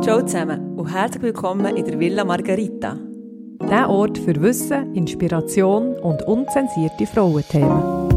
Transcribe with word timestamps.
Ciao 0.00 0.22
zusammen 0.22 0.78
und 0.78 0.86
herzlich 0.86 1.22
willkommen 1.22 1.76
in 1.76 1.84
der 1.84 1.98
Villa 1.98 2.24
Margarita. 2.24 2.96
Der 3.68 3.90
Ort 3.90 4.16
für 4.16 4.40
Wissen, 4.40 4.94
Inspiration 4.94 5.96
und 5.96 6.22
unzensierte 6.22 7.04
Frauenthemen. 7.06 8.08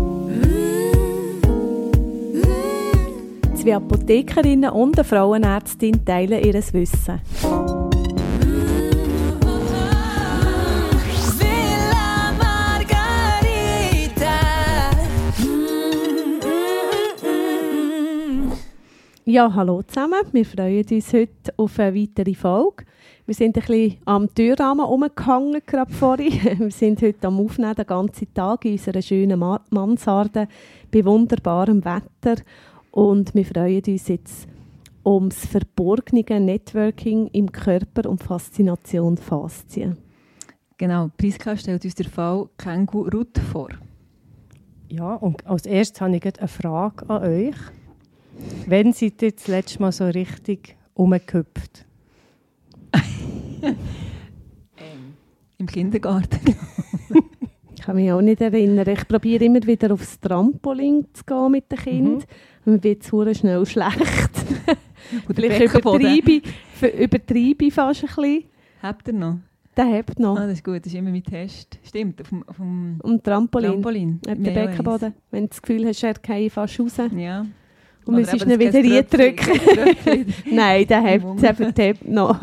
Zwei 3.55 3.75
Apothekerinnen 3.75 4.69
und 4.69 4.97
eine 4.97 5.03
Frauenärztin 5.03 6.05
teilen 6.05 6.43
ihr 6.43 6.53
Wissen. 6.53 7.19
Villa 11.39 12.31
Margarita. 12.37 12.91
Ja, 19.25 19.53
hallo 19.53 19.81
zusammen. 19.83 20.21
Wir 20.31 20.45
freuen 20.45 20.85
uns 20.89 21.13
heute 21.13 21.40
auf 21.57 21.79
eine 21.79 21.95
weitere 21.95 22.33
Folge. 22.33 22.85
Wir 23.25 23.35
sind 23.35 23.57
ein 23.57 23.63
bisschen 23.63 23.97
am 24.05 24.33
Türrahmen 24.33 24.85
umgehangen, 24.85 25.61
gerade 25.65 25.91
vorhin. 25.91 26.59
Wir 26.59 26.71
sind 26.71 27.01
heute 27.01 27.27
am 27.27 27.39
Aufnehmen 27.39 27.75
den 27.75 27.85
ganzen 27.85 28.33
Tag 28.33 28.65
in 28.65 28.73
unserer 28.73 29.01
schönen 29.01 29.39
Ma 29.39 29.61
Mansarde 29.69 30.47
bei 30.91 31.05
wunderbarem 31.05 31.83
Wetter. 31.85 32.41
Und 32.91 33.33
wir 33.33 33.45
freuen 33.45 33.81
uns 33.87 34.07
jetzt 34.09 34.47
ums 35.05 35.45
verborgene 35.45 36.39
Networking 36.39 37.27
im 37.27 37.51
Körper 37.51 38.09
und 38.09 38.21
Faszination 38.21 39.17
Faszien. 39.17 39.97
Genau, 40.77 41.09
Priska 41.15 41.55
stellt 41.55 41.85
uns 41.85 41.95
den 41.95 42.07
Fall 42.07 42.49
Kängurut 42.57 43.37
vor. 43.37 43.69
Ja, 44.89 45.13
und 45.15 45.45
als 45.47 45.65
erstes 45.65 46.01
habe 46.01 46.17
ich 46.17 46.25
eine 46.25 46.47
Frage 46.47 47.09
an 47.09 47.23
euch. 47.23 47.55
Wann 48.67 48.91
seid 48.91 49.21
ihr 49.21 49.31
das 49.31 49.47
letzte 49.47 49.81
Mal 49.81 49.91
so 49.91 50.05
richtig 50.05 50.75
umgehüpft? 51.01 51.85
Im 55.57 55.67
Kindergarten. 55.67 56.55
Ich 57.73 57.87
kann 57.87 57.95
mich 57.95 58.11
auch 58.11 58.21
nicht 58.21 58.39
erinnern. 58.39 58.87
Ich 58.87 59.07
probiere 59.07 59.43
immer 59.45 59.65
wieder 59.65 59.91
aufs 59.91 60.19
Trampolin 60.19 61.07
zu 61.13 61.23
gehen 61.25 61.49
mit 61.49 61.71
den 61.71 61.79
Kindern. 61.79 62.23
Und 62.63 62.73
mir 62.73 62.83
wird 62.83 63.01
es 63.11 63.37
schnell 63.39 63.65
schlecht. 63.65 64.29
Vielleicht 65.33 65.61
übertreibe 65.61 66.31
ich, 66.31 66.43
übertreibe 66.99 67.65
ich 67.65 67.73
fast 67.73 68.03
ein 68.03 68.07
bisschen. 68.07 68.43
Habt 68.83 69.07
ihr 69.07 69.15
noch? 69.15 69.39
Der 69.75 69.85
hebt 69.85 70.19
noch. 70.19 70.37
Ah, 70.37 70.45
das 70.45 70.59
ist 70.59 70.63
gut, 70.63 70.85
das 70.85 70.93
ist 70.93 70.99
immer 70.99 71.09
mein 71.09 71.23
Test. 71.23 71.79
Stimmt, 71.83 72.21
auf 72.21 72.29
dem, 72.29 72.43
auf 72.47 72.57
dem 72.57 72.99
Um 73.01 73.23
Trampolin. 73.23 73.71
Trampolin. 73.71 74.19
Der 74.27 74.35
haben 74.35 74.43
Beckenboden. 74.43 75.13
Wenn 75.31 75.45
du 75.45 75.49
das 75.49 75.59
Gefühl 75.59 75.87
hast, 75.87 76.03
er 76.03 76.13
geht 76.13 76.51
fast 76.51 76.79
raus. 76.79 76.97
Ja. 77.17 77.47
Und 78.05 78.15
müsstest 78.15 78.47
eben 78.47 78.61
ihn 78.61 78.73
wieder 78.73 78.95
reindrücken. 78.95 80.33
Nein, 80.51 80.87
der 80.87 81.01
hebt, 81.01 81.25
der 81.41 81.85
hebt 81.85 82.07
noch. 82.07 82.41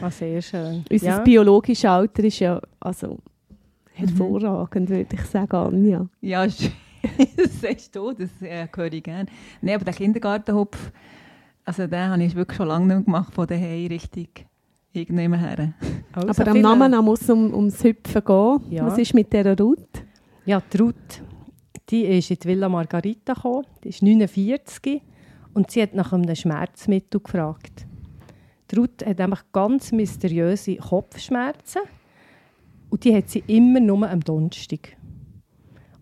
Ah, 0.00 0.10
sehr 0.10 0.42
schön. 0.42 0.84
Unser 0.90 1.06
ja. 1.06 1.18
biologisches 1.20 1.84
Alter 1.84 2.24
ist 2.24 2.40
ja 2.40 2.60
also, 2.80 3.18
hervorragend, 3.94 4.88
würde 4.90 5.14
ich 5.14 5.22
sagen, 5.22 5.56
Anja. 5.56 6.06
Ja, 6.20 6.46
das 7.36 7.60
sagst 7.60 7.94
du, 7.94 8.12
das 8.12 8.30
äh, 8.42 8.66
höre 8.74 8.92
ich 8.92 9.02
gerne. 9.02 9.26
Nein, 9.60 9.76
aber 9.76 9.84
der 9.84 9.94
Kindergartenhupf, 9.94 10.92
also 11.64 11.86
den 11.86 12.10
habe 12.10 12.22
ich 12.24 12.34
wirklich 12.34 12.56
schon 12.56 12.68
lange 12.68 12.86
nicht 12.86 12.96
mehr 12.96 13.04
gemacht, 13.04 13.34
von 13.34 13.46
daheim 13.46 13.86
richtig 13.86 14.46
irgendjemand 14.92 15.42
her. 15.42 15.74
Also 16.12 16.42
Aber 16.42 16.50
am 16.50 16.60
Namen 16.60 17.04
muss 17.04 17.20
es 17.20 17.30
um, 17.30 17.52
ums 17.54 17.82
Hüpfen 17.84 18.24
gehen. 18.24 18.60
Ja. 18.70 18.86
Was 18.86 18.98
ist 18.98 19.14
mit 19.14 19.32
dieser 19.32 19.56
Route? 19.56 20.02
Ja, 20.46 20.62
die 20.72 20.78
Ruth, 20.78 21.22
die 21.90 22.04
ist 22.04 22.30
in 22.30 22.38
die 22.42 22.48
Villa 22.48 22.68
Margarita 22.68 23.34
gekommen, 23.34 23.66
die 23.84 23.88
ist 23.88 24.02
49 24.02 25.02
und 25.54 25.70
sie 25.70 25.82
hat 25.82 25.94
nach 25.94 26.12
einem 26.12 26.34
Schmerzmittel 26.34 27.20
gefragt. 27.20 27.86
Die 28.70 28.76
Ruth 28.76 29.04
hat 29.06 29.18
nämlich 29.18 29.40
ganz 29.52 29.92
mysteriöse 29.92 30.76
Kopfschmerzen 30.76 31.82
und 32.90 33.04
die 33.04 33.14
hat 33.14 33.30
sie 33.30 33.44
immer 33.46 33.80
nur 33.80 34.08
am 34.08 34.20
Donnerstag. 34.20 34.96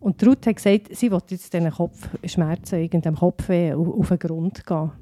Und 0.00 0.20
die 0.20 0.24
Ruth 0.26 0.46
hat 0.46 0.56
gesagt, 0.56 0.94
sie 0.94 1.10
will 1.10 1.20
jetzt 1.28 1.52
diesen 1.52 1.70
Kopfschmerzen, 1.70 2.80
irgendeinem 2.80 3.16
Kopfweh 3.16 3.74
auf, 3.74 4.08
den 4.08 4.18
Grund 4.18 4.66
gehen. 4.66 4.92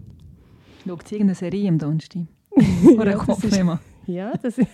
Schaut 0.86 1.08
sie 1.08 1.14
irgendeine 1.16 1.34
Serie 1.34 1.68
am 1.68 1.78
Donnerstag? 1.78 2.22
Oder 2.98 3.12
Ja, 3.12 3.18
ein 3.18 3.26
Kopfthema? 3.26 3.80
Ja, 4.06 4.32
das 4.42 4.58
ist 4.58 4.68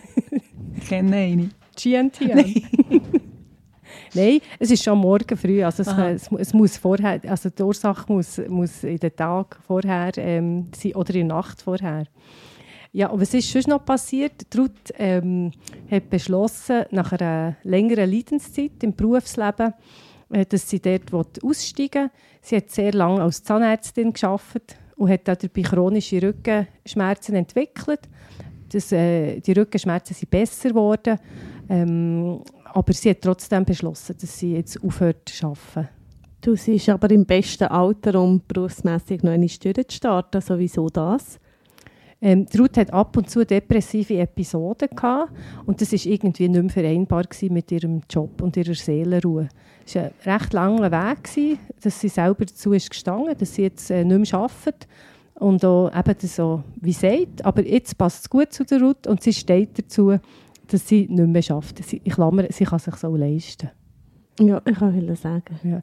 Ich 0.76 0.88
kenne 0.88 1.16
eine. 1.16 1.50
GNTM. 1.76 2.62
Nein, 4.14 4.40
es 4.58 4.70
ist 4.70 4.82
schon 4.82 4.98
morgen 4.98 5.36
früh. 5.36 5.62
Also 5.62 5.82
es, 5.82 5.88
es, 5.88 6.30
es 6.32 6.54
muss 6.54 6.76
vorher, 6.76 7.20
also 7.26 7.50
die 7.50 7.62
Ursache 7.62 8.12
muss, 8.12 8.40
muss 8.48 8.84
in 8.84 8.98
den 8.98 9.14
Tag 9.14 9.58
vorher 9.66 10.12
ähm, 10.16 10.68
sein 10.74 10.94
oder 10.94 11.14
in 11.14 11.28
der 11.28 11.36
Nacht 11.36 11.62
vorher. 11.62 12.04
Ja, 12.92 13.08
und 13.08 13.20
was 13.20 13.34
ist 13.34 13.50
sonst 13.50 13.68
noch 13.68 13.84
passiert? 13.84 14.46
Ruth 14.56 14.92
ähm, 14.98 15.52
hat 15.90 16.08
beschlossen, 16.08 16.84
nach 16.90 17.12
einer 17.12 17.56
längeren 17.62 18.10
Leidenszeit 18.10 18.82
im 18.82 18.94
Berufsleben, 18.94 19.74
äh, 20.30 20.46
dass 20.46 20.68
sie 20.68 20.80
dort 20.80 21.42
aussteigen 21.42 22.04
will. 22.04 22.10
Sie 22.40 22.56
hat 22.56 22.70
sehr 22.70 22.92
lange 22.92 23.22
als 23.22 23.42
Zahnärztin 23.42 24.12
gearbeitet 24.12 24.76
und 24.96 25.10
hat 25.10 25.28
dabei 25.28 25.62
chronische 25.62 26.22
Rückenschmerzen 26.22 27.34
entwickelt. 27.34 28.00
Das, 28.72 28.90
äh, 28.92 29.40
die 29.40 29.52
Rückenschmerzen 29.52 30.14
sind 30.14 30.30
besser 30.30 30.70
geworden. 30.70 31.18
Ähm, 31.68 32.42
aber 32.78 32.92
sie 32.92 33.10
hat 33.10 33.22
trotzdem 33.22 33.64
beschlossen, 33.64 34.14
dass 34.20 34.38
sie 34.38 34.54
jetzt 34.54 34.82
aufhört 34.84 35.28
zu 35.28 35.48
arbeiten. 35.48 35.88
Du 36.40 36.54
siehst 36.54 36.88
aber 36.88 37.10
im 37.10 37.26
besten 37.26 37.64
Alter, 37.64 38.20
um 38.20 38.40
berufsmässig 38.46 39.24
noch 39.24 39.32
einmal 39.32 39.48
durchzustarten. 39.48 40.40
Also 40.40 40.58
wieso 40.60 40.88
das? 40.88 41.40
Ähm, 42.20 42.46
Ruth 42.56 42.76
hat 42.76 42.92
ab 42.92 43.16
und 43.16 43.28
zu 43.28 43.44
depressive 43.44 44.18
Episoden 44.18 44.88
gehabt 44.94 45.32
und 45.66 45.80
das 45.80 45.92
ist 45.92 46.06
irgendwie 46.06 46.48
nicht 46.48 46.62
mehr 46.62 46.70
vereinbar 46.70 47.24
mit 47.50 47.72
ihrem 47.72 48.02
Job 48.08 48.40
und 48.42 48.56
ihrer 48.56 48.74
Seelenruhe. 48.74 49.48
Es 49.84 49.96
war 49.96 50.04
ein 50.04 50.10
recht 50.24 50.52
langer 50.52 50.90
Weg, 50.90 51.24
gewesen, 51.24 51.58
dass 51.82 52.00
sie 52.00 52.08
selber 52.08 52.44
dazu 52.44 52.72
ist 52.72 52.90
gestanden, 52.90 53.36
dass 53.36 53.54
sie 53.54 53.62
jetzt 53.62 53.90
äh, 53.90 54.04
nicht 54.04 54.32
mehr 54.32 54.40
arbeitet 54.40 54.86
und 55.34 55.64
auch 55.64 55.90
eben 55.96 56.16
so 56.20 56.62
wie 56.76 56.92
sagt. 56.92 57.44
Aber 57.44 57.64
jetzt 57.64 57.98
passt 57.98 58.22
es 58.22 58.30
gut 58.30 58.52
zu 58.52 58.64
der 58.64 58.80
Ruth 58.80 59.06
und 59.06 59.22
sie 59.22 59.32
steht 59.32 59.78
dazu, 59.78 60.18
dass 60.68 60.86
sie 60.86 61.06
nicht 61.08 61.28
mehr 61.28 61.42
schafft. 61.42 61.84
Sie, 61.84 62.00
ich 62.04 62.14
klammer, 62.14 62.44
sie 62.50 62.64
kann 62.64 62.78
sich 62.78 62.94
so 62.96 63.14
leisten. 63.16 63.70
Ja, 64.40 64.62
ich 64.64 64.80
wollte 64.80 65.16
sagen. 65.16 65.82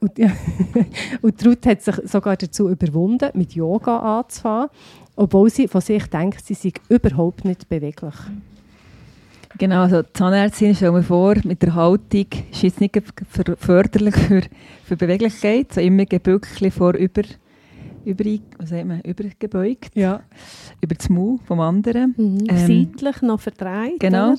Und, 0.00 0.18
ja. 0.18 0.30
und 1.22 1.40
die 1.40 1.48
Ruth 1.48 1.66
hat 1.66 1.82
sich 1.82 1.94
sogar 2.04 2.36
dazu 2.36 2.68
überwunden, 2.68 3.30
mit 3.34 3.54
Yoga 3.54 4.18
anzufangen, 4.18 4.68
obwohl 5.16 5.48
sie 5.48 5.68
von 5.68 5.80
sich 5.80 6.06
denkt, 6.06 6.44
sie 6.44 6.54
sei 6.54 6.72
überhaupt 6.88 7.44
nicht 7.44 7.68
beweglich. 7.68 8.14
Genau, 9.56 9.82
also 9.82 10.02
die 10.02 10.12
Zahnärztin, 10.12 10.74
stell 10.74 10.90
mir 10.90 11.04
vor, 11.04 11.36
mit 11.44 11.62
der 11.62 11.74
Haltung 11.74 12.26
ist 12.50 12.62
jetzt 12.62 12.80
nicht 12.80 13.00
förderlich 13.56 14.16
für, 14.16 14.42
für 14.84 14.96
Beweglichkeit, 14.96 15.72
so 15.72 15.80
immer 15.80 16.04
gebückt 16.06 16.48
vor 16.72 16.94
über, 18.04 18.24
was 18.58 18.70
sagt 18.70 18.86
man, 18.86 19.00
übergebeugt, 19.02 19.90
Ja. 19.94 20.20
über 20.80 20.94
das 20.94 21.08
Maul 21.08 21.38
vom 21.46 21.60
anderen. 21.60 22.14
Mhm. 22.16 22.44
Ähm, 22.48 22.56
Seitlich 22.92 23.22
noch 23.22 23.40
verdreht. 23.40 24.00
Genau. 24.00 24.32
oder? 24.32 24.38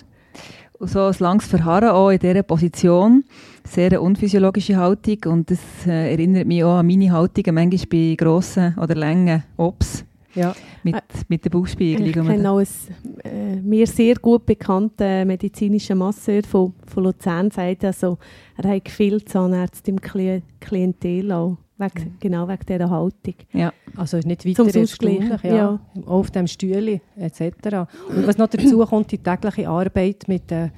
Und 0.77 0.89
so 0.89 0.99
ein 1.05 1.15
langes 1.19 1.47
Verharren 1.47 1.89
auch 1.89 2.09
in 2.09 2.19
dieser 2.19 2.43
Position. 2.43 3.23
Sehr 3.65 3.87
eine 3.87 4.01
unphysiologische 4.01 4.75
Haltung. 4.75 5.17
Und 5.31 5.49
das 5.49 5.59
äh, 5.87 6.11
erinnert 6.11 6.45
mich 6.47 6.63
auch 6.65 6.75
an 6.79 6.87
meine 6.87 7.11
Haltung 7.13 7.53
manchmal 7.53 7.87
bei 7.89 8.15
grossen 8.17 8.75
oder 8.77 8.93
langen 8.93 9.43
Ops 9.55 10.03
Ja. 10.35 10.53
mit, 10.83 10.95
Äh, 10.95 10.99
mit 11.29 11.45
der 11.45 11.49
Bauchspiegelung. 11.49 12.25
Ich 12.25 12.35
kenne 12.35 12.51
auch 12.51 12.57
einen 12.57 13.21
äh, 13.23 13.61
mir 13.61 13.87
sehr 13.87 14.15
gut 14.15 14.45
bekannten 14.45 15.25
medizinischen 15.25 15.97
Masseur 15.97 16.41
von, 16.43 16.73
von 16.85 17.05
Luzern, 17.05 17.49
sagt 17.51 17.85
also, 17.85 18.17
er 18.57 18.69
hat 18.75 18.89
viele 18.89 19.23
Zahnärzte 19.23 19.91
im 19.91 20.01
Kli 20.01 20.41
Klientel 20.59 21.31
auch, 21.31 21.57
wegen, 21.77 22.17
genau 22.19 22.47
wegen 22.47 22.65
dieser 22.67 22.89
Haltung. 22.89 23.35
ja. 23.53 23.73
Also 23.97 24.17
nicht 24.17 24.41
Zum 24.41 24.67
weiter 24.67 24.81
Ausgleichen, 24.81 25.31
erstaunlich, 25.31 25.43
ja. 25.43 25.55
ja. 25.57 25.79
Auch 26.05 26.19
auf 26.19 26.31
dem 26.31 26.47
Stühle 26.47 26.99
etc. 27.17 27.41
Und 28.09 28.27
was 28.27 28.37
noch 28.37 28.47
dazu 28.47 28.79
kommt, 28.85 29.11
die 29.11 29.17
tägliche 29.19 29.69
Arbeit 29.69 30.25
mit, 30.27 30.51
äh, 30.51 30.69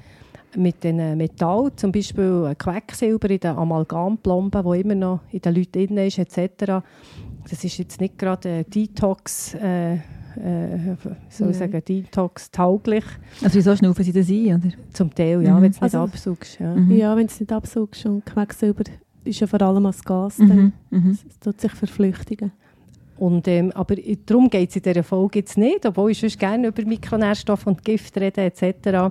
mit 0.56 0.84
den 0.84 0.98
äh, 1.00 1.16
Metall, 1.16 1.70
zum 1.76 1.90
Beispiel 1.92 2.54
Quecksilber 2.58 3.28
in 3.30 3.40
den 3.40 3.56
Amalgamplomben, 3.56 4.64
wo 4.64 4.72
immer 4.74 4.94
noch 4.94 5.20
in 5.32 5.40
den 5.40 5.54
Leuten 5.54 5.72
drin 5.86 5.98
ist 5.98 6.18
etc. 6.18 6.82
Das 7.50 7.64
ist 7.64 7.78
jetzt 7.78 8.00
nicht 8.00 8.18
gerade 8.18 8.48
äh, 8.60 8.64
Detox, 8.64 9.54
äh, 9.54 9.94
äh, 9.94 9.98
soll 11.28 11.50
ich 11.50 11.56
sagen, 11.56 11.82
Detox 11.84 12.50
tauglich. 12.52 13.04
Also 13.42 13.56
wieso 13.58 13.74
schnaufen 13.74 14.04
sie 14.04 14.12
das 14.12 14.28
ein? 14.28 14.46
Oder? 14.54 14.72
Zum 14.92 15.12
Teil, 15.14 15.42
ja, 15.42 15.54
Mhm. 15.54 15.62
wenn 15.62 15.62
du 15.62 15.76
es 15.76 15.80
nicht 15.80 15.82
Also- 15.82 15.98
absaugst. 15.98 16.60
Ja. 16.60 16.74
Mhm. 16.74 16.90
Ja, 16.96 17.16
wenn 17.16 17.26
es 17.26 17.40
nicht 17.40 17.50
absaugst 17.52 18.06
und 18.06 18.24
Quecksilber 18.26 18.84
ist 19.28 19.40
ja 19.40 19.46
vor 19.46 19.60
allem 19.62 19.86
als 19.86 20.02
Gas, 20.04 20.38
Mhm. 20.38 20.72
Mhm. 20.90 21.18
es 21.28 21.38
tut 21.40 21.60
sich 21.60 21.72
verflüchtigen. 21.72 22.52
Und, 23.18 23.48
ähm, 23.48 23.72
aber 23.74 23.96
darum 24.26 24.48
geht 24.48 24.70
es 24.70 24.76
in 24.76 24.82
dieser 24.82 25.02
Folge 25.02 25.40
jetzt 25.40 25.58
nicht, 25.58 25.84
obwohl 25.84 26.12
ich 26.12 26.20
sonst 26.20 26.38
gerne 26.38 26.68
über 26.68 26.84
Mikronährstoffe 26.84 27.66
und 27.66 27.84
Gift 27.84 28.16
rede 28.16 28.42
etc. 28.42 29.10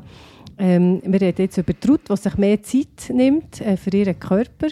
Ähm, 0.58 1.02
wir 1.06 1.19
reden 1.22 1.42
jetzt 1.42 1.58
über 1.58 1.74
die 1.74 1.88
Ruth, 1.88 2.10
die 2.10 2.16
sich 2.16 2.38
mehr 2.38 2.64
Zeit 2.64 3.12
nimmt 3.14 3.60
äh, 3.62 3.75
für 3.75 3.90
ihren 3.96 4.18
Körper. 4.18 4.68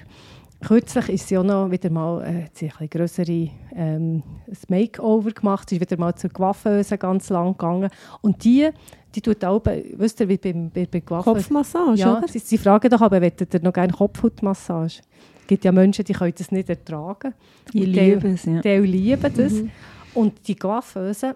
kürzlich 0.65 1.09
ist 1.09 1.27
sie 1.27 1.37
auch 1.37 1.43
noch 1.43 1.69
wieder 1.69 1.89
mal 1.89 2.23
äh, 2.23 2.43
hat 2.45 2.55
sie 2.57 2.65
ein 2.65 2.69
bisschen 2.71 2.89
grössere 2.89 3.49
ähm, 3.75 4.23
Makeover 4.69 5.31
gemacht. 5.31 5.69
Sie 5.69 5.75
ist 5.75 5.81
wieder 5.81 5.99
mal 5.99 6.15
zur 6.15 6.29
Coiffeuse 6.29 6.97
ganz 6.97 7.29
lang 7.29 7.51
gegangen. 7.51 7.89
Und 8.21 8.41
die, 8.45 8.69
die 9.13 9.21
tut 9.21 9.43
auch, 9.43 9.61
wisst 9.97 10.21
ihr, 10.21 10.29
wie 10.29 10.37
beim, 10.37 10.71
bei, 10.73 10.87
bei 10.89 11.01
Coiffeuse... 11.01 11.35
Kopfmassage, 11.39 11.97
Ja, 11.99 12.17
oder? 12.19 12.27
sie, 12.29 12.39
sie 12.39 12.57
fragen 12.57 12.89
doch 12.89 13.01
aber, 13.01 13.21
wollt 13.21 13.41
ihr 13.53 13.61
noch 13.61 13.73
gerne 13.73 13.91
Kopfhautmassage? 13.93 15.01
Es 15.45 15.47
gibt 15.47 15.63
ja 15.63 15.71
Menschen, 15.71 16.03
die 16.05 16.13
können 16.13 16.33
das 16.35 16.51
nicht 16.51 16.67
ertragen. 16.69 17.35
Die- 17.71 17.85
liebe 17.85 18.29
es, 18.29 18.45
ja. 18.45 18.61
Die 18.61 18.77
lieben 18.77 19.31
das. 19.35 19.53
Mhm. 19.53 19.69
Und 20.15 20.47
die 20.47 20.55
Coiffeuse, 20.55 21.35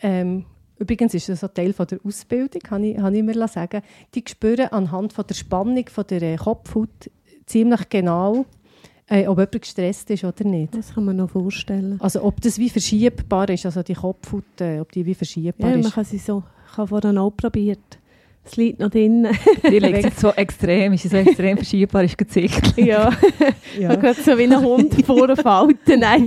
ähm, 0.00 0.44
übrigens 0.78 1.12
ist 1.14 1.28
das 1.28 1.42
ein 1.42 1.50
Teil 1.52 1.72
von 1.72 1.88
der 1.88 1.98
Ausbildung, 2.04 2.60
habe 2.70 2.86
ich, 2.86 2.98
habe 2.98 3.16
ich 3.16 3.22
mir 3.24 3.48
sagen 3.48 3.82
die 4.14 4.22
spüren 4.28 4.68
anhand 4.68 5.12
von 5.12 5.26
der 5.26 5.34
Spannung 5.34 5.84
von 5.88 6.04
der 6.08 6.22
äh, 6.22 6.36
Kopfhaut 6.36 7.10
ziemlich 7.46 7.88
genau, 7.88 8.46
äh, 9.08 9.26
ob 9.26 9.38
jemand 9.38 9.60
gestresst 9.60 10.08
ist 10.10 10.22
oder 10.22 10.44
nicht. 10.44 10.76
Das 10.76 10.94
kann 10.94 11.04
man 11.06 11.16
noch 11.16 11.30
vorstellen. 11.30 11.96
Also 12.00 12.22
ob 12.22 12.40
das 12.40 12.58
wie 12.60 12.70
verschiebbar 12.70 13.48
ist, 13.48 13.66
also 13.66 13.82
die 13.82 13.94
Kopfhaut, 13.94 14.60
äh, 14.60 14.78
ob 14.78 14.92
die 14.92 15.04
wie 15.04 15.14
verschiebbar 15.14 15.70
Ja, 15.70 15.76
man 15.78 15.84
ist. 15.84 15.94
kann 15.94 16.04
sie 16.04 16.18
so, 16.18 16.44
ich 16.70 16.76
habe 16.76 16.86
vorhin 16.86 17.18
auch 17.18 17.30
probiert. 17.30 17.97
Es 18.50 18.56
liegt 18.56 18.78
noch 18.80 18.88
drin. 18.90 19.26
Die 19.62 19.78
liegt 19.78 20.04
jetzt 20.04 20.20
so 20.20 20.30
extrem, 20.30 20.94
ist 20.94 21.08
so 21.10 21.16
extrem 21.16 21.56
verschiebbar, 21.58 22.04
ist 22.04 22.16
Gesicht. 22.16 22.76
ja, 22.78 23.10
Ja. 23.78 23.94
gerade 23.94 24.20
so 24.22 24.36
wie 24.38 24.44
ein 24.44 24.58
Hund 24.64 24.94
vor 25.06 25.26
der 25.26 25.36
Falte. 25.36 25.96
Nein. 25.98 26.26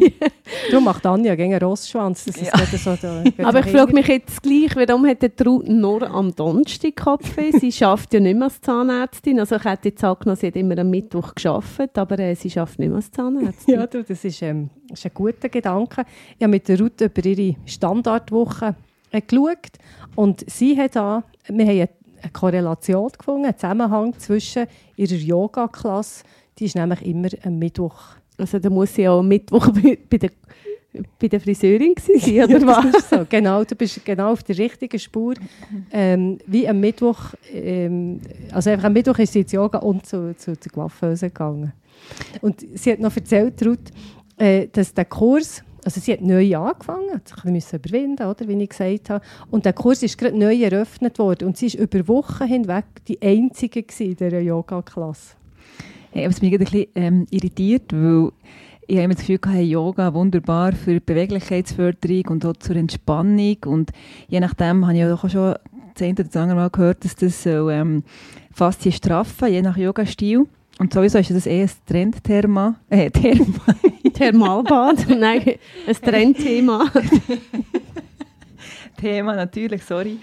Darum 0.69 0.83
macht 0.83 1.05
Anja 1.05 1.33
gegen 1.35 1.53
einen 1.53 1.63
Rossschwanz. 1.63 2.25
Das 2.25 2.37
ist 2.37 2.51
Ja. 2.53 2.59
nicht 2.59 2.77
so 2.77 2.95
da, 3.01 3.23
Aber 3.43 3.59
ich 3.61 3.65
frage 3.67 3.93
mich 3.93 4.07
jetzt 4.07 4.43
gleich, 4.43 4.75
warum 4.75 5.07
hat 5.07 5.21
der 5.23 5.35
Traut 5.35 5.67
nur 5.67 6.03
am 6.03 6.33
Donnerstag 6.35 6.95
Kopfweh? 6.95 7.51
Sie 7.59 7.71
schafft 7.71 8.13
ja 8.13 8.19
nicht 8.19 8.35
mehr 8.35 8.45
als 8.45 8.61
Zahnärztin. 8.61 9.39
Also 9.39 9.55
ich 9.55 9.63
hätte 9.65 9.89
jetzt 9.89 10.03
angenommen, 10.03 10.37
sie 10.39 10.47
hat 10.47 10.55
immer 10.55 10.77
am 10.77 10.89
Mittwoch 10.89 11.33
geschafft, 11.33 11.97
aber 11.97 12.19
äh, 12.19 12.35
sie 12.35 12.49
schafft 12.51 12.77
nicht 12.79 12.89
mehr 12.89 12.97
als 12.97 13.09
Zahnärztin. 13.11 13.73
Ja, 13.75 13.87
du, 13.87 14.03
das 14.03 14.23
ist, 14.23 14.41
ähm, 14.43 14.69
ist 14.93 15.05
ein 15.05 15.11
guter 15.13 15.49
Gedanke. 15.49 16.03
Ich 16.37 16.43
habe 16.43 16.51
mit 16.51 16.67
der 16.67 16.79
Ruth 16.79 17.01
über 17.01 17.25
ihre 17.25 17.55
Standardwoche 17.65 18.75
äh, 19.11 19.21
geschaut 19.21 19.71
und 20.15 20.49
sie 20.49 20.77
hat 20.77 20.95
da, 20.95 21.23
wir 21.47 21.65
haben 21.65 21.87
eine, 22.21 22.31
Korrelation 22.31 23.11
gefunden, 23.17 23.45
einen 23.45 23.57
Zusammenhang 23.57 24.17
zwischen 24.19 24.67
ihrer 24.95 25.13
Yoga-Klasse, 25.13 26.23
die 26.57 26.65
ist 26.65 26.75
nämlich 26.75 27.05
immer 27.05 27.29
am 27.43 27.59
Mittwoch. 27.59 28.15
Also 28.37 28.59
da 28.59 28.69
muss 28.69 28.93
sie 28.93 29.03
ja 29.03 29.17
am 29.17 29.27
Mittwoch 29.27 29.69
bei, 30.09 30.17
der, 30.17 30.31
bei 31.19 31.27
der 31.27 31.39
Friseurin 31.39 31.95
sein, 31.97 32.43
oder 32.43 32.67
was? 32.67 33.09
so. 33.09 33.25
Genau, 33.29 33.63
du 33.63 33.75
bist 33.75 34.03
genau 34.03 34.31
auf 34.31 34.43
der 34.43 34.57
richtigen 34.57 34.99
Spur. 34.99 35.35
Ähm, 35.91 36.37
wie 36.47 36.67
am 36.67 36.79
Mittwoch, 36.79 37.33
ähm, 37.51 38.19
also 38.51 38.69
einfach 38.69 38.85
am 38.85 38.93
Mittwoch 38.93 39.19
ist 39.19 39.33
sie 39.33 39.41
ins 39.41 39.51
Yoga 39.51 39.79
und 39.79 40.05
zu, 40.05 40.35
zu 40.35 40.55
der 40.55 40.71
Coiffeuse 40.71 41.27
gegangen. 41.27 41.73
Und 42.41 42.65
sie 42.73 42.91
hat 42.91 42.99
noch 42.99 43.15
erzählt, 43.15 43.65
Ruth, 43.65 43.91
äh, 44.37 44.67
dass 44.71 44.93
der 44.93 45.05
Kurs, 45.05 45.63
also 45.83 45.99
sie 45.99 46.13
hat 46.13 46.21
neu 46.21 46.55
angefangen, 46.55 47.13
hat 47.13 47.27
sich 47.27 47.43
ein 47.43 47.53
bisschen 47.53 47.79
überwinden 47.79 48.27
oder 48.27 48.47
wie 48.47 48.63
ich 48.63 48.69
gesagt 48.69 49.09
habe, 49.09 49.25
und 49.49 49.65
der 49.65 49.73
Kurs 49.73 50.03
ist 50.03 50.17
gerade 50.17 50.37
neu 50.37 50.55
eröffnet 50.55 51.19
worden 51.19 51.47
und 51.47 51.57
sie 51.57 51.67
ist 51.67 51.75
über 51.75 52.07
Wochen 52.07 52.45
hinweg 52.45 52.85
die 53.07 53.21
Einzige 53.21 53.85
in 53.99 54.15
dieser 54.15 54.39
Yoga-Klasse. 54.39 55.35
Hey, 56.11 56.25
es 56.25 56.41
mich 56.41 56.53
ein 56.53 56.59
bisschen 56.59 56.85
ähm, 56.95 57.25
irritiert, 57.31 57.93
weil 57.93 58.31
ich 58.87 58.97
habe 58.97 59.05
immer 59.05 59.13
das 59.13 59.21
Gefühl, 59.21 59.37
gehabt, 59.37 59.57
hey, 59.57 59.65
Yoga 59.65 60.13
wunderbar 60.13 60.73
für 60.73 60.95
die 60.95 60.99
Beweglichkeitsförderung 60.99 62.25
und 62.27 62.45
auch 62.45 62.57
zur 62.57 62.75
Entspannung. 62.75 63.57
Und 63.65 63.91
je 64.27 64.41
nachdem 64.41 64.85
habe 64.85 64.97
ich 64.97 65.05
auch 65.05 65.29
schon 65.29 65.55
eine 65.97 66.13
oder 66.13 66.41
andere 66.41 66.57
Mal 66.57 66.69
gehört, 66.69 67.05
dass 67.05 67.15
das 67.15 67.43
so, 67.43 67.69
ähm, 67.69 68.03
Faszien 68.51 68.91
straffen, 68.91 69.47
je 69.47 69.61
nach 69.61 69.77
Yoga-Stil. 69.77 70.45
Und 70.79 70.93
sowieso 70.93 71.19
ist 71.19 71.31
das 71.31 71.45
eher 71.45 71.67
ein 71.67 71.71
Trendthema. 71.85 72.75
Äh, 72.89 73.11
Thema. 73.11 73.45
Thermalbad. 74.21 75.07
Nein, 75.19 75.55
ein 75.87 75.95
Trendthema. 75.95 76.85
Thema 78.97 79.35
natürlich, 79.35 79.83
sorry. 79.83 80.17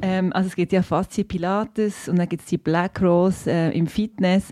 Ähm, 0.00 0.32
also 0.32 0.48
es 0.48 0.56
gibt 0.56 0.72
ja 0.72 0.80
Faszien 0.80 1.28
Pilates 1.28 2.08
und 2.08 2.18
dann 2.18 2.26
gibt 2.26 2.42
es 2.42 2.48
die 2.48 2.56
Black 2.56 3.02
Rose 3.02 3.50
äh, 3.50 3.76
im 3.76 3.86
Fitness, 3.86 4.44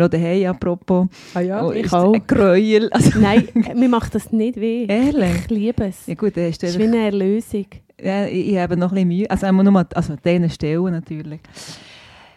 auch 0.00 0.08
daheim 0.08 0.46
apropos. 0.46 1.08
Ah 1.34 1.40
ja, 1.40 1.62
oh, 1.62 1.72
ich 1.72 1.84
ist 1.84 1.92
auch. 1.92 2.14
Ein 2.14 2.26
Gräuel. 2.26 2.88
Also, 2.92 3.18
Nein, 3.18 3.46
mir 3.74 3.88
macht 3.90 4.14
das 4.14 4.32
nicht 4.32 4.56
weh. 4.58 4.86
ehrlich? 4.86 5.42
Ich 5.42 5.50
liebe 5.50 5.84
es. 5.84 6.06
Ja 6.06 6.14
gut, 6.14 6.38
ist 6.38 6.62
Es 6.64 6.70
ist 6.70 6.78
wie 6.78 6.84
eine 6.84 7.04
Erlösung. 7.04 7.66
Ja, 8.00 8.24
ich, 8.24 8.48
ich 8.48 8.58
habe 8.58 8.78
noch 8.78 8.92
ein 8.92 8.94
bisschen 8.94 9.08
Mühe. 9.08 9.30
Also 9.30 9.52
nur 9.52 9.72
mal, 9.72 9.86
also 9.94 10.14
an 10.14 10.20
diesen 10.24 10.48
Stellen 10.48 10.92
natürlich. 10.92 11.40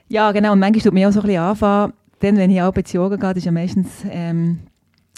Ja, 0.10 0.34
genau. 0.34 0.52
Und 0.52 0.60
manchmal 0.60 0.84
tut 0.84 0.94
mir 0.94 1.08
auch 1.08 1.13
so 1.13 1.22
ein 1.22 1.28
bisschen 1.28 1.42
anfangen, 1.42 1.94
dann, 2.19 2.38
wenn 2.38 2.52
ich 2.52 2.62
auch 2.62 2.75
ins 2.75 2.92
Yoga 2.92 3.16
gehe, 3.16 3.30
das 3.30 3.38
ist 3.38 3.46
ja 3.46 3.52
meistens 3.52 3.88
ähm, 4.10 4.60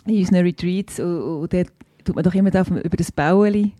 in 0.05 0.17
unseren 0.17 0.37
Retreats 0.45 0.99
und, 0.99 1.21
und 1.21 1.53
dort 1.53 1.67
tut 2.03 2.15
man 2.15 2.23
doch 2.23 2.33
immer 2.35 2.49
auf- 2.59 2.69
über 2.71 2.97
das 2.97 3.11
Baueli 3.11 3.71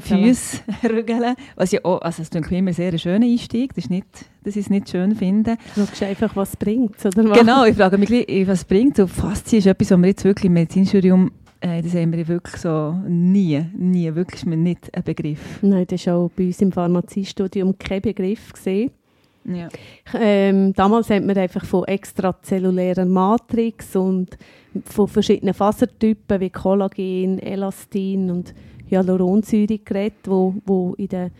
Füße 0.00 0.58
rügeln. 0.90 1.36
Was 1.54 1.70
ja 1.70 1.80
auch, 1.84 2.00
also 2.00 2.22
das 2.22 2.30
klingt 2.30 2.50
immer 2.50 2.72
sehr 2.72 2.90
ein 2.92 2.98
schöner 2.98 3.26
Einstieg. 3.26 3.74
Das 3.74 3.84
ist 3.84 3.90
nicht, 3.90 4.06
das 4.42 4.56
ist 4.56 4.70
nicht 4.70 4.90
schön 4.90 5.14
finden. 5.14 5.56
Du 5.76 5.80
schaust 5.86 6.02
einfach, 6.02 6.34
was 6.34 6.50
es 6.50 6.56
bringt, 6.56 6.96
oder 7.06 7.28
was? 7.30 7.38
Genau, 7.38 7.64
ich 7.64 7.76
frage 7.76 7.96
mich, 7.96 8.10
was 8.48 8.64
bringt 8.64 8.96
so 8.96 9.06
Faszien 9.06 9.60
ist 9.60 9.66
etwas, 9.66 9.92
was 9.92 10.00
wir 10.00 10.08
jetzt 10.08 10.24
wirklich 10.24 10.46
im 10.46 10.54
Medizinstudium, 10.54 11.30
äh, 11.60 11.80
das 11.80 11.94
haben 11.94 12.12
wir 12.12 12.26
wirklich 12.26 12.56
so 12.56 12.96
nie, 13.06 13.64
nie, 13.76 14.12
wirklich 14.14 14.42
ist 14.42 14.46
mir 14.46 14.56
nicht 14.56 14.92
ein 14.96 15.04
Begriff. 15.04 15.60
Nein, 15.62 15.86
das 15.88 16.04
war 16.08 16.14
auch 16.16 16.30
bei 16.36 16.46
uns 16.46 16.60
im 16.60 16.72
Pharmaziestudium 16.72 17.78
kein 17.78 18.02
Begriff. 18.02 18.52
Gewesen. 18.52 18.90
Ja. 19.52 19.68
Ähm, 20.14 20.72
damals 20.74 21.10
hat 21.10 21.24
man 21.24 21.36
einfach 21.36 21.64
von 21.64 21.84
extrazellulärer 21.84 23.04
Matrix 23.04 23.96
und 23.96 24.36
von 24.84 25.08
verschiedenen 25.08 25.54
Fasertypen 25.54 26.40
wie 26.40 26.50
Kollagen, 26.50 27.38
Elastin 27.38 28.30
und 28.30 28.54
Hyaluronsäure 28.90 29.78
geredet, 29.78 30.18
wo, 30.26 30.54
wo 30.64 30.94
in 30.94 31.08
den 31.08 31.30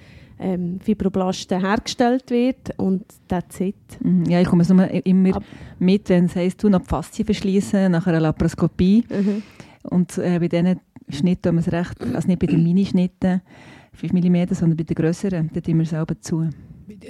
ähm, 0.40 0.78
Fibroblasten 0.81 1.60
hergestellt 1.60 2.31
wird 2.31 2.78
und 2.78 3.05
that's 3.26 3.60
it. 3.60 3.75
Mhm. 4.02 4.25
Ja, 4.26 4.40
ich 4.40 4.49
komme 4.49 4.62
es 4.62 4.69
nur 4.69 4.88
immer 5.04 5.37
Ab- 5.37 5.44
mit, 5.78 6.08
wenn 6.08 6.26
es 6.26 6.37
heisst, 6.37 6.62
du 6.62 6.69
noch 6.69 6.81
die 6.81 6.88
Faszien 6.88 7.26
verschließen 7.26 7.90
nach 7.90 8.06
einer 8.06 8.20
Laparoskopie. 8.20 9.04
Mhm. 9.11 9.43
Und 9.90 10.16
äh, 10.19 10.38
bei 10.38 10.49
diesen 10.49 10.81
Schnitten 11.08 11.43
tun 11.43 11.54
wir 11.56 11.61
es 11.61 11.72
recht, 11.72 12.14
also 12.14 12.28
nicht 12.28 12.38
bei 12.38 12.46
den 12.46 12.62
Minischnitten, 12.62 13.40
5 13.94 14.12
mm, 14.12 14.54
sondern 14.54 14.76
bei 14.76 14.84
den 14.84 14.94
grösseren, 14.94 15.50
da 15.52 15.61
tun 15.61 15.78
wir 15.78 15.87
selber 15.87 16.20
zu. 16.20 16.49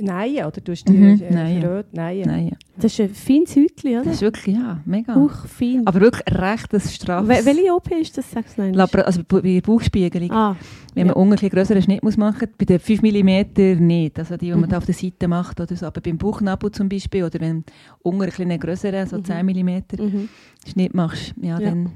Nein, 0.01 0.37
oder 0.39 0.61
du 0.61 0.73
hast 0.73 0.89
die 0.89 0.93
Mhm, 0.93 1.21
äh, 1.23 1.31
nein. 1.33 1.63
verrät- 1.63 1.87
Nein. 1.93 2.23
Nein, 2.27 2.57
Das 2.77 2.93
ist 2.93 3.01
ein 3.01 3.11
feines 3.11 3.55
Häutchen, 3.57 3.91
oder? 3.93 4.05
das 4.05 4.15
ist 4.15 4.23
wirklich, 4.23 4.55
ja, 4.57 4.81
mega. 4.85 5.15
Huch, 5.15 5.47
fein. 5.47 5.83
Aber 5.87 6.01
wirklich 6.01 6.23
recht 6.29 6.75
ein 6.75 6.81
straffes. 6.81 7.29
Wel- 7.29 7.45
Welche 7.45 7.73
OP 7.75 7.91
ist 8.01 8.17
das? 8.19 8.31
Sag's 8.31 8.57
noch 8.57 8.65
einmal. 8.65 8.79
Labra 8.79 9.03
also 9.03 9.23
bei 9.27 9.41
der 9.41 9.61
Bauchspiegelung. 9.61 10.31
Ah, 10.33 10.57
Wenn 10.95 11.07
man 11.07 11.15
ja. 11.17 11.23
unten 11.23 11.39
einen 11.39 11.51
größeren 11.51 11.83
Schnitt 11.83 12.03
muss 12.03 12.17
machen 12.17 12.49
muss, 12.49 12.57
bei 12.59 12.65
den 12.65 12.81
5 12.81 13.03
mm 13.03 13.87
nicht. 13.87 14.19
Also 14.19 14.37
die, 14.37 14.47
die 14.47 14.51
man 14.53 14.63
Mhm. 14.63 14.69
da 14.69 14.79
auf 14.79 14.87
der 14.87 14.95
Seite 14.95 15.29
macht 15.29 15.61
oder 15.61 15.77
so. 15.77 15.87
Aber 15.87 16.01
beim 16.01 16.19
Bauchnabel 16.19 16.71
zum 16.73 16.89
Beispiel 16.89 17.25
oder 17.25 17.39
wenn 17.41 17.65
du 18.03 18.11
einen 18.11 18.31
kleinen 18.31 18.59
größeren, 18.59 19.07
so 19.07 19.19
Mhm. 19.19 19.25
10 19.25 19.47
mm 19.47 19.83
mhm. 19.99 20.29
Schnitt 20.67 20.95
machst, 20.95 21.35
ja, 21.41 21.59
Ja. 21.61 21.71
Dann, 21.71 21.91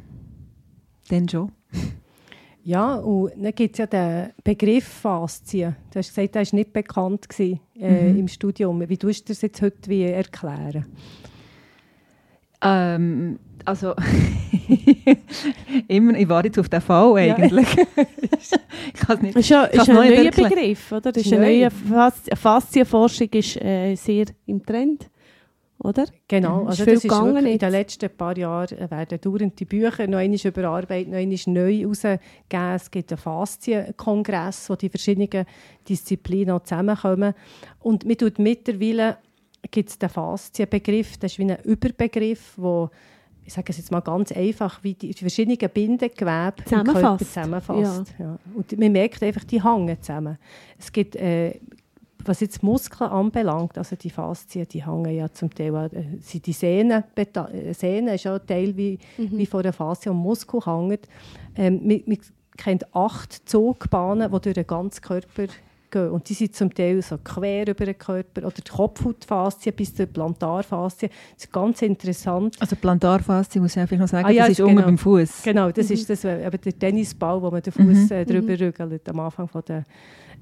dann 1.08 1.28
schon. 1.28 1.50
Ja, 2.64 2.94
und 2.94 3.32
dann 3.42 3.52
gibt 3.54 3.74
es 3.74 3.78
ja 3.78 3.86
den 3.86 4.30
Begriff 4.44 4.84
Faszien. 4.86 5.74
Du 5.92 5.98
hast 5.98 6.14
gesagt, 6.14 6.34
der 6.36 6.42
war 6.46 6.54
nicht 6.54 6.72
bekannt 6.72 7.28
gewesen, 7.28 7.58
äh, 7.80 8.12
Mhm. 8.12 8.18
im 8.20 8.28
Studium. 8.28 8.88
Wie 8.88 8.96
tust 8.96 9.28
du 9.28 9.32
das 9.32 9.42
jetzt 9.42 9.60
heute 9.62 9.90
wie 9.90 10.04
erklären? 10.04 10.86
Ähm, 12.64 13.38
also, 13.64 13.94
immer, 15.88 16.14
ich 16.16 16.28
warte 16.28 16.48
jetzt 16.48 16.58
auf 16.58 16.68
den 16.68 16.80
Fall 16.80 17.26
Ja. 17.26 17.34
eigentlich. 17.36 17.66
ich 18.94 19.00
kann 19.00 19.16
es 19.16 19.22
nicht. 19.22 19.36
Ist 19.36 19.48
ja 19.48 19.64
ist 19.64 19.88
ein 19.88 19.94
neuer? 19.96 20.30
Begriff, 20.30 20.92
oder? 20.92 21.10
Das 21.12 21.22
ist 21.24 21.30
Neu. 21.32 21.38
ein 21.38 21.42
neuer 21.58 21.70
Fas- 21.70 22.30
Faszienforschung 22.34 23.28
ist 23.32 23.56
äh, 23.60 23.94
sehr 23.96 24.26
im 24.46 24.64
Trend, 24.64 25.08
oder? 25.82 26.06
Genau, 26.28 26.66
also 26.66 26.84
das 26.84 27.04
ist 27.04 27.10
wirklich, 27.10 27.52
in 27.52 27.58
den 27.58 27.70
letzten 27.70 28.10
paar 28.10 28.36
Jahren 28.36 28.78
äh, 28.78 28.90
werden 28.90 29.20
dauernd 29.20 29.58
die 29.58 29.64
Bücher 29.64 30.06
noch 30.06 30.18
einmal 30.18 30.38
überarbeitet, 30.42 31.08
noch 31.08 31.18
einmal 31.18 31.38
neu 31.46 31.86
rausgegeben. 31.86 32.74
Es 32.74 32.90
gibt 32.90 33.12
einen 33.12 33.18
Faszienkongress, 33.18 34.70
wo 34.70 34.76
die 34.76 34.88
verschiedenen 34.88 35.46
Disziplinen 35.88 36.60
zusammenkommen. 36.64 37.34
Und 37.80 38.04
man 38.04 38.16
tut 38.16 38.38
mittlerweile 38.38 39.18
gibt 39.70 39.90
es 39.90 39.98
den 39.98 40.08
Faszienbegriff, 40.08 41.18
das 41.18 41.32
ist 41.32 41.38
wie 41.38 41.50
ein 41.50 41.62
Überbegriff, 41.62 42.54
wo 42.56 42.90
ich 43.44 43.52
sage 43.52 43.70
es 43.70 43.78
jetzt 43.78 43.90
mal 43.90 44.00
ganz 44.00 44.30
einfach, 44.32 44.82
wie 44.84 44.94
die, 44.94 45.12
verschiedenen 45.12 45.58
Bindegewebe 45.58 46.14
im 46.16 46.24
Körper 46.24 46.64
Zusammenfasst. 46.64 47.24
zusammenfasst. 47.26 48.14
Ja. 48.18 48.38
Und 48.54 48.78
man 48.78 48.92
merkt 48.92 49.22
einfach, 49.22 49.44
die 49.44 49.62
hängen 49.62 50.00
zusammen. 50.00 50.38
Es 50.78 50.92
gibt, 50.92 51.16
äh, 51.16 51.58
was 52.24 52.40
jetzt 52.40 52.62
Muskeln 52.62 53.10
anbelangt, 53.10 53.78
also 53.78 53.96
die 53.96 54.10
Faszien, 54.10 54.66
die 54.68 54.84
hängen 54.84 55.14
ja 55.14 55.32
zum 55.32 55.52
Teil, 55.52 55.74
äh, 55.74 56.04
sind 56.20 56.46
die 56.46 56.52
Sehnen, 56.52 57.04
äh, 57.14 57.74
Sehnen 57.74 58.14
ist 58.14 58.24
ja 58.24 58.34
ein 58.34 58.46
Teil 58.46 58.76
wie, 58.76 58.98
wie 59.16 59.46
von 59.46 59.62
der 59.62 59.72
Faszie 59.72 60.10
und 60.10 60.18
Muskel 60.18 60.60
hängen. 60.64 60.98
Ähm, 61.56 61.80
man, 61.86 62.02
man 62.06 62.18
kennt 62.56 62.94
acht 62.94 63.48
Zugbahnen, 63.48 64.30
die 64.30 64.40
durch 64.40 64.54
den 64.54 64.66
ganzen 64.66 65.00
Körper 65.00 65.46
gehen. 65.92 66.10
Und 66.10 66.28
die 66.28 66.34
sind 66.34 66.56
zum 66.56 66.74
Teil 66.74 67.00
so 67.02 67.18
quer 67.22 67.68
über 67.68 67.84
den 67.86 67.96
Körper. 67.96 68.40
Oder 68.42 68.56
die 68.56 68.70
Kopfhautfaszien 68.70 69.76
bis 69.76 69.94
zur 69.94 70.06
Plantarfaszien. 70.06 71.12
Das 71.34 71.44
ist 71.44 71.52
ganz 71.52 71.80
interessant. 71.82 72.56
Also 72.58 72.74
Plantarfaszie, 72.74 73.60
muss 73.60 73.76
ich 73.76 73.78
einfach 73.80 73.96
noch 73.96 74.08
sagen, 74.08 74.26
Ah 74.26 74.30
ja, 74.30 74.42
das 74.42 74.52
ist 74.52 74.56
genau. 74.56 74.70
unten 74.70 74.82
beim 74.82 74.98
Fuß. 74.98 75.42
Genau, 75.44 75.70
das 75.70 75.90
ist 75.90 76.10
das, 76.10 76.24
eben 76.24 76.60
der 76.60 76.78
Tennisball, 76.78 77.40
wo 77.40 77.50
man 77.50 77.62
den 77.62 77.72
Fuß 77.72 78.10
äh, 78.10 78.24
drüber 78.24 78.58
rügelt, 78.58 79.08
am 79.08 79.20
Anfang 79.20 79.46
von 79.46 79.62
der, 79.68 79.84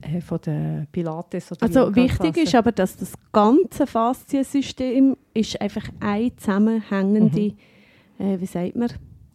äh, 0.00 0.20
von 0.22 0.38
der 0.46 0.86
Pilates. 0.90 1.52
Oder 1.52 1.64
Also 1.64 1.94
wichtig 1.94 2.38
ist 2.38 2.54
aber, 2.54 2.72
dass 2.72 2.96
das 2.96 3.12
ganze 3.32 3.86
Fasziensystem 3.86 5.16
ist 5.34 5.60
einfach 5.60 5.84
eine 6.00 6.34
zusammenhängende, 6.36 7.54
äh, 8.18 8.38
wie 8.38 8.46
sagt 8.46 8.76
man, 8.76 8.88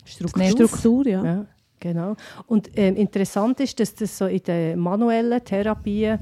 Struktur. 0.06 0.50
Struktur. 0.50 1.08
Ja. 1.08 1.26
Ja, 1.26 1.46
genau. 1.79 2.15
Und 2.48 2.72
ähm, 2.75 2.96
interessant 2.96 3.60
ist, 3.60 3.79
dass 3.79 3.96
das 3.96 4.17
so 4.17 4.25
in 4.25 4.44
der 4.44 4.77
manuellen 4.77 5.44
Therapie 5.44 6.15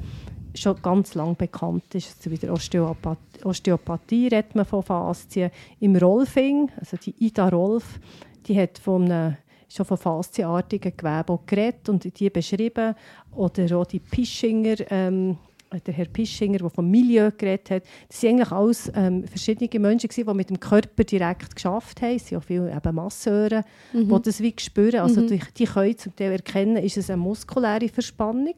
schon 0.55 0.81
ganz 0.81 1.15
lang 1.15 1.35
bekannt 1.35 1.95
ist. 1.95 2.17
Also 2.17 2.29
bei 2.29 2.35
der 2.37 2.53
Osteopathie, 2.53 3.43
Osteopathie 3.43 4.27
redet 4.27 4.55
man 4.55 4.65
von 4.65 4.83
Faszien. 4.83 5.51
Im 5.79 5.95
Rolfing, 5.95 6.71
also 6.79 6.97
die 6.97 7.15
Ida 7.19 7.49
Rolf, 7.49 7.99
die 8.45 8.59
hat 8.59 8.77
von 8.77 9.11
einem, 9.11 9.37
schon 9.67 9.85
von 9.85 9.97
faszienartigen 9.97 10.95
Gewebe 10.95 11.39
geredet 11.45 11.89
und 11.89 12.19
die 12.19 12.29
beschrieben. 12.29 12.95
Oder 13.35 13.77
auch 13.77 13.85
die 13.85 13.99
Pischinger, 13.99 14.75
ähm, 14.91 15.37
der 15.79 15.93
Herr 15.93 16.05
Pischinger, 16.05 16.59
der 16.59 16.69
vom 16.69 16.89
Milieu 16.89 17.31
geredet 17.37 17.71
hat. 17.71 17.83
Das 18.07 18.23
waren 18.23 18.31
eigentlich 18.31 18.51
alles 18.51 18.91
ähm, 18.95 19.27
verschiedene 19.27 19.79
Menschen, 19.79 20.07
gewesen, 20.09 20.27
die 20.27 20.33
mit 20.33 20.49
dem 20.49 20.59
Körper 20.59 21.03
direkt 21.03 21.55
geschafft 21.55 22.01
haben. 22.01 22.15
Es 22.15 22.27
sind 22.27 22.37
auch 22.37 22.43
viele 22.43 22.75
eben 22.75 22.95
Masseure, 22.95 23.63
die 23.93 24.21
das 24.21 24.41
wie 24.41 24.53
spüren. 24.57 24.99
Also 25.01 25.27
die, 25.27 25.39
die 25.57 25.65
können 25.65 25.97
zum 25.97 26.15
Teil 26.15 26.31
erkennen, 26.33 26.77
ist 26.77 26.97
es 26.97 27.09
eine 27.09 27.21
muskuläre 27.21 27.89
Verspannung 27.89 28.53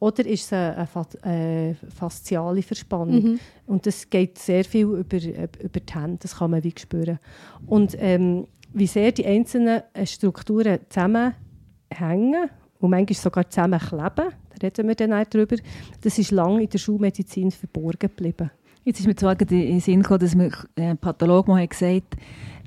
oder 0.00 0.24
ist 0.26 0.44
es 0.46 0.52
eine, 0.52 0.88
eine 1.22 1.70
äh, 1.70 1.74
fasziale 1.94 2.62
Verspannung. 2.62 3.38
Und 3.66 3.86
das 3.86 4.08
geht 4.08 4.38
sehr 4.38 4.64
viel 4.64 4.86
über, 4.86 5.18
über 5.18 5.80
die 5.80 5.94
Hände, 5.94 6.18
das 6.20 6.36
kann 6.36 6.50
man 6.50 6.64
wie 6.64 6.74
spüren. 6.76 7.18
Und 7.66 7.96
ähm, 7.98 8.46
wie 8.72 8.86
sehr 8.86 9.12
die 9.12 9.26
einzelnen 9.26 9.82
äh, 9.92 10.06
Strukturen 10.06 10.80
zusammenhängen 10.88 12.50
und 12.80 12.90
manchmal 12.90 13.14
sogar 13.14 13.48
zusammenkleben, 13.48 14.08
da 14.14 14.66
reden 14.66 14.88
wir 14.88 14.94
dann 14.94 15.12
auch 15.12 15.24
drüber, 15.24 15.56
das 16.00 16.18
ist 16.18 16.30
lange 16.30 16.62
in 16.62 16.68
der 16.68 16.78
Schulmedizin 16.78 17.50
verborgen 17.50 17.98
geblieben. 17.98 18.50
Jetzt 18.84 19.00
ist 19.00 19.06
mir 19.06 19.14
zwar 19.14 19.38
in 19.40 19.46
den 19.46 19.80
Sinn 19.80 20.02
gekommen, 20.02 20.20
dass 20.20 20.34
mir 20.34 20.50
ein 20.76 20.98
Pathologe 20.98 21.50
mal 21.50 21.62
hat 21.62 21.70
gesagt 21.70 22.16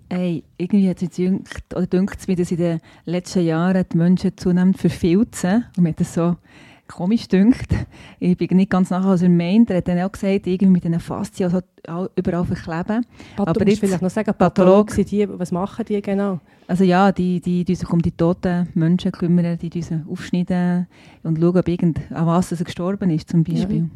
Ey, 0.10 0.43
irgendwie 0.58 0.89
hat 0.89 1.01
es 1.01 1.10
dünkt, 1.10 1.74
oder 1.74 1.88
dünkt 1.88 2.20
es 2.20 2.27
mir, 2.27 2.36
dass 2.36 2.51
in 2.51 2.58
den 2.58 2.79
letzten 3.05 3.43
Jahren 3.46 3.84
die 3.91 3.98
Menschen 3.98 4.38
zunehmend 4.38 4.77
verfilzen. 4.77 5.65
Und 5.75 5.88
hat 5.88 6.00
das 6.00 6.13
so 6.13 6.36
komisch 6.87 7.27
dünkt. 7.27 7.69
Ich 8.19 8.37
bin 8.37 8.55
nicht 8.57 8.69
ganz 8.69 8.89
nachher, 8.89 9.09
was 9.09 9.21
er 9.21 9.29
meint. 9.29 9.69
Er 9.71 9.77
hat 9.77 9.87
dann 9.87 9.99
auch 9.99 10.11
gesagt, 10.11 10.45
irgendwie 10.47 10.67
mit 10.73 10.83
diesen 10.83 10.99
Faszien 10.99 11.45
also 11.51 11.65
all- 11.87 12.09
überall 12.15 12.45
verkleben. 12.45 13.05
Aber 13.37 13.47
Aber 13.49 13.67
jetzt 13.67 13.79
vielleicht 13.79 14.01
noch 14.01 14.09
sagen, 14.09 14.31
Pathologe- 14.31 14.37
Pathologen 14.39 14.95
sind 14.95 15.11
die, 15.11 15.27
was 15.29 15.51
machen 15.51 15.85
die 15.85 16.01
genau? 16.01 16.39
Also 16.67 16.83
ja, 16.83 17.11
die, 17.11 17.39
die, 17.41 17.63
die 17.65 17.75
sich 17.75 17.89
um 17.89 18.01
die 18.01 18.11
toten 18.11 18.67
Menschen 18.73 19.11
kümmern, 19.11 19.57
die, 19.57 19.69
die 19.69 19.81
sie 19.81 20.01
aufschneiden 20.09 20.87
und 21.23 21.39
schauen, 21.39 21.57
ob 21.57 21.67
irgend, 21.67 21.99
an 22.11 22.25
was 22.27 22.51
er 22.51 22.63
gestorben 22.63 23.09
ist, 23.09 23.29
zum 23.29 23.43
Beispiel. 23.43 23.89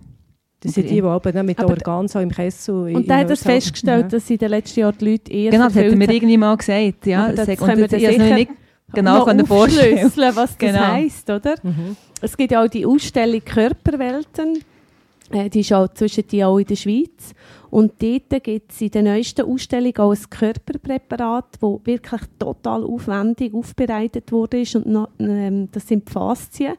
Das 0.62 0.74
sind 0.74 0.90
die, 0.90 0.96
die 0.96 1.04
aber 1.04 1.32
dann 1.32 1.46
mit 1.46 1.60
Aber- 1.60 1.70
Organen 1.70 2.08
so 2.08 2.20
im 2.20 2.32
Kessel... 2.32 2.96
Und 2.96 3.08
dann 3.10 3.20
hat 3.20 3.30
er 3.30 3.38
festgestellt, 3.38 4.04
Ja. 4.04 4.08
dass 4.18 4.30
in 4.30 4.38
den 4.40 4.50
letzten 4.50 4.80
Jahren 4.80 4.96
die 5.00 5.12
Leute 5.12 5.32
eher 5.32 5.52
Genau, 5.52 5.66
das 5.66 5.76
hat 5.76 5.84
er 5.84 5.96
mir 5.96 6.08
haben. 6.08 6.14
irgendwie 6.16 6.38
mal 6.38 6.58
gesagt. 6.58 7.06
Ja, 7.06 7.26
Aber 7.26 7.34
das 7.34 7.46
sag- 7.46 7.60
können 7.60 7.78
wir 7.78 7.86
es 7.86 7.92
sicher 7.92 8.34
nicht 8.36 8.52
genau 8.92 9.20
noch 9.20 9.28
können 9.28 9.46
vorstellen. 9.46 9.94
aufschlüsseln, 9.96 10.36
was 10.36 10.50
das 10.50 10.58
Genau. 10.58 10.80
heisst, 10.80 11.30
oder? 11.30 11.56
Mhm. 11.62 11.96
Es 12.22 12.36
gibt 12.36 12.52
ja 12.52 12.64
auch 12.64 12.68
die 12.68 12.86
Ausstellung 12.86 13.42
Körperwelten. 13.44 14.64
Äh, 15.30 15.50
die 15.50 15.60
ist 15.60 15.74
auch 15.74 15.88
zwischen 15.90 16.28
die 16.28 16.44
auch 16.44 16.58
in 16.58 16.66
der 16.66 16.76
Schweiz. 16.76 17.34
Und 17.70 18.02
dort 18.02 18.44
gibt 18.44 18.72
es 18.72 18.82
in 18.82 18.92
der 18.92 19.04
neuesten 19.04 19.46
Ausstellung 19.46 19.96
auch 19.98 20.12
ein 20.12 20.30
Körperpräparat, 20.30 21.58
das 21.60 21.80
wirklich 21.84 22.22
total 22.40 22.84
aufwendig 22.84 23.54
aufbereitet 23.54 24.32
wurde. 24.32 24.64
Und 24.74 25.08
ähm, 25.20 25.70
das 25.72 25.88
sind 25.88 26.08
die 26.08 26.12
Faszien. 26.12 26.76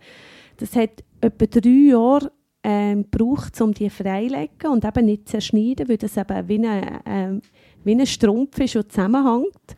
Das 0.57 0.75
hat 0.75 1.04
etwa 1.21 1.47
drei 1.47 1.90
Jahre 1.90 2.33
ähm, 2.64 3.07
gebraucht, 3.11 3.61
um 3.61 3.73
die 3.73 3.90
freilegen 3.90 4.71
und 4.71 4.85
eben 4.85 5.07
nicht 5.07 5.28
zerschneiden, 5.28 5.88
weil 5.88 5.99
das 5.99 6.16
eben 6.16 6.49
wie 6.49 6.66
ein, 6.66 7.00
ähm, 7.07 7.42
wie 7.85 7.92
ein 7.95 8.07
Strumpf 8.07 8.59
ist, 8.59 8.75
der 8.75 8.88
zusammenhängt. 8.88 9.76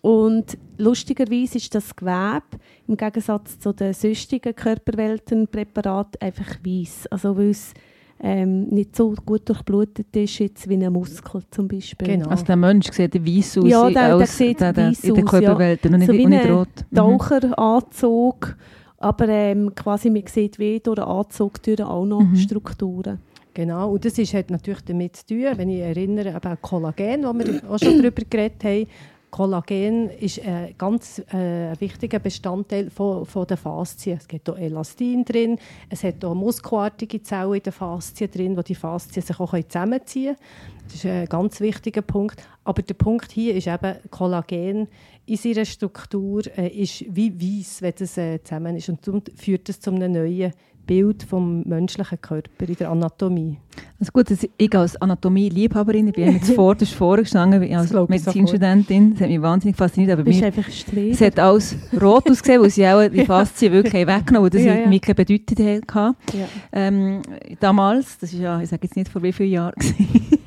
Und 0.00 0.56
lustigerweise 0.78 1.58
ist 1.58 1.74
das 1.74 1.94
Gewebe 1.94 2.42
im 2.86 2.96
Gegensatz 2.96 3.58
zu 3.58 3.72
den 3.72 3.92
sonstigen 3.92 4.54
Körperweltenpräparaten 4.54 6.20
einfach 6.20 6.56
weiß. 6.64 7.08
Also 7.10 7.36
weil 7.36 7.50
es 7.50 7.74
ähm, 8.20 8.64
nicht 8.68 8.96
so 8.96 9.14
gut 9.24 9.48
durchblutet 9.48 10.14
ist 10.16 10.38
jetzt 10.40 10.68
wie 10.68 10.74
ein 10.74 10.92
Muskel 10.92 11.42
zum 11.50 11.68
Beispiel. 11.68 12.08
Genau. 12.08 12.28
Also 12.30 12.44
der 12.46 12.56
Mensch 12.56 12.90
sieht 12.90 13.14
weiss 13.14 13.56
aus, 13.58 13.68
Ja, 13.68 13.82
der- 13.90 13.92
der 14.08 14.16
aus 14.16 14.36
sieht 14.36 14.60
der, 14.60 14.72
der, 14.72 14.88
in 14.88 14.94
der 14.94 15.12
aus, 15.12 15.16
ja. 15.16 15.22
Körperwelt 15.40 15.86
und 15.86 15.92
nicht, 15.92 16.06
So 16.06 16.12
wie 16.14 16.24
und 16.24 16.30
nicht 16.30 16.44
ein 16.44 16.52
rot. 16.52 16.68
Mhm. 16.90 16.96
Taucheranzug, 16.96 18.56
aber 18.98 19.28
ähm, 19.28 19.72
quasi 19.74 20.10
man 20.10 20.22
sieht 20.26 20.58
wie 20.58 20.80
durch 20.80 20.96
den 20.96 21.04
Anzug 21.04 21.62
durch 21.62 21.80
auch 21.82 22.04
noch 22.04 22.22
Mhm. 22.22 22.36
Strukturen. 22.36 23.18
Genau, 23.54 23.92
und 23.92 24.04
das 24.04 24.18
ist, 24.18 24.34
hat 24.34 24.50
natürlich 24.50 24.82
damit 24.82 25.16
zu 25.16 25.26
tun, 25.26 25.44
wenn 25.56 25.68
ich 25.68 25.80
erinnere, 25.80 26.34
an 26.42 26.58
Kollagen, 26.62 27.24
wo 27.24 27.32
wir 27.34 27.60
auch 27.68 27.78
schon 27.78 27.98
darüber 28.02 28.22
geredet 28.28 28.62
haben. 28.64 28.86
Kollagen 29.30 30.10
ist 30.10 30.40
ein 30.44 30.74
ganz 30.78 31.18
äh, 31.32 31.78
wichtiger 31.80 32.18
Bestandteil 32.18 32.90
von, 32.90 33.26
von 33.26 33.46
der 33.46 33.56
Faszien. 33.56 34.18
Es 34.18 34.26
gibt 34.26 34.48
auch 34.48 34.56
Elastin 34.56 35.24
drin, 35.24 35.58
es 35.88 36.04
hat 36.04 36.24
auch 36.24 36.34
muskelartige 36.34 37.22
Zellen 37.22 37.54
in 37.54 37.62
der 37.62 37.72
Faszien 37.72 38.30
drin, 38.30 38.56
wo 38.56 38.62
die 38.62 38.74
Faszien 38.74 39.24
sich 39.24 39.38
auch 39.38 39.52
zusammenziehen 39.52 40.36
können. 40.36 40.48
Das 40.86 40.94
ist 40.94 41.06
ein 41.06 41.26
ganz 41.26 41.60
wichtiger 41.60 42.02
Punkt. 42.02 42.42
Aber 42.64 42.82
der 42.82 42.94
Punkt 42.94 43.30
hier 43.30 43.54
ist 43.54 43.66
eben, 43.66 43.96
Kollagen 44.10 44.88
in 45.26 45.36
seiner 45.36 45.66
Struktur 45.66 46.42
äh, 46.56 46.68
ist 46.68 47.04
wie 47.08 47.32
weiß, 47.34 47.82
wenn 47.82 47.94
das 47.98 48.16
äh, 48.16 48.42
zusammen 48.42 48.76
ist. 48.76 48.88
Und 48.88 49.06
darum 49.06 49.22
führt 49.36 49.68
das 49.68 49.80
zu 49.80 49.90
einem 49.90 50.12
neuen 50.12 50.52
Bild 50.88 51.22
vom 51.22 51.62
menschlichen 51.64 52.20
Körper 52.20 52.66
in 52.66 52.74
der 52.74 52.90
Anatomie. 52.90 53.58
Also 54.00 54.10
gut, 54.10 54.26
ich 54.30 54.74
als 54.74 54.96
Anatomie-Liebhaberin, 54.96 56.08
ich 56.08 56.14
bin 56.14 56.32
jetzt 56.32 56.50
vorderst 56.54 56.94
vorgestanden 56.94 57.62
als 57.76 57.92
Medizinstudentin, 57.92 59.12
das 59.12 59.20
hat 59.20 59.28
mich 59.28 59.42
wahnsinnig 59.42 59.76
fasziniert, 59.76 60.12
aber 60.12 60.24
mir, 60.24 60.46
einfach 60.46 60.68
streben. 60.70 61.10
es 61.10 61.20
hat 61.20 61.38
alles 61.38 61.76
rot 62.00 62.28
ausgesehen, 62.30 62.62
weil 62.62 62.70
sie 62.70 62.86
auch 62.86 63.06
die 63.06 63.24
Faszien 63.26 63.72
wirklich 63.72 63.94
haben 63.94 64.20
weggenommen 64.20 64.44
weil 64.44 64.50
das 64.50 64.62
Ja, 64.62 64.74
ja, 64.80 64.88
mir 64.88 64.98
keine 64.98 65.14
Bedeutung 65.14 65.94
hatte. 65.94 66.16
Ja. 66.32 66.48
Ähm, 66.72 67.22
damals, 67.60 68.18
das 68.18 68.32
ist 68.32 68.40
ja, 68.40 68.60
ich 68.60 68.70
sage 68.70 68.82
jetzt 68.84 68.96
nicht 68.96 69.10
vor 69.10 69.22
wie 69.22 69.32
vielen 69.32 69.50
Jahren, 69.50 69.74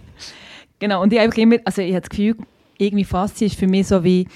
genau, 0.79 1.03
und 1.03 1.13
ich 1.13 1.19
habe 1.19 1.39
immer, 1.39 1.57
also 1.63 1.83
ich 1.83 1.91
habe 1.91 2.01
das 2.01 2.09
Gefühl, 2.09 2.35
irgendwie 2.79 3.05
Faszien 3.05 3.47
ist 3.51 3.59
für 3.59 3.67
mich 3.67 3.87
so 3.87 4.03
wie 4.03 4.27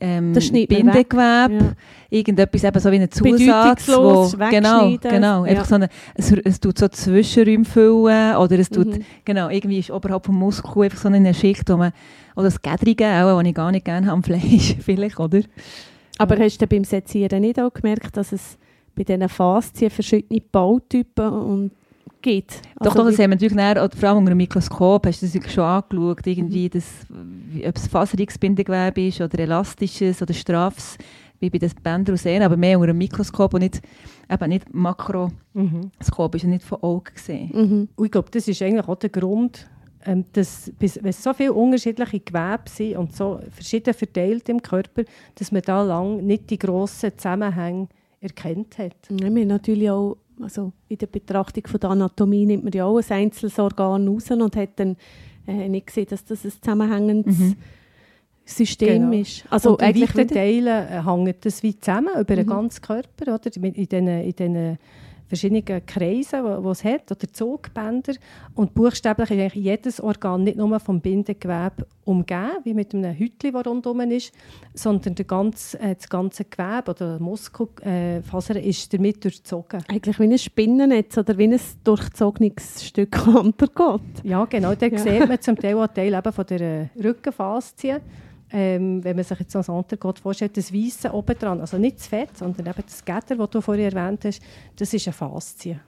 ähm. 0.00 0.32
Bindegewebe, 0.32 1.54
Ja. 1.64 1.72
irgendetwas 2.10 2.64
eben 2.64 2.80
so 2.80 2.90
wie 2.92 2.96
ein 3.00 3.10
Zusatz, 3.10 3.88
wo, 3.88 4.28
genau, 4.50 4.96
genau, 5.00 5.44
Ja. 5.44 5.50
einfach 5.52 5.64
so 5.66 5.74
eine, 5.76 5.88
es, 6.14 6.32
es 6.44 6.60
tut 6.60 6.78
so 6.78 6.88
Zwischenräume 6.88 7.64
füllen 7.64 8.36
oder 8.36 8.58
es 8.58 8.68
tut, 8.70 8.86
Mhm. 8.86 9.04
genau, 9.24 9.48
irgendwie 9.48 9.78
ist 9.78 9.90
oberhalb 9.90 10.24
vom 10.26 10.36
Muskel 10.38 10.84
einfach 10.84 10.98
so 10.98 11.08
eine 11.08 11.34
Schicht, 11.34 11.68
wo 11.70 11.76
man, 11.76 11.92
oder 12.36 12.44
das 12.44 12.60
Gädrige 12.62 13.06
auch, 13.06 13.38
das 13.38 13.48
ich 13.48 13.54
gar 13.54 13.70
nicht 13.72 13.84
gerne 13.84 14.06
habe 14.06 14.14
am 14.16 14.22
Fleisch, 14.24 14.76
vielleicht, 14.80 15.18
oder? 15.18 15.40
Aber 16.18 16.36
hast 16.38 16.60
du 16.60 16.66
beim 16.66 16.84
Sezieren 16.84 17.40
nicht 17.42 17.60
auch 17.60 17.72
gemerkt, 17.72 18.16
dass 18.16 18.32
es 18.32 18.58
bei 18.96 19.04
diesen 19.04 19.28
Faszien 19.28 19.90
verschiedene 19.90 20.40
Bautypen 20.40 21.28
und 21.28 21.70
gibt? 22.22 22.60
Doch, 22.80 22.86
Also 22.86 22.98
doch, 22.98 23.04
das 23.06 23.18
wie- 23.18 23.22
haben 23.22 23.30
wir 23.30 23.36
natürlich 23.36 23.54
näher, 23.54 23.84
oder 23.84 23.96
vor 23.96 24.08
allem 24.08 24.18
unter 24.18 24.30
dem 24.32 24.38
Mikroskop, 24.38 25.06
hast 25.06 25.22
du 25.22 25.26
das 25.26 25.52
schon 25.52 25.64
angeschaut, 25.64 26.26
irgendwie 26.26 26.68
das, 26.68 26.84
wie, 27.08 27.66
ob 27.66 27.76
es 27.76 27.86
faseriges 27.88 28.38
Bindegewebe 28.38 29.06
ist 29.06 29.20
oder 29.20 29.38
elastisches 29.38 30.20
oder 30.22 30.34
straffes, 30.34 30.96
wie 31.40 31.50
bei 31.50 31.58
den 31.58 31.70
Bändern 31.82 32.14
und 32.14 32.18
Sehnen, 32.18 32.42
aber 32.42 32.56
mehr 32.56 32.76
unter 32.78 32.88
dem 32.88 32.98
Mikroskop 32.98 33.54
und 33.54 33.60
nicht, 33.60 33.80
eben 34.30 34.48
nicht 34.48 34.74
Makroskop, 34.74 35.32
Mhm. 35.54 35.90
ist 36.00 36.42
ja 36.42 36.48
nicht 36.48 36.64
von 36.64 36.82
Augen 36.82 37.14
gesehen. 37.14 37.50
Mhm. 37.54 37.88
Und 37.94 38.04
ich 38.06 38.10
glaube, 38.10 38.28
das 38.30 38.48
ist 38.48 38.60
eigentlich 38.62 38.88
auch 38.88 38.96
der 38.96 39.10
Grund, 39.10 39.68
ähm, 40.04 40.24
dass, 40.32 40.72
wenn 40.78 41.08
es 41.10 41.22
so 41.22 41.32
viele 41.34 41.52
unterschiedliche 41.52 42.20
Gewebe 42.20 42.62
sind 42.68 42.96
und 42.96 43.14
so 43.14 43.40
verschieden 43.50 43.94
verteilt 43.94 44.48
im 44.48 44.62
Körper, 44.62 45.02
dass 45.36 45.52
man 45.52 45.62
da 45.62 45.82
lang 45.82 46.24
nicht 46.24 46.50
die 46.50 46.58
grossen 46.58 47.12
Zusammenhänge 47.16 47.88
erkannt 48.20 48.78
hat. 48.78 48.96
Ja, 49.10 49.28
wir 49.32 49.42
haben 49.42 49.46
natürlich 49.48 49.90
auch, 49.90 50.16
also 50.42 50.72
in 50.88 50.98
der 50.98 51.06
Betrachtung 51.06 51.66
von 51.66 51.80
der 51.80 51.90
Anatomie 51.90 52.46
nimmt 52.46 52.64
man 52.64 52.72
ja 52.72 52.84
auch 52.84 52.98
ein 52.98 53.04
einzelnes 53.10 53.58
Organ 53.58 54.06
raus 54.08 54.30
und 54.30 54.56
hat 54.56 54.70
dann 54.76 54.96
äh, 55.46 55.68
nicht 55.68 55.86
gesehen, 55.88 56.06
dass 56.10 56.24
das 56.24 56.44
ein 56.44 56.52
zusammenhängendes 56.60 57.38
Mhm. 57.38 57.56
System 58.44 59.10
Genau. 59.10 59.12
ist. 59.20 59.44
Also 59.50 59.72
und 59.72 59.82
in 59.82 59.88
eigentlich 59.88 60.26
Teilen 60.28 60.66
äh, 60.66 61.02
hängt 61.04 61.44
das 61.44 61.62
wie 61.62 61.78
zusammen 61.78 62.08
über 62.18 62.34
den 62.36 62.46
Mhm. 62.46 62.50
ganzen 62.50 62.80
Körper. 62.82 63.34
Oder? 63.34 63.54
In 63.56 63.72
diesen, 63.74 64.08
in 64.08 64.32
diesen 64.34 64.78
verschiedenen 65.28 65.64
Kreisen, 65.86 66.42
die 66.62 66.68
es 66.68 66.84
hat, 66.84 67.10
oder 67.10 67.32
Zugbänder. 67.32 68.14
Und 68.54 68.74
buchstäblich 68.74 69.30
ist 69.30 69.38
eigentlich 69.38 69.54
jedes 69.64 70.00
Organ 70.00 70.42
nicht 70.44 70.56
nur 70.56 70.80
vom 70.80 71.00
Bindegewebe 71.00 71.86
umgeben, 72.04 72.50
wie 72.64 72.74
mit 72.74 72.94
einem 72.94 73.14
Hütchen, 73.14 73.52
das 73.52 73.66
rundherum 73.66 74.00
ist, 74.10 74.32
sondern 74.74 75.14
der 75.14 75.26
ganze, 75.26 75.78
äh, 75.80 75.94
das 75.94 76.08
ganze 76.08 76.44
Gewebe 76.44 76.90
oder 76.90 77.18
Muskelfaser 77.20 78.56
äh, 78.56 78.68
ist 78.68 78.92
damit 78.94 79.22
durchzogen. 79.22 79.84
Eigentlich 79.88 80.18
wie 80.18 80.24
ein 80.24 80.38
Spinnennetz 80.38 81.18
oder 81.18 81.36
wie 81.36 81.44
ein 81.48 81.60
durchzogenes 81.84 82.84
Stück 82.86 83.26
Untergott. 83.26 84.00
Ja, 84.24 84.44
genau. 84.46 84.74
Da 84.74 84.86
Ja. 84.86 84.98
sieht 84.98 85.28
man 85.28 85.40
zum 85.40 85.56
Teil 85.56 85.76
auch 85.76 85.86
Teil 85.88 86.14
eben 86.14 86.32
von 86.32 86.46
der 86.46 86.88
Rückenfaszie. 87.02 88.00
Ähm, 88.50 89.04
wenn 89.04 89.14
man 89.16 89.24
sich 89.24 89.38
jetzt 89.40 89.54
als 89.56 89.68
Untergott 89.68 90.18
vorstellt, 90.18 90.56
das 90.56 90.72
Weisse 90.72 91.12
oben 91.12 91.38
dran, 91.38 91.60
also 91.60 91.76
nicht 91.76 91.98
das 91.98 92.06
Fett, 92.06 92.36
sondern 92.36 92.66
eben 92.66 92.82
das 92.86 93.04
Gitter, 93.04 93.36
das 93.36 93.50
du 93.50 93.60
vorher 93.60 93.92
erwähnt 93.92 94.24
hast, 94.24 94.40
das 94.76 94.94
ist 94.94 95.06
eine 95.06 95.12
Faszie. 95.12 95.78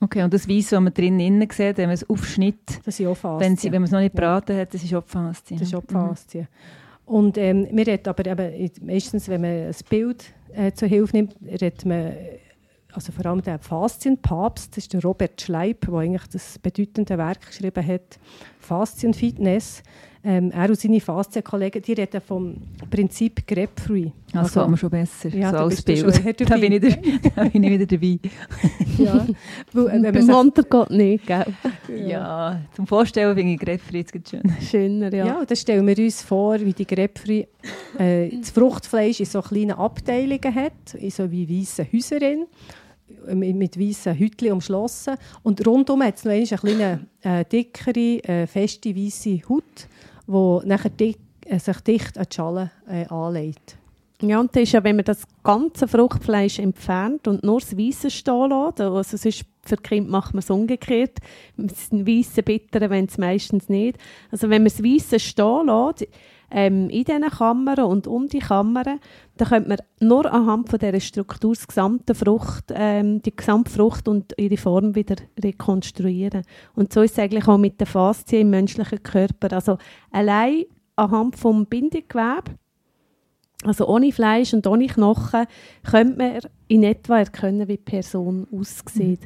Okay, 0.00 0.22
und 0.22 0.32
das 0.34 0.48
Weiss, 0.48 0.72
was 0.72 0.80
man 0.80 0.92
drinnen 0.94 1.20
innen 1.20 1.48
sieht, 1.50 1.76
wenn 1.76 1.86
man 1.88 1.94
es 1.94 2.08
aufschnitt, 2.08 2.80
Das 2.84 2.96
sind 2.96 3.06
auch 3.06 3.14
Faszien. 3.16 3.40
wenn, 3.50 3.56
sie, 3.56 3.70
wenn 3.70 3.82
man 3.82 3.86
es 3.86 3.90
noch 3.92 4.00
nicht 4.00 4.14
braten 4.14 4.56
hat, 4.56 4.72
das 4.74 4.82
ist 4.82 4.92
auch 4.94 5.02
die 5.04 5.10
Faszie. 5.10 5.56
Das 5.58 5.68
ist 5.68 5.74
auch 5.74 5.82
Mhm. 5.82 5.92
Faszie. 6.08 6.48
Und 7.04 7.36
ähm, 7.36 7.68
wir 7.70 7.86
reden 7.86 8.08
aber 8.08 8.26
eben, 8.26 8.70
meistens, 8.86 9.28
wenn 9.28 9.42
man 9.42 9.50
ein 9.50 9.74
Bild 9.90 10.24
äh, 10.54 10.72
zur 10.72 10.88
Hilfe 10.88 11.16
nimmt, 11.16 11.36
redet 11.46 11.84
man, 11.84 12.14
also 12.92 13.12
vor 13.12 13.26
allem 13.26 13.42
der 13.42 13.58
Faszienpapst, 13.58 14.70
das 14.76 14.84
ist 14.84 14.92
der 14.92 15.02
Robert 15.02 15.40
Schleip, 15.40 15.82
der 15.86 15.94
eigentlich 15.94 16.26
das 16.32 16.58
bedeutende 16.58 17.16
Werk 17.18 17.46
geschrieben 17.46 17.86
hat, 17.86 18.18
Faszienfitness. 18.60 19.82
Ähm, 20.24 20.52
er 20.52 20.68
und 20.68 20.78
seine 20.78 21.00
Faszienkollegen, 21.00 21.82
die 21.82 21.94
reden 21.94 22.20
vom 22.20 22.56
Prinzip 22.88 23.44
Grapefruit. 23.44 24.12
Das 24.32 24.52
gefällt 24.52 24.70
mir 24.70 24.76
schon 24.76 24.90
besser, 24.90 25.28
Ja, 25.30 25.50
so 25.50 25.56
als 25.56 25.82
Bild. 25.82 26.02
Da 26.48 26.56
bin, 26.56 26.72
ich 26.72 26.80
der, 26.80 26.98
da 27.34 27.44
bin 27.44 27.64
ich 27.64 27.70
wieder 27.70 27.86
dabei. 27.86 28.18
Ja. 28.98 29.26
Weil, 29.72 30.04
äh, 30.04 30.12
Beim 30.12 30.22
sich, 30.22 30.34
Untergott 30.34 30.90
nicht, 30.90 31.26
gell? 31.26 31.46
Ja, 32.06 32.60
zum 32.74 32.86
Vorstellen 32.86 33.34
finde 33.34 33.54
ich 33.54 33.58
Greffer 33.58 33.94
jetzt 33.94 34.12
gerade 34.12 34.28
schön. 34.28 34.42
Schöner, 34.60 35.12
ja. 35.12 35.26
ja. 35.26 35.40
und 35.40 35.50
dann 35.50 35.56
stellen 35.56 35.86
wir 35.86 35.98
uns 35.98 36.22
vor, 36.22 36.60
wie 36.60 36.72
die 36.72 36.86
Grapefruit 36.86 37.48
äh, 37.98 38.28
das 38.28 38.50
Fruchtfleisch 38.50 39.20
in 39.20 39.26
so 39.26 39.42
kleinen 39.42 39.72
Abteilungen 39.72 40.54
hat, 40.54 40.94
in 40.94 41.10
so 41.10 41.30
wie 41.30 41.48
weiße 41.48 41.86
Häuserin, 41.92 42.46
äh, 43.26 43.34
mit, 43.34 43.78
weißen 43.78 44.14
Hütchen 44.14 44.52
umschlossen. 44.52 45.16
Und 45.42 45.66
rundum 45.66 46.02
hat 46.02 46.16
es 46.16 46.24
noch 46.24 46.32
eine 46.32 46.46
kleine, 46.46 47.06
äh, 47.22 47.44
dickere, 47.44 48.22
äh, 48.24 48.46
feste, 48.46 48.94
weiße 48.94 49.40
Haut, 49.48 49.88
die 50.32 50.68
nachher 50.68 50.90
dick, 50.90 51.18
äh, 51.46 51.58
sich 51.58 51.80
dicht 51.80 52.18
an 52.18 52.26
die 52.30 52.34
Schale 52.34 52.70
äh, 52.88 53.06
anlegt. 53.06 53.76
Ja, 54.22 54.38
und 54.38 54.54
das 54.54 54.62
ist 54.62 54.72
ja, 54.72 54.84
wenn 54.84 54.96
man 54.96 55.04
das 55.04 55.24
ganze 55.42 55.88
Fruchtfleisch 55.88 56.60
entfernt 56.60 57.26
und 57.26 57.42
nur 57.42 57.58
das 57.58 57.76
Weisse 57.76 58.08
stehen 58.08 58.50
lässt, 58.50 58.80
also 58.80 59.02
sonst 59.02 59.44
für 59.64 59.76
Kinder 59.76 60.10
macht 60.10 60.32
man 60.32 60.38
es 60.38 60.50
umgekehrt, 60.50 61.18
mit 61.56 61.74
den 61.90 62.06
weißen 62.06 62.44
Bitteren 62.44 62.90
wenn 62.90 63.06
es 63.06 63.18
meistens 63.18 63.68
nicht. 63.68 63.98
Also 64.30 64.48
wenn 64.48 64.62
man 64.62 64.70
das 64.70 64.82
Weisse 64.82 65.18
stehen 65.18 65.66
lässt, 65.66 66.06
ähm, 66.52 66.90
in 66.90 67.04
diesen 67.04 67.22
Kammern 67.22 67.80
und 67.84 68.06
um 68.06 68.28
die 68.28 68.38
Kammern, 68.38 69.00
dann 69.36 69.48
könnte 69.48 69.68
man 69.68 69.78
nur 70.00 70.30
anhand 70.32 70.68
von 70.68 70.78
dieser 70.78 71.00
Struktur 71.00 71.54
das 71.54 71.66
gesamte 71.66 72.14
Frucht, 72.14 72.66
ähm, 72.74 73.22
die 73.22 73.34
gesamte 73.34 73.70
Frucht 73.70 74.06
und 74.06 74.34
ihre 74.36 74.56
Form 74.56 74.94
wieder 74.94 75.16
rekonstruieren. 75.42 76.42
Und 76.74 76.92
so 76.92 77.02
ist 77.02 77.12
es 77.12 77.18
eigentlich 77.18 77.48
auch 77.48 77.58
mit 77.58 77.80
der 77.80 77.86
Faszie 77.86 78.40
im 78.40 78.50
menschlichen 78.50 79.02
Körper. 79.02 79.52
Also 79.52 79.78
allein 80.10 80.64
anhand 80.96 81.36
vom 81.36 81.66
Bindegewebe 81.66 82.52
also 83.64 83.86
ohne 83.86 84.12
Fleisch 84.12 84.52
und 84.54 84.66
ohne 84.66 84.86
Knochen 84.86 85.46
könnte 85.88 86.18
man 86.18 86.40
in 86.68 86.82
etwa 86.82 87.18
erkennen, 87.20 87.68
wie 87.68 87.76
die 87.76 87.82
Person 87.82 88.46
aussieht. 88.52 89.20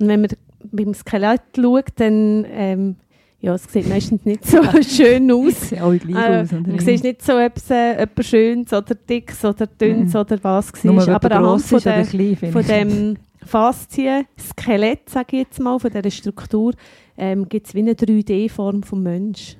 Und 0.00 0.08
wenn 0.08 0.22
man 0.22 0.30
beim 0.64 0.94
Skelett 0.94 1.42
schaut, 1.56 1.88
dann 1.96 2.46
ähm, 2.48 2.96
ja, 3.42 3.54
es 3.54 3.64
sieht 3.64 3.88
meistens 3.88 4.24
nicht 4.24 4.46
so 4.46 4.58
schön 4.88 5.30
aus. 5.30 5.68
Sieht 5.68 5.80
alle 5.80 5.98
gleich 5.98 6.16
Äh, 6.30 6.40
aus. 6.42 6.52
Oder? 6.52 6.62
du 6.62 6.80
siehst 6.80 7.04
nicht 7.04 7.22
so, 7.22 7.32
es 7.38 7.70
äh, 7.70 7.90
jemand 7.98 8.24
Schönes 8.24 8.72
oder 8.72 8.94
Dickes 8.94 9.44
oder 9.44 9.66
Dünnes 9.66 10.14
Mhm. 10.14 10.20
oder 10.20 10.38
was 10.42 10.72
war. 10.84 11.08
Aber 11.16 11.30
anhand 11.36 11.62
von, 11.62 11.80
der, 11.80 12.04
klein, 12.04 12.36
von 12.36 12.64
dem 12.64 13.16
Faszien-Skelett, 13.44 15.08
sage 15.10 15.26
ich 15.36 15.42
jetzt 15.44 15.60
mal, 15.60 15.78
von 15.78 15.90
dieser 15.90 16.10
Struktur, 16.10 16.72
ähm, 17.16 17.48
gibt 17.48 17.66
es 17.66 17.74
wie 17.74 17.80
eine 17.80 17.92
3D-Form 17.94 18.82
vom 18.82 19.02
Mensch. 19.02 19.56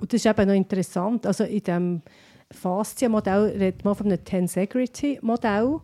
Und 0.00 0.12
das 0.12 0.24
ist 0.24 0.26
eben 0.26 0.48
noch 0.48 0.54
interessant. 0.54 1.26
Also 1.26 1.44
in 1.44 1.60
diesem 1.62 2.02
Faszienmodell 2.50 3.54
redet 3.58 3.84
man 3.84 3.94
von 3.94 4.06
einem 4.06 4.24
Tensegrity-Modell, 4.24 5.76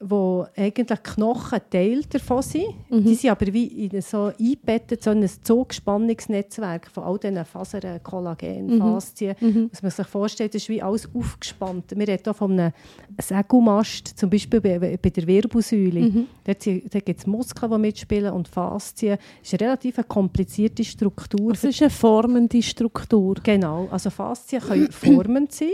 wo 0.00 0.46
eigentlich 0.56 1.02
Knochen 1.02 1.60
Teil 1.70 2.02
davon 2.08 2.42
sind. 2.42 2.66
Mhm. 2.88 3.04
Die 3.04 3.14
sind 3.14 3.30
aber 3.30 3.52
wie 3.52 3.66
in 3.86 4.00
so 4.00 4.30
eingebettet, 4.38 5.02
so 5.02 5.10
in 5.10 5.22
ein 5.22 5.30
Zugspannungsnetzwerk 5.42 6.88
von 6.88 7.04
all 7.04 7.18
diesen 7.18 7.44
Fasern, 7.44 8.02
Kollagen, 8.02 8.66
Mhm. 8.66 8.78
Faszien. 8.78 9.34
Mhm. 9.40 9.70
Was 9.72 9.82
man 9.82 9.90
sich 9.90 10.06
vorstellt, 10.06 10.54
ist 10.54 10.68
wie 10.68 10.82
alles 10.82 11.08
aufgespannt. 11.12 11.92
Wir 11.96 12.08
reden 12.08 12.28
auch 12.30 12.36
von 12.36 12.52
einem 12.58 12.72
Sägelmast, 13.20 14.08
zum 14.18 14.30
Beispiel 14.30 14.60
bei, 14.60 14.78
bei 14.78 15.10
der 15.10 15.26
Wirbelsäule. 15.26 16.00
Mhm. 16.00 16.26
Dort, 16.44 16.60
gibt 16.62 17.18
es 17.18 17.26
Muskeln, 17.26 17.70
die 17.72 17.78
mitspielen 17.78 18.32
und 18.32 18.48
Faszien. 18.48 19.18
Das 19.40 19.52
ist 19.52 19.60
eine 19.60 19.68
relativ 19.70 19.96
komplizierte 20.08 20.84
Struktur. 20.84 21.52
Es 21.52 21.64
ist 21.64 21.82
eine 21.82 21.90
formende 21.90 22.62
Struktur. 22.62 23.34
Genau, 23.42 23.88
also 23.90 24.10
Faszien 24.10 24.62
können 24.62 24.88
formend 24.92 25.52
sein. 25.52 25.68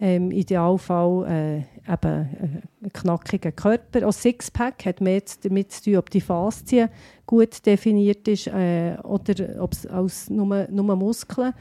Im 0.00 0.30
Idealfall 0.30 1.26
äh, 1.28 1.92
eben 1.92 2.02
äh, 2.02 2.84
ein 2.84 2.92
knackiger 2.92 3.52
Körper. 3.52 4.08
Auch 4.08 4.12
Sixpack 4.14 4.86
hat 4.86 5.02
mehr 5.02 5.22
damit 5.42 5.72
zu 5.72 5.82
tun, 5.82 5.96
ob 5.96 6.08
die 6.08 6.22
Faszie 6.22 6.88
gut 7.26 7.66
definiert 7.66 8.26
ist 8.26 8.46
äh, 8.46 8.96
oder 9.02 9.62
ob 9.62 9.72
es 9.74 9.86
aus 9.86 10.30
nur, 10.30 10.66
nur 10.70 10.96
Muskeln. 10.96 11.52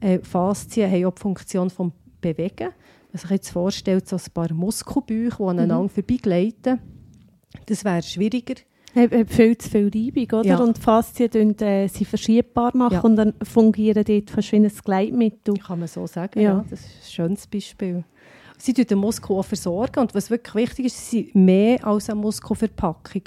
Äh, 0.00 0.18
Faszien 0.18 0.90
haben 0.90 1.04
auch 1.04 1.14
die 1.14 1.22
Funktion 1.22 1.68
des 1.68 1.76
Bewegen. 2.20 2.58
Wenn 2.58 3.12
man 3.12 3.20
sich 3.20 3.30
jetzt 3.30 3.50
vorstellt, 3.50 4.08
so 4.08 4.16
ein 4.16 4.22
paar 4.34 4.52
Muskelbäuche, 4.52 5.36
die 5.36 5.42
aneinander 5.44 5.88
vorbeigleiten, 5.88 6.80
das 7.66 7.84
wäre 7.84 8.02
schwieriger. 8.02 8.54
Hat, 8.94 9.10
viel 9.30 9.58
zu 9.58 9.68
viel 9.70 9.90
Reibung, 9.94 10.40
oder? 10.40 10.48
Ja. 10.48 10.58
Und 10.58 10.76
die 10.76 10.80
Faszien 10.80 11.30
tun, 11.30 11.58
äh, 11.58 11.88
sie 11.88 12.04
verschiebbar 12.04 12.76
machen 12.76 12.94
Ja. 12.94 13.00
und 13.00 13.16
dann 13.16 13.34
fungieren 13.42 14.04
dort 14.04 14.30
fast 14.30 14.52
wie 14.52 14.56
ein 14.56 14.72
Gleitmittel. 14.84 15.54
Kann 15.56 15.80
man 15.80 15.88
so 15.88 16.06
sagen, 16.06 16.40
Ja. 16.40 16.50
ja. 16.50 16.64
Das 16.70 16.80
ist 16.80 16.86
ein 16.86 17.10
schönes 17.10 17.46
Beispiel. 17.46 18.04
Sie 18.56 18.72
tun 18.72 18.86
den 18.86 18.98
Muskel 18.98 19.36
auch 19.36 19.44
versorgen 19.44 19.98
und 20.00 20.14
was 20.14 20.30
wirklich 20.30 20.54
wichtig 20.54 20.86
ist, 20.86 21.10
sie 21.10 21.22
sind 21.24 21.34
mehr 21.34 21.84
als 21.84 22.08
eine 22.08 22.20
Muskelverpackung. 22.20 23.22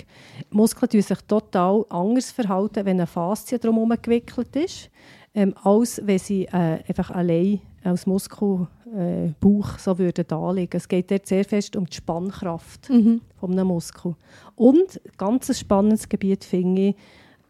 Muskeln 0.51 0.89
tun 0.89 1.01
sich 1.01 1.21
total 1.27 1.85
anders 1.89 2.31
verhalten, 2.31 2.85
wenn 2.85 2.97
eine 2.97 3.07
Faszie 3.07 3.59
drumherum 3.59 3.93
gewickelt 4.01 4.55
ist, 4.55 4.89
ähm, 5.35 5.53
als 5.63 6.01
wenn 6.05 6.17
sie 6.17 6.45
äh, 6.45 6.79
einfach 6.87 7.11
allein 7.11 7.59
als 7.83 8.05
Muskelbauch 8.05 8.67
äh, 8.95 9.33
Bauch 9.39 9.77
so 9.77 9.97
würden 9.97 10.25
darlegen. 10.27 10.77
Es 10.77 10.87
geht 10.87 11.11
dort 11.11 11.25
sehr 11.25 11.45
fest 11.45 11.75
um 11.75 11.85
die 11.85 11.95
Spannkraft 11.95 12.89
Mhm. 12.89 13.21
einem 13.41 13.67
Muskel. 13.67 14.15
Und 14.55 14.99
ganz 15.17 15.49
ein 15.49 15.55
spannendes 15.55 16.07
Gebiet 16.07 16.43
finde 16.43 16.89
ich, 16.89 16.95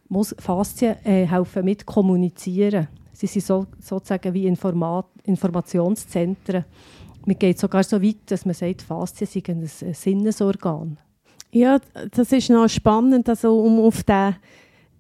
Mus 0.10 0.36
Faszien 0.40 0.96
äh, 1.04 1.26
helfen 1.26 1.66
mit 1.66 1.86
kommunizieren. 1.86 2.88
Sie 3.13 3.28
sind 3.28 3.46
so, 3.46 3.66
sozusagen 3.80 4.34
wie 4.34 4.46
Informat 4.48 5.08
Informationszentren. 5.24 6.66
Man 7.26 7.38
geht 7.38 7.60
sogar 7.60 7.84
so 7.84 8.02
weit, 8.02 8.18
dass 8.28 8.46
man 8.46 8.54
sagt, 8.54 8.82
Faszien 8.82 9.28
sind 9.28 9.50
ein 9.50 9.62
ein 9.62 9.94
Sinnesorgan. 9.94 10.98
Ja, 11.52 11.80
das 12.12 12.32
ist 12.32 12.50
noch 12.50 12.68
spannend, 12.68 13.28
also 13.28 13.60
um 13.60 13.80
auf 13.80 14.04
den 14.04 14.36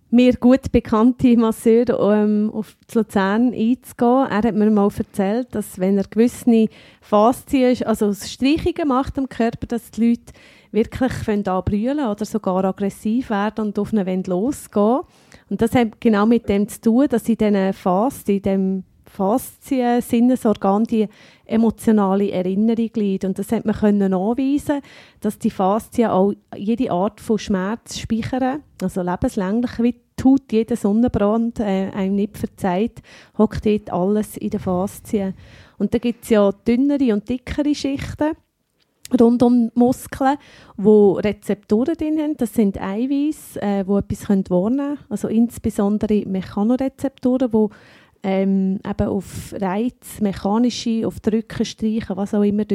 mir 0.09 0.33
gut 0.33 0.71
bekannten 0.71 1.39
Masseur 1.39 1.85
ähm, 1.89 2.49
auf 2.53 2.77
Luzern 2.93 3.53
einzugehen. 3.53 4.27
Er 4.29 4.43
hat 4.43 4.55
mir 4.55 4.71
mal 4.71 4.89
erzählt, 4.97 5.47
dass 5.51 5.79
wenn 5.79 5.97
er 5.97 6.05
gewisse 6.05 6.67
Faszien, 7.01 7.83
also 7.83 8.13
Streichungen 8.13 8.87
macht 8.87 9.17
am 9.17 9.27
Körper, 9.27 9.67
dass 9.67 9.91
die 9.91 10.09
Leute 10.09 10.33
wirklich 10.71 11.47
anbrüllen 11.47 12.07
oder 12.07 12.25
sogar 12.25 12.63
aggressiv 12.65 13.29
werden 13.29 13.67
und 13.67 13.79
auf 13.79 13.93
Wand 13.93 14.27
losgehen. 14.27 15.01
Und 15.49 15.61
das 15.61 15.73
hat 15.73 15.99
genau 15.99 16.25
mit 16.25 16.47
dem 16.49 16.67
zu 16.67 16.81
tun, 16.81 17.07
dass 17.09 17.27
in 17.27 17.37
diesen 17.37 17.73
Faszien, 17.73 18.37
in 18.37 18.43
dem 18.43 18.83
Faszien-Sinnesorgan 19.17 20.83
die 20.83 21.07
emotionale 21.45 22.31
Erinnerung 22.31 22.89
liegt. 22.95 23.25
Und 23.25 23.39
das 23.39 23.51
hat 23.51 23.65
man 23.65 23.75
können 23.75 24.11
nachweisen, 24.11 24.81
dass 25.21 25.39
die 25.39 25.49
Faszien 25.49 26.09
auch 26.09 26.33
jede 26.55 26.91
Art 26.91 27.19
von 27.19 27.39
Schmerz 27.39 27.97
speichern, 27.97 28.63
also 28.81 29.01
lebenslänglich, 29.01 29.79
wie 29.79 29.95
die 30.19 30.23
Haut 30.23 30.51
jeden 30.51 30.77
Sonnenbrand 30.77 31.59
äh, 31.59 31.89
einem 31.93 32.15
nicht 32.15 32.37
verzeiht, 32.37 33.01
hockt 33.37 33.65
dort 33.65 33.91
alles 33.91 34.37
in 34.37 34.49
den 34.49 34.59
Faszien. 34.59 35.33
Und 35.77 35.93
da 35.93 35.99
gibt 35.99 36.23
es 36.23 36.29
ja 36.29 36.51
dünnere 36.51 37.13
und 37.13 37.27
dickere 37.29 37.73
Schichten 37.73 38.35
rund 39.19 39.41
um 39.43 39.69
die 39.69 39.79
Muskeln, 39.79 40.37
wo 40.75 41.13
Rezeptoren 41.13 41.95
drin 41.95 42.19
haben. 42.19 42.37
Das 42.37 42.53
sind 42.53 42.81
Eiweiß, 42.81 43.57
äh, 43.57 43.83
wo 43.87 43.97
etwas 43.99 44.29
wahrnehmen 44.29 44.77
können. 44.77 44.99
Also 45.09 45.27
insbesondere 45.27 46.25
Mechanorezeptoren, 46.25 47.51
die 47.51 47.67
ähm, 48.23 48.79
eben 48.85 49.07
auf 49.07 49.53
Reiz, 49.59 50.21
mechanische, 50.21 51.05
auf 51.07 51.19
Drücken, 51.19 51.65
Streichen, 51.65 52.17
was 52.17 52.33
auch 52.33 52.43
immer, 52.43 52.65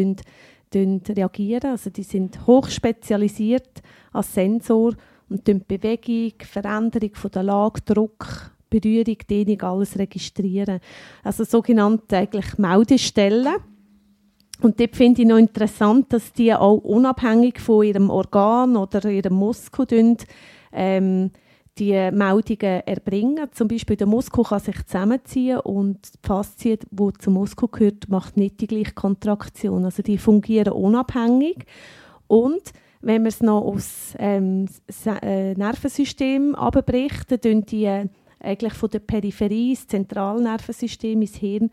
reagieren. 0.75 1.71
Also 1.71 1.91
die 1.91 2.03
sind 2.03 2.47
hochspezialisiert 2.47 3.83
als 4.13 4.35
Sensor 4.35 4.95
und 5.29 5.47
die 5.47 5.55
Bewegung, 5.55 6.33
Veränderung 6.41 7.15
von 7.15 7.31
der 7.31 7.43
Lage, 7.43 7.81
Druck, 7.83 8.53
Berührung, 8.71 9.19
Dehnung, 9.29 9.61
alles 9.63 9.99
registrieren. 9.99 10.81
Also 11.23 11.45
sogenannte 11.45 12.17
eigentlich 12.17 12.57
Meldestellen. 12.59 13.57
Und 14.61 14.79
dort 14.79 14.97
finde 14.97 15.23
ich 15.23 15.29
noch 15.29 15.39
interessant, 15.39 16.13
dass 16.13 16.33
die 16.33 16.55
auch 16.55 16.77
unabhängig 16.77 17.61
von 17.61 17.85
ihrem 17.85 18.11
Organ 18.11 18.77
oder 18.77 19.11
ihrem 19.11 19.35
Muskel 19.35 20.17
ähm, 20.73 21.31
die 21.79 21.93
Meldungen 22.13 22.83
erbringen. 22.87 23.49
Zum 23.53 23.69
Beispiel 23.69 23.97
der 23.97 24.07
Muskel 24.07 24.45
kann 24.45 24.61
sich 24.61 24.85
zusammenziehen 24.85 25.61
und 25.61 26.15
die 26.15 26.27
Faszie, 26.27 26.79
die 26.91 27.09
zum 27.19 27.35
Muskel 27.35 27.69
gehört, 27.71 28.09
macht 28.09 28.37
nicht 28.37 28.61
die 28.61 28.67
gleiche 28.67 28.93
Kontraktion. 28.93 29.85
Also 29.85 30.03
die 30.03 30.19
fungieren 30.19 30.73
unabhängig. 30.73 31.65
Und 32.27 32.73
wenn 33.01 33.23
man 33.23 33.29
es 33.29 33.43
noch 33.43 33.63
aufs 33.63 34.15
ähm, 34.19 34.67
äh, 35.23 35.55
Nervensystem 35.55 36.55
abbricht, 36.55 37.45
dann 37.45 37.65
die 37.65 37.85
äh, 37.85 38.07
eigentlich 38.43 38.75
von 38.75 38.91
der 38.91 38.99
Peripherie 39.01 39.71
ins 39.71 39.87
Zentralnervensystem 39.87 41.21
ins 41.21 41.37
Hirn 41.37 41.71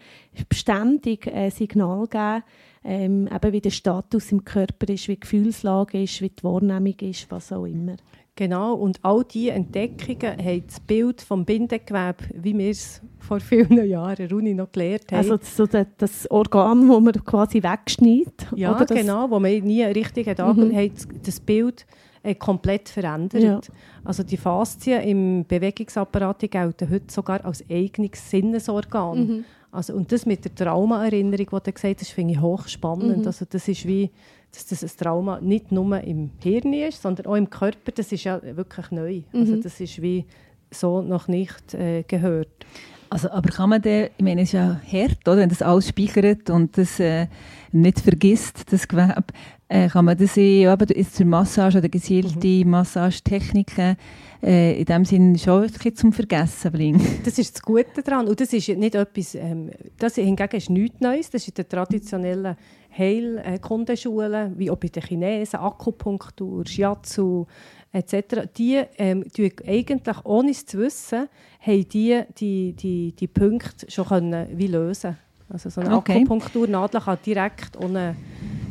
beständig 0.48 1.28
äh, 1.28 1.50
Signal 1.50 2.08
geben, 2.08 2.44
ähm, 2.84 3.28
eben 3.28 3.54
wie 3.54 3.62
der 3.62 3.72
Status 3.72 4.32
im 4.32 4.44
Körper 4.46 4.90
ist, 4.90 5.08
wie 5.08 5.16
die 5.16 5.20
Gefühlslage 5.20 6.04
ist, 6.04 6.22
wie 6.22 6.30
die 6.30 6.44
Wahrnehmung 6.44 6.96
ist, 7.00 7.30
was 7.32 7.52
auch 7.52 7.66
immer. 7.66 7.96
Genau, 8.40 8.74
und 8.74 9.04
all 9.04 9.26
diese 9.26 9.52
Entdeckungen 9.52 10.38
haben 10.38 10.64
das 10.66 10.80
Bild 10.80 11.20
vom 11.20 11.44
Bindegewebe, 11.44 12.24
wie 12.36 12.58
wir 12.58 12.70
es 12.70 13.02
vor 13.20 13.42
vielen 13.42 13.86
Jahren 13.86 14.12
an 14.12 14.16
der 14.16 14.32
Uni 14.32 14.54
noch 14.54 14.72
gelernt 14.72 15.12
haben. 15.12 15.18
Also 15.18 15.36
das, 15.36 15.58
so 15.58 15.66
das, 15.66 16.32
Organ, 16.32 16.88
das 16.88 17.02
man 17.02 17.14
quasi 17.26 17.62
wegschneidet. 17.62 18.48
ja, 18.56 18.74
oder 18.74 18.86
das, 18.86 18.98
genau, 18.98 19.30
wo 19.30 19.42
man 19.42 19.52
nie 19.52 19.84
richtig 19.84 20.30
hat 20.30 20.40
angeschaut, 20.40 20.74
hat 20.74 21.28
das 21.28 21.38
Bild 21.42 21.86
äh, 22.24 22.34
komplett 22.34 22.88
verändert. 22.88 23.44
Ja. 23.44 23.60
Also 24.06 24.24
die 24.24 24.38
Faszien 24.38 25.02
im 25.02 25.46
Bewegungsapparat 25.46 26.50
gelten 26.50 26.90
heute 26.90 27.12
sogar 27.14 27.44
als 27.44 27.66
eigenes 27.70 28.30
Sinnesorgan. 28.30 29.20
Mhm. 29.20 29.46
Also, 29.70 29.94
und 29.96 30.14
das 30.14 30.26
mit 30.26 30.46
der 30.46 30.56
Traumaerinnerung, 30.56 31.46
die 31.46 31.64
du 31.64 31.74
gesagt 31.74 32.00
hast, 32.00 32.12
finde 32.12 32.36
ich 32.36 32.42
hochspannend. 32.42 33.18
Mhm. 33.18 33.28
Also 33.28 33.46
das 33.50 33.68
ist 33.68 33.86
wie, 33.86 34.10
dass 34.54 34.66
das 34.68 34.84
ein 34.84 34.92
Trauma 34.98 35.40
nicht 35.42 35.72
nur 35.72 36.02
im 36.02 36.32
Hirn 36.42 36.74
ist, 36.74 37.02
sondern 37.02 37.28
auch 37.28 37.36
im 37.36 37.50
Körper. 37.50 37.92
Das 37.94 38.12
ist 38.12 38.24
ja 38.24 38.42
wirklich 38.42 38.92
neu. 38.92 39.22
Also 39.34 39.56
Mhm. 39.56 39.62
das 39.62 39.80
ist 39.80 40.02
wie 40.02 40.26
so 40.72 41.02
noch 41.02 41.28
nicht 41.28 41.74
äh, 41.74 42.04
gehört. 42.04 42.66
Also, 43.12 43.32
aber 43.32 43.50
kann 43.50 43.70
man 43.72 43.82
den, 43.82 44.10
ich 44.18 44.24
meine, 44.24 44.42
es 44.42 44.50
ist 44.50 44.54
ja 44.54 44.80
hart, 44.92 45.28
oder? 45.28 45.38
wenn 45.38 45.50
das 45.50 45.64
alles 45.64 45.88
speichert 45.88 46.50
und 46.52 46.78
das 46.78 47.00
äh, 47.00 47.26
nicht 47.72 48.00
vergisst, 48.00 48.72
das 48.72 48.88
Gewebe, 48.88 49.24
äh, 49.68 49.88
kann 49.88 50.06
man 50.06 50.16
das 50.18 50.38
eben 50.38 50.88
jetzt 50.96 51.16
zur 51.16 51.26
Massage 51.26 51.80
oder 51.80 51.90
gezielte 51.90 52.66
Massagetechniken 52.66 53.98
äh, 54.42 54.80
in 54.80 54.86
dem 54.86 55.06
Sinn 55.06 55.38
schon 55.38 55.64
ein 55.64 55.72
bisschen 55.72 55.96
zum 55.96 56.14
Vergessen 56.14 56.72
bringen. 56.72 57.02
Das 57.26 57.38
ist 57.38 57.56
das 57.56 57.62
Gute 57.62 58.02
daran. 58.04 58.28
Und 58.28 58.40
das 58.40 58.54
ist 58.54 58.68
nicht 58.70 58.96
etwas, 58.96 59.36
ähm, 59.36 59.70
das 59.98 60.16
hingegen 60.16 60.56
ist 60.56 60.70
nichts 60.70 61.02
Neues. 61.02 61.30
Das 61.30 61.42
ist 61.42 61.50
in 61.50 61.54
den 61.56 61.70
traditionellen 61.70 62.56
Heilkundenschulen, 62.98 64.58
wie 64.58 64.72
auch 64.72 64.78
bei 64.78 64.88
den 64.88 65.04
Chinesen, 65.04 65.60
Akupunktur, 65.60 66.66
Shiatsu 66.66 67.46
etc. 67.92 68.48
Die 68.58 68.82
ähm, 68.98 69.26
tun 69.32 69.52
eigentlich, 69.66 70.26
ohne 70.26 70.52
es 70.52 70.66
zu 70.66 70.80
wissen, 70.80 71.28
haben 71.60 71.90
die 71.90 72.22
die, 72.40 72.74
die, 72.74 73.14
die 73.14 73.28
Punkte 73.28 73.90
schon 73.90 74.06
können 74.06 74.48
wie 74.58 74.68
lösen 74.68 75.18
Also 75.50 75.70
so 75.70 75.82
eine 75.82 75.96
Okay. 75.98 76.14
Akupunkturnadel 76.18 77.02
kann 77.02 77.18
direkt 77.26 77.78
ohne 77.78 78.16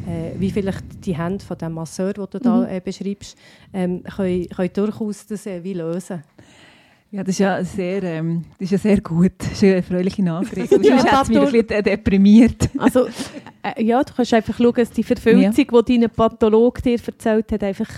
äh, 0.06 0.38
wie 0.38 0.50
vielleicht 0.50 1.04
die 1.04 1.16
Hände 1.16 1.44
von 1.44 1.58
dem 1.58 1.72
Masseur, 1.72 2.12
den 2.12 2.26
du 2.30 2.38
da 2.38 2.66
äh, 2.68 2.80
beschreibst, 2.80 3.36
ähm, 3.72 4.02
können, 4.04 4.48
können 4.48 4.70
durchaus 4.72 5.26
das 5.26 5.46
äh, 5.46 5.62
wie 5.62 5.74
lösen. 5.74 6.22
Ja, 7.10 7.22
das 7.24 7.30
ist 7.30 7.38
ja 7.38 7.64
sehr, 7.64 8.02
ähm, 8.02 8.44
das 8.58 8.66
ist 8.66 8.70
ja 8.72 8.78
sehr 8.78 9.00
gut. 9.00 9.32
Das 9.38 9.52
ist 9.52 9.62
eine 9.64 9.76
erfreuliche 9.76 10.22
Nachricht. 10.22 10.70
Ja, 10.82 11.02
hat 11.04 11.22
es 11.22 11.28
mich 11.30 11.38
ein 11.38 11.50
bisschen 11.50 11.82
deprimiert. 11.82 12.68
Also, 12.76 13.06
äh, 13.62 13.82
ja, 13.82 14.02
du 14.02 14.12
kannst 14.14 14.34
einfach 14.34 14.56
schauen, 14.56 14.74
dass 14.74 14.90
die 14.90 15.02
Verfilzung, 15.02 15.84
die 15.86 16.00
dein 16.00 16.10
Pathologe 16.10 16.82
dir 16.82 17.00
erzählt 17.04 17.50
hat, 17.50 17.62
einfach, 17.64 17.88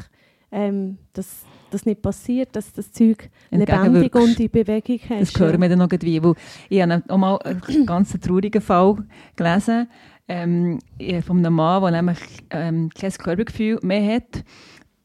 ähm, 0.52 0.96
dass 1.12 1.26
das 1.70 1.86
nicht 1.86 2.02
passiert, 2.02 2.54
dass 2.54 2.72
das 2.72 2.92
Zeug 2.92 3.30
lebendig 3.50 4.14
und 4.14 4.38
in 4.38 4.50
Bewegung 4.50 5.00
hast. 5.08 5.34
Das 5.34 5.40
hören 5.40 5.60
wir 5.60 5.68
dann 5.68 5.78
noch 5.78 5.90
irgendwie. 5.90 6.22
Weil 6.22 6.34
ich 6.68 6.82
habe 6.82 7.02
auch 7.08 7.18
mal 7.18 7.38
einen 7.38 7.86
ganz 7.86 8.12
traurigen 8.20 8.60
Fall 8.60 8.96
gelesen 9.36 9.88
ähm, 10.28 10.78
eh, 10.98 11.22
von 11.22 11.38
einem 11.38 11.54
Mann, 11.54 11.82
der 11.82 11.90
nämlich 11.90 12.18
ähm, 12.50 12.90
kein 12.90 13.12
Körpergefühl 13.12 13.78
mehr 13.82 14.14
hat 14.14 14.44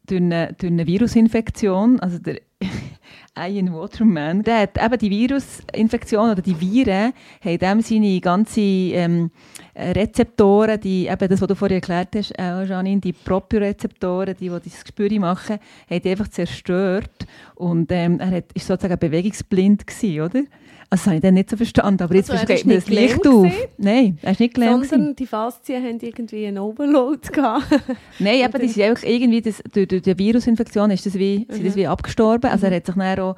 durch 0.06 0.20
eine, 0.20 0.54
durch 0.58 0.72
eine 0.72 0.86
Virusinfektion. 0.86 1.98
Also 2.00 2.18
der 2.18 2.40
Ian 3.38 3.72
Waterman, 3.74 4.42
der 4.42 4.60
hat 4.60 4.82
eben 4.82 4.98
die 4.98 5.10
Virusinfektion 5.10 6.30
oder 6.30 6.42
die 6.42 6.58
Viren 6.60 7.12
haben 7.44 7.58
dem 7.58 7.80
seine 7.82 8.20
ganze 8.20 8.60
ähm, 8.60 9.30
Rezeptoren, 9.76 10.80
die, 10.80 11.06
eben 11.06 11.28
das, 11.28 11.40
was 11.40 11.48
du 11.48 11.54
vorhin 11.54 11.76
erklärt 11.76 12.08
hast, 12.16 12.32
äh, 12.38 12.64
Janine, 12.64 13.00
die 13.00 13.12
Propriorezeptoren, 13.12 14.34
die, 14.38 14.48
die 14.48 14.70
das 14.70 14.82
Gespür 14.84 15.20
machen, 15.20 15.58
haben 15.90 16.02
die 16.02 16.10
einfach 16.10 16.28
zerstört. 16.28 17.26
Und 17.54 17.92
ähm, 17.92 18.18
er 18.18 18.30
hat, 18.30 18.44
ist 18.54 18.66
sozusagen 18.66 18.98
bewegungsblind 18.98 19.86
gewesen, 19.86 20.20
oder? 20.20 20.42
Also 20.88 21.02
das 21.02 21.06
habe 21.06 21.16
ich 21.16 21.22
dann 21.22 21.34
nicht 21.34 21.50
so 21.50 21.56
verstanden, 21.56 22.04
aber 22.04 22.14
jetzt 22.14 22.30
Also, 22.30 22.52
ist 22.52 22.64
mir 22.64 22.76
das 22.76 22.88
Licht 22.88 23.26
auf. 23.26 23.42
gewesen? 23.42 23.68
Nein, 23.76 24.18
er 24.22 24.32
ist 24.32 24.40
nicht 24.40 24.54
gelähmt. 24.54 24.76
gewesen. 24.76 24.90
Sondern 24.90 25.16
die 25.16 25.26
Faszien 25.26 25.84
haben 25.84 25.98
irgendwie 26.00 26.46
einen 26.46 26.58
Overload 26.58 27.28
gehabt. 27.28 27.66
Nein, 28.20 28.44
aber 28.44 28.58
das 28.60 28.70
ist 28.70 28.80
einfach 28.80 29.02
irgendwie, 29.02 29.42
das, 29.42 29.62
durch, 29.72 29.88
durch 29.88 30.02
die 30.02 30.16
Virusinfektion 30.16 30.90
ist 30.92 31.04
das 31.04 31.14
wie, 31.14 31.46
sind 31.50 31.66
das 31.66 31.74
wie 31.74 31.88
abgestorben. 31.88 32.50
Also 32.50 32.66
er 32.66 32.76
hat 32.76 32.86
sich 32.86 32.94
dann 32.94 33.18
auch 33.18 33.36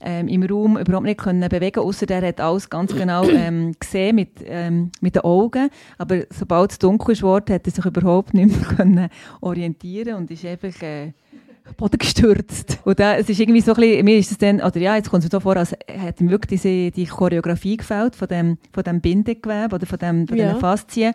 ähm, 0.00 0.28
im 0.28 0.42
Raum 0.42 0.78
überhaupt 0.78 1.06
nicht 1.06 1.20
können 1.20 1.48
bewegen 1.48 1.80
außer 1.80 2.08
er 2.10 2.26
hat 2.26 2.40
alles 2.40 2.68
ganz 2.70 2.94
genau 2.94 3.28
ähm, 3.28 3.72
gesehen 3.78 4.16
mit, 4.16 4.30
ähm, 4.44 4.90
mit 5.00 5.14
den 5.16 5.22
Augen. 5.22 5.68
Aber 5.98 6.22
sobald 6.30 6.72
es 6.72 6.78
dunkel 6.78 7.12
ist 7.12 7.20
geworden, 7.20 7.54
hat 7.54 7.66
er 7.66 7.72
sich 7.72 7.84
überhaupt 7.84 8.34
nicht 8.34 8.48
mehr 8.48 8.68
können 8.76 9.08
orientieren 9.40 10.16
und 10.16 10.30
ist 10.30 10.44
einfach... 10.44 10.82
Äh, 10.82 11.12
Boden 11.76 11.98
gestürzt. 11.98 12.78
Und 12.84 13.00
da, 13.00 13.16
es 13.16 13.28
ist 13.28 13.40
irgendwie 13.40 13.60
so 13.60 13.72
ein 13.72 13.80
bisschen, 13.80 14.04
mir 14.04 14.18
ist 14.18 14.30
es 14.30 14.38
dann, 14.38 14.60
oder 14.60 14.78
ja, 14.78 14.96
jetzt 14.96 15.10
kommt 15.10 15.24
es 15.24 15.30
mir 15.30 15.36
so 15.36 15.40
vor, 15.40 15.56
als 15.56 15.74
hätte 15.86 16.22
ihm 16.22 16.30
wirklich 16.30 16.60
diese, 16.60 16.90
die 16.90 17.06
Choreografie 17.06 17.76
gefällt 17.76 18.14
von 18.14 18.28
dem, 18.28 18.58
von 18.72 18.84
dem 18.84 19.00
Bindegewebe 19.00 19.74
oder 19.74 19.86
von, 19.86 19.98
dem, 19.98 20.28
von 20.28 20.36
Ja. 20.36 20.46
diesen 20.46 20.60
Faszien, 20.60 21.14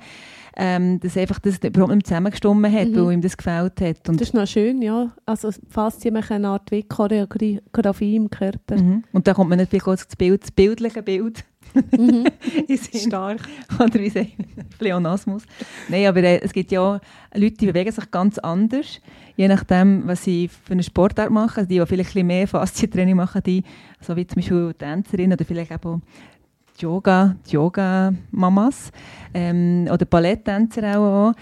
ähm, 0.58 1.00
dass 1.00 1.16
einfach 1.18 1.40
das 1.40 1.58
überhaupt 1.64 1.94
nicht 1.94 2.08
zusammengestimmt 2.08 2.66
hat, 2.72 2.88
Mhm. 2.90 2.96
weil 3.06 3.14
ihm 3.14 3.22
das 3.22 3.38
gefällt 3.38 3.80
hat. 3.82 4.10
Und, 4.10 4.20
Das 4.20 4.30
ist 4.30 4.34
noch 4.34 4.48
schön, 4.48 4.82
ja. 4.82 5.12
Also 5.26 5.50
Faszien 5.70 6.14
machen 6.14 6.34
eine 6.38 6.50
Art 6.50 6.72
wie 6.72 6.84
Choreografie 6.84 8.16
im 8.16 8.30
Körper. 8.30 8.78
mhm. 8.78 9.04
und 9.14 9.28
da 9.28 9.34
kommt 9.34 9.50
man 9.50 9.60
nicht 9.60 9.72
kurz 9.84 10.06
das 10.06 10.16
Bild, 10.16 10.44
das 10.44 10.52
bildliche 10.52 11.02
Bild. 11.04 11.44
Mhm. 11.98 12.26
ist 12.68 12.94
stark. 13.08 13.40
Oder 13.80 13.94
wie 13.94 14.10
sagt? 14.10 14.32
Pleonasmus. 14.80 15.44
Nein, 15.88 16.06
aber 16.08 16.22
äh, 16.22 16.42
es 16.42 16.52
gibt 16.52 16.70
ja 16.72 16.82
auch 16.82 17.00
Leute, 17.34 17.56
die 17.58 17.68
bewegen 17.68 17.92
sich 17.92 18.12
ganz 18.12 18.38
anders, 18.40 19.00
je 19.38 19.48
nachdem, 19.48 20.06
was 20.06 20.24
sie 20.26 20.50
für 20.50 20.74
eine 20.74 20.84
Sportart 20.84 21.30
machen. 21.32 21.60
Also 21.60 21.70
die, 21.70 21.80
die 21.80 21.86
vielleicht 21.86 22.10
ein 22.10 22.14
bisschen 22.14 22.28
mehr 22.28 22.48
Faszientraining 22.48 23.16
machen, 23.16 23.42
die, 23.46 23.64
so 24.02 24.16
wie 24.18 24.28
zum 24.28 24.36
Beispiel 24.42 24.74
Tänzerin 24.74 25.32
oder 25.32 25.46
vielleicht 25.46 25.72
auch 25.86 26.00
die 26.82 26.86
Yoga, 26.86 27.36
die 27.50 27.54
Yoga-Mamas 27.56 28.91
ähm, 29.34 29.88
oder 29.91 30.06
Balletttänzer 30.06 30.98
auch, 31.00 31.30
auch, 31.30 31.34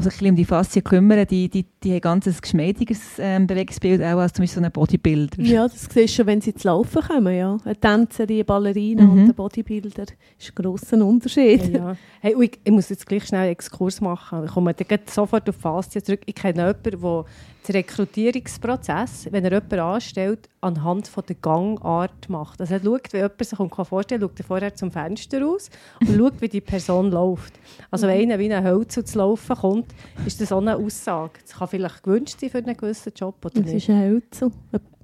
die 0.00 0.04
sich 0.04 0.12
ein 0.14 0.18
bisschen 0.18 0.30
um 0.30 0.36
die 0.36 0.44
Faszien 0.44 0.84
kümmern, 0.84 1.26
die, 1.26 1.48
die, 1.48 1.64
die 1.82 1.92
haben 1.92 2.00
ganz 2.00 2.26
ein 2.26 2.36
geschmeidiges 2.40 3.00
ähm, 3.18 3.46
Bewegungsbild 3.46 4.02
auch 4.02 4.18
als 4.18 4.32
zum 4.32 4.42
Beispiel 4.42 4.60
so 4.62 4.66
ein 4.66 4.72
Bodybuilder. 4.72 5.42
Ja, 5.42 5.62
das 5.68 5.82
siehst 5.84 5.96
du 5.96 6.08
schon, 6.08 6.26
wenn 6.26 6.40
sie 6.40 6.54
zu 6.54 6.68
laufen 6.68 7.00
kommen, 7.02 7.34
ja. 7.34 7.56
Eine 7.64 7.76
Tänzerin, 7.76 8.36
eine 8.36 8.44
Ballerina 8.44 9.04
Mhm. 9.04 9.10
und 9.12 9.18
ein 9.30 9.34
Bodybuilder 9.34 10.02
ist 10.38 10.50
ein 10.50 10.62
grosser 10.62 11.04
Unterschied. 11.04 11.68
Ja, 11.68 11.78
ja. 11.90 11.96
Hey, 12.20 12.34
ich, 12.42 12.58
ich 12.64 12.72
muss 12.72 12.88
jetzt 12.88 13.06
gleich 13.06 13.24
schnell 13.24 13.42
einen 13.42 13.52
Exkurs 13.52 14.00
machen. 14.00 14.44
Ich 14.44 14.50
komme 14.50 14.74
dann 14.74 14.98
sofort 15.06 15.48
auf 15.48 15.56
Faszien 15.56 16.04
zurück. 16.04 16.20
Ich 16.26 16.34
kenne 16.34 16.58
jemanden, 16.58 17.00
der 17.00 17.24
den 17.66 17.72
Rekrutierungsprozess, 17.76 19.28
wenn 19.30 19.44
er 19.44 19.52
jemanden 19.52 19.80
anstellt, 19.80 20.48
anhand 20.60 21.08
von 21.08 21.24
der 21.28 21.36
Gangart 21.36 22.28
macht. 22.28 22.60
Also 22.60 22.74
er 22.74 22.80
schaut, 22.82 23.12
wie 23.12 23.16
jemand 23.18 23.44
sich 23.44 23.58
kommt 23.58 23.74
vorstellen 23.88 24.20
schaut 24.22 24.38
er 24.38 24.44
vorher 24.44 24.74
zum 24.74 24.90
Fenster 24.90 25.42
raus 25.42 25.70
und 26.00 26.16
schaut, 26.16 26.40
wie 26.40 26.48
die 26.48 26.60
Person 26.60 27.10
läuft. 27.10 27.54
Also 27.90 28.06
wenn 28.06 28.20
einer 28.22 28.38
wie 28.38 28.52
ein 28.52 28.64
Hölzer 28.64 29.04
zu 29.04 29.18
laufen 29.18 29.56
kommt, 29.56 29.86
ist 30.26 30.40
das 30.40 30.52
auch 30.52 30.60
eine 30.60 30.76
Aussage. 30.76 31.32
Das 31.42 31.58
kann 31.58 31.68
vielleicht 31.68 32.02
gewünscht 32.02 32.40
sein 32.40 32.50
für 32.50 32.58
einen 32.58 32.76
gewissen 32.76 33.12
Job 33.14 33.34
oder 33.44 33.54
Das 33.60 33.64
nicht. 33.72 33.88
ist 33.88 33.90
ein 33.90 34.02
Hölzel. 34.02 34.50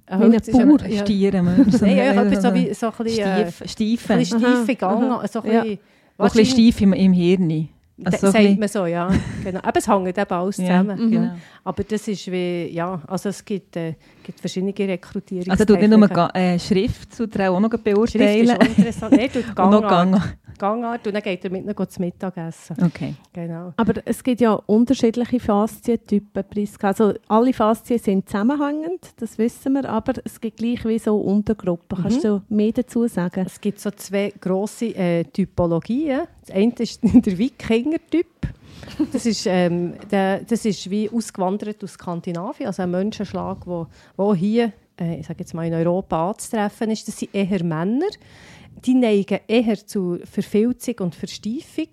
Ein 0.06 0.32
wie 0.32 0.52
Bauer. 0.52 0.86
ja. 0.86 1.02
Stieren. 1.02 1.44
man. 1.46 1.70
So 1.70 1.84
Nein, 1.84 1.96
ja, 1.96 2.22
etwas 2.22 2.42
so 2.42 2.54
wie 2.54 2.74
so 2.74 2.86
ein 2.86 2.92
bisschen, 3.04 3.24
äh, 3.26 3.50
Stief, 3.50 3.70
Stiefe. 3.70 4.12
ein 4.12 4.18
bisschen 4.18 4.40
steife 4.40 4.76
Gang, 4.76 5.02
so 5.30 5.40
ein 5.40 5.44
bisschen, 5.44 5.60
ein 5.70 5.78
bisschen 6.18 6.46
stief 6.46 6.80
im, 6.82 6.92
im 6.92 7.12
Hirn. 7.12 7.68
Also 8.02 8.30
sagt 8.30 8.58
man 8.58 8.68
so, 8.68 8.86
ja. 8.86 9.08
Genau. 9.44 9.60
Aber 9.62 9.78
es 9.78 9.86
hängt 9.86 10.18
eben 10.18 10.30
alles 10.30 10.56
Ja, 10.58 10.66
zusammen. 10.82 11.10
genau. 11.10 11.30
Aber 11.62 11.84
das 11.84 12.08
ist 12.08 12.30
wie, 12.30 12.66
ja, 12.72 13.00
also 13.06 13.28
es 13.28 13.44
gibt, 13.44 13.76
äh, 13.76 13.94
gibt 14.24 14.40
verschiedene 14.40 14.74
Rekrutierungen. 14.76 15.50
Also 15.52 15.64
du 15.64 15.76
nicht 15.76 15.88
nur 15.90 16.08
Ga- 16.08 16.30
äh, 16.34 16.58
Schrift 16.58 17.14
zutrauen, 17.14 17.54
auch 17.56 17.60
noch 17.60 17.70
Schrift 17.70 17.86
ist 17.86 17.94
beurteilen. 17.94 18.50
auch 18.50 18.60
interessant. 18.78 19.12
Nein, 19.16 19.30
du 19.32 19.42
Gangart. 19.54 19.88
Gang. 19.88 20.22
Gangart 20.56 21.04
und 21.06 21.14
dann 21.14 21.22
geht 21.22 21.44
er 21.44 21.50
mit 21.50 21.64
ihnen 21.64 21.88
zu 21.88 22.00
Mittag 22.00 22.36
essen. 22.36 22.76
Okay. 22.80 23.14
Genau. 23.32 23.72
Aber 23.76 23.94
es 24.04 24.22
gibt 24.22 24.40
ja 24.40 24.52
unterschiedliche 24.54 25.40
Faszientypen, 25.40 26.44
Priska. 26.48 26.88
Also 26.88 27.14
alle 27.28 27.52
Faszien 27.52 27.98
sind 27.98 28.28
zusammenhängend, 28.28 29.14
das 29.16 29.36
wissen 29.36 29.72
wir, 29.72 29.88
aber 29.88 30.12
es 30.24 30.40
gibt 30.40 30.58
gleich 30.58 30.84
wie 30.84 30.98
so 31.00 31.16
Untergruppen. 31.16 31.98
Kannst 32.02 32.22
du 32.22 32.42
mehr 32.48 32.70
dazu 32.72 33.08
sagen? 33.08 33.44
Es 33.46 33.60
gibt 33.60 33.80
so 33.80 33.90
zwei 33.90 34.32
grosse 34.40 34.86
äh, 34.94 35.24
Typologien. 35.24 36.22
Das 36.46 36.54
eine 36.54 36.72
ist 36.78 37.00
der 37.02 37.38
Wikinger-Typ. 37.38 38.26
Das 39.12 39.24
ist, 39.24 39.46
ähm, 39.46 39.94
der, 40.10 40.40
das 40.40 40.64
ist 40.64 40.90
wie 40.90 41.08
ausgewandert 41.08 41.82
aus 41.82 41.92
Skandinavien, 41.92 42.66
also 42.66 42.82
ein 42.82 42.90
Menschenschlag, 42.90 43.66
wo, 43.66 43.86
wo 44.16 44.34
hier, 44.34 44.72
äh, 45.00 45.20
ich 45.20 45.26
sage 45.26 45.40
jetzt 45.40 45.54
mal 45.54 45.66
in 45.66 45.72
Europa 45.72 46.30
anzutreffen 46.30 46.90
ist. 46.90 47.08
Das 47.08 47.18
sind 47.18 47.34
eher 47.34 47.64
Männer. 47.64 48.08
Die 48.84 48.94
neigen 48.94 49.40
eher 49.48 49.86
zu 49.86 50.18
Verfilzung 50.24 50.96
und 50.98 51.14
Versteifung. 51.14 51.88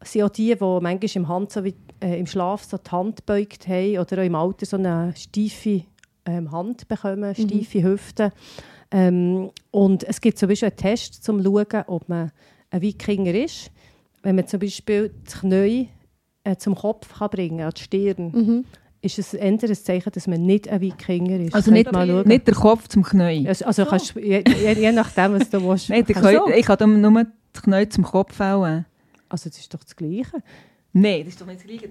Das 0.00 0.12
sind 0.12 0.22
auch 0.22 0.30
die, 0.30 0.54
die 0.54 0.56
manchmal 0.60 1.10
im, 1.14 1.28
Hand 1.28 1.52
so 1.52 1.62
wie, 1.62 1.74
äh, 2.02 2.18
im 2.18 2.26
Schlaf 2.26 2.64
so 2.64 2.78
die 2.78 2.90
Hand 2.90 3.18
gebeugt 3.18 3.68
haben 3.68 3.98
oder 3.98 4.18
auch 4.18 4.26
im 4.26 4.34
Alter 4.34 4.66
so 4.66 4.76
eine 4.76 5.14
steife 5.16 5.84
ähm, 6.26 6.50
Hand 6.50 6.88
bekommen, 6.88 7.34
steife 7.36 7.84
Hüften. 7.84 8.32
Ähm, 8.90 9.50
und 9.70 10.02
es 10.04 10.20
gibt 10.20 10.38
zum 10.38 10.48
Beispiel 10.48 10.68
einen 10.68 10.76
Test, 10.76 11.28
um 11.28 11.42
zu 11.42 11.44
schauen, 11.44 11.84
ob 11.86 12.08
man 12.08 12.32
ein 12.70 12.80
Wikinger 12.80 13.34
ist. 13.34 13.70
Wenn 14.22 14.36
man 14.36 14.46
zum 14.46 14.60
Beispiel 14.60 15.12
das 15.24 15.40
Knie 15.40 15.88
äh, 16.44 16.56
zum 16.56 16.74
Kopf 16.74 17.18
kann 17.18 17.30
bringen 17.30 17.58
kann, 17.58 17.66
an 17.68 17.72
die 17.76 17.82
Stirn, 17.82 18.30
Mhm. 18.32 18.64
ist 19.00 19.18
es 19.18 19.34
ein 19.34 19.58
Zeichen, 19.58 20.12
dass 20.12 20.26
man 20.26 20.42
nicht 20.46 20.68
ein 20.68 20.80
Wikinger 20.80 21.40
ist. 21.40 21.54
Also 21.54 21.70
nicht, 21.72 21.90
mal 21.92 22.24
nicht 22.24 22.46
der 22.46 22.54
Kopf 22.54 22.88
zum 22.88 23.02
Knie. 23.02 23.46
Also, 23.48 23.64
also 23.64 23.84
kannst, 23.84 24.14
je, 24.14 24.42
je, 24.46 24.72
je 24.74 24.92
nachdem, 24.92 25.32
was 25.34 25.50
du 25.50 25.62
willst. 25.62 25.88
Nein, 25.90 26.04
der 26.04 26.14
kannst- 26.14 26.44
Knie, 26.46 26.54
ich 26.60 26.68
habe 26.68 26.86
nur 26.86 27.26
das 27.52 27.62
Knie 27.62 27.88
zum 27.88 28.04
Kopf 28.04 28.40
auch. 28.40 28.64
Also 29.28 29.48
das 29.48 29.58
ist 29.58 29.72
doch 29.74 29.82
das 29.82 29.96
Gleiche. 29.96 30.42
Nein, 30.92 31.20
das 31.24 31.28
ist 31.34 31.40
doch 31.40 31.46
nicht 31.46 31.60
das 31.60 31.66
Gleiche. 31.66 31.88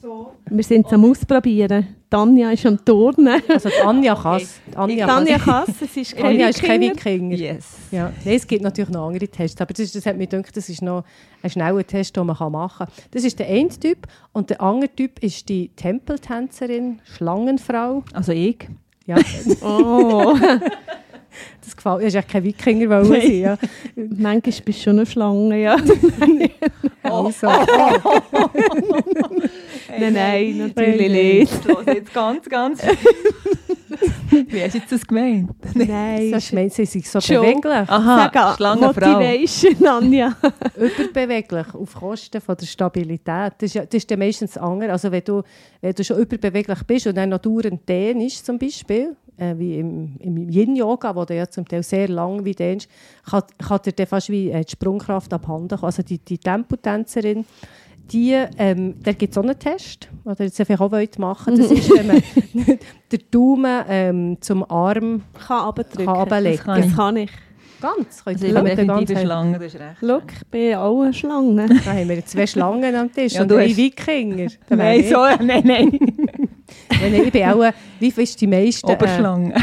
So. 0.00 0.32
Wir 0.48 0.62
sind 0.62 0.86
es 0.86 0.92
am 0.92 1.04
Ausprobieren. 1.04 1.96
Tanja 2.08 2.52
ist 2.52 2.64
am 2.64 2.82
Turnen. 2.84 3.42
Also 3.48 3.68
die 3.68 3.82
Anja 3.84 4.14
kann 4.14 4.36
es. 4.40 4.60
Die 4.70 4.76
Anja 4.76 5.06
Tanja 5.06 5.38
kann 5.38 5.64
es, 5.66 5.96
ist 5.96 6.16
kein 6.16 6.26
Anja 6.26 6.48
ist 6.48 6.62
kein 6.62 6.80
Wikinger. 6.80 7.36
Yes. 7.36 7.76
Ja, 7.90 8.12
es 8.24 8.46
gibt 8.46 8.62
natürlich 8.62 8.90
noch 8.90 9.08
andere 9.08 9.26
Tests, 9.26 9.60
aber 9.60 9.74
das, 9.74 9.80
ist, 9.80 9.96
das 9.96 10.06
hat 10.06 10.16
mir 10.16 10.26
gedacht, 10.28 10.56
das 10.56 10.68
ist 10.68 10.82
noch 10.82 11.04
ein 11.42 11.50
schneller 11.50 11.84
Test, 11.84 12.16
den 12.16 12.26
man 12.26 12.52
machen 12.52 12.78
kann. 12.78 12.88
Das 13.10 13.24
ist 13.24 13.38
der 13.38 13.48
eine 13.48 13.68
Typ 13.68 14.06
und 14.32 14.50
der 14.50 14.60
andere 14.60 14.94
Typ 14.94 15.18
ist 15.22 15.48
die 15.48 15.68
Tempeltänzerin, 15.70 17.00
Schlangenfrau. 17.04 18.04
Also 18.12 18.32
ich. 18.32 18.68
Ja, 19.04 19.16
Oh, 19.62 20.36
das 21.64 21.76
gefällt 21.76 21.98
mir. 21.98 22.06
Ist 22.06 22.14
echt 22.14 22.28
kein 22.28 22.44
Wikinger, 22.44 23.04
sie, 23.04 23.40
ja. 23.40 23.58
manchmal 23.94 24.40
bist 24.40 24.66
du 24.66 24.72
schon 24.72 24.96
eine 24.96 25.06
Schlange, 25.06 25.60
ja. 25.60 25.76
Also, 27.02 27.46
nein, 29.88 30.12
nein, 30.12 30.58
natürlich 30.58 31.10
nicht. 31.10 31.66
Das 31.66 31.80
ich 31.86 31.94
jetzt 31.94 32.12
ganz, 32.12 32.48
ganz. 32.48 32.82
Wie 34.30 34.62
hast 34.62 34.74
du 34.74 34.78
jetzt 34.78 34.92
das 34.92 35.06
gemeint? 35.06 35.50
Nein. 35.74 36.30
das 36.30 36.52
meint 36.52 36.72
sie 36.72 36.84
sind 36.84 37.06
so 37.06 37.20
Schon. 37.20 37.40
beweglich, 37.40 37.88
Aha, 37.88 38.18
Sag 38.24 38.36
an, 38.36 38.56
Schlangenfrau. 38.56 39.10
Motivation, 39.10 39.86
Anja. 39.86 40.36
überbeweglich, 40.76 41.74
auf 41.74 41.94
Kosten 41.94 42.40
von 42.40 42.56
der 42.56 42.66
Stabilität. 42.66 43.52
Das 43.58 43.62
ist, 43.62 43.74
ja, 43.74 43.84
das 43.84 43.94
ist 43.94 44.10
dann 44.10 44.18
meistens 44.18 44.52
das 44.52 44.62
andere. 44.62 44.92
Also 44.92 45.10
wenn 45.10 45.24
du, 45.24 45.42
wenn 45.80 45.94
du 45.94 46.04
schon 46.04 46.18
überbeweglich 46.18 46.82
bist 46.84 47.06
und 47.06 47.16
dann 47.16 47.30
noch 47.30 47.38
dauernd 47.38 47.88
dehnst 47.88 48.44
zum 48.44 48.58
Beispiel, 48.58 49.16
äh, 49.38 49.54
wie 49.58 49.78
im, 49.78 50.16
im 50.18 50.48
Yin-Yoga, 50.48 51.14
wo 51.16 51.24
du 51.24 51.34
ja 51.34 51.48
zum 51.48 51.66
Teil 51.66 51.82
sehr 51.82 52.08
lang 52.08 52.44
wie 52.44 52.52
dehnst, 52.52 52.88
kann, 53.28 53.42
kann 53.58 53.80
dir 53.84 53.92
dann 53.92 54.06
fast 54.06 54.30
wie 54.30 54.50
äh, 54.50 54.64
die 54.64 54.72
Sprungkraft 54.72 55.32
abhanden 55.32 55.68
kommen. 55.68 55.84
Also 55.84 56.02
die, 56.02 56.18
die 56.18 56.38
Tempotänzerin, 56.38 57.44
die, 58.12 58.34
ähm, 58.58 58.94
da 59.02 59.12
gibt 59.12 59.32
es 59.32 59.38
auch 59.38 59.42
einen 59.42 59.58
Test, 59.58 60.08
den 60.24 60.34
ihr 60.38 60.44
jetzt 60.46 60.60
einfach 60.60 60.80
auch 60.80 60.92
wollt 60.92 61.18
machen 61.18 61.56
Das 61.56 61.70
ist, 61.70 61.90
wenn 61.90 62.06
man 62.06 62.22
den 63.12 63.20
Daumen 63.30 63.84
ähm, 63.88 64.36
zum 64.40 64.68
Arm 64.70 65.22
Kann 65.46 65.74
kann 65.84 66.08
runterlegen 66.08 66.56
Das 66.56 66.64
kann 66.64 66.82
Das 66.82 66.96
kann 66.96 67.16
ich. 67.16 67.30
Ganz. 67.80 68.22
Also 68.24 68.44
ich 68.46 68.52
bin 68.52 68.64
definitiv 68.64 68.80
eine 68.80 68.86
ganzen- 68.86 69.18
Schlange, 69.18 69.58
das 69.58 69.74
ist 69.74 69.80
recht. 69.80 69.96
Schau, 70.00 70.18
ich 70.18 70.46
bin 70.48 70.74
auch 70.74 71.00
eine 71.02 71.14
Schlange. 71.14 71.66
Da 71.84 71.92
haben 71.92 72.08
wir 72.08 72.26
zwei 72.26 72.46
Schlangen 72.46 72.94
am 72.96 73.12
Tisch 73.12 73.34
Ja, 73.34 73.42
und 73.42 73.50
du 73.52 73.54
drei 73.54 73.76
Wikinger. 73.76 74.50
Nein, 74.70 75.04
so, 75.04 75.16
nein, 75.44 75.62
nein. 75.64 75.98
Wenn 77.00 77.14
ich 77.14 77.32
bin 77.32 77.44
auch, 77.44 77.62
äh, 77.62 77.72
wie 78.00 78.10
viel 78.10 78.24
ist 78.24 78.40
die 78.40 78.46
meisten? 78.46 78.90
Oberschlange. 78.90 79.54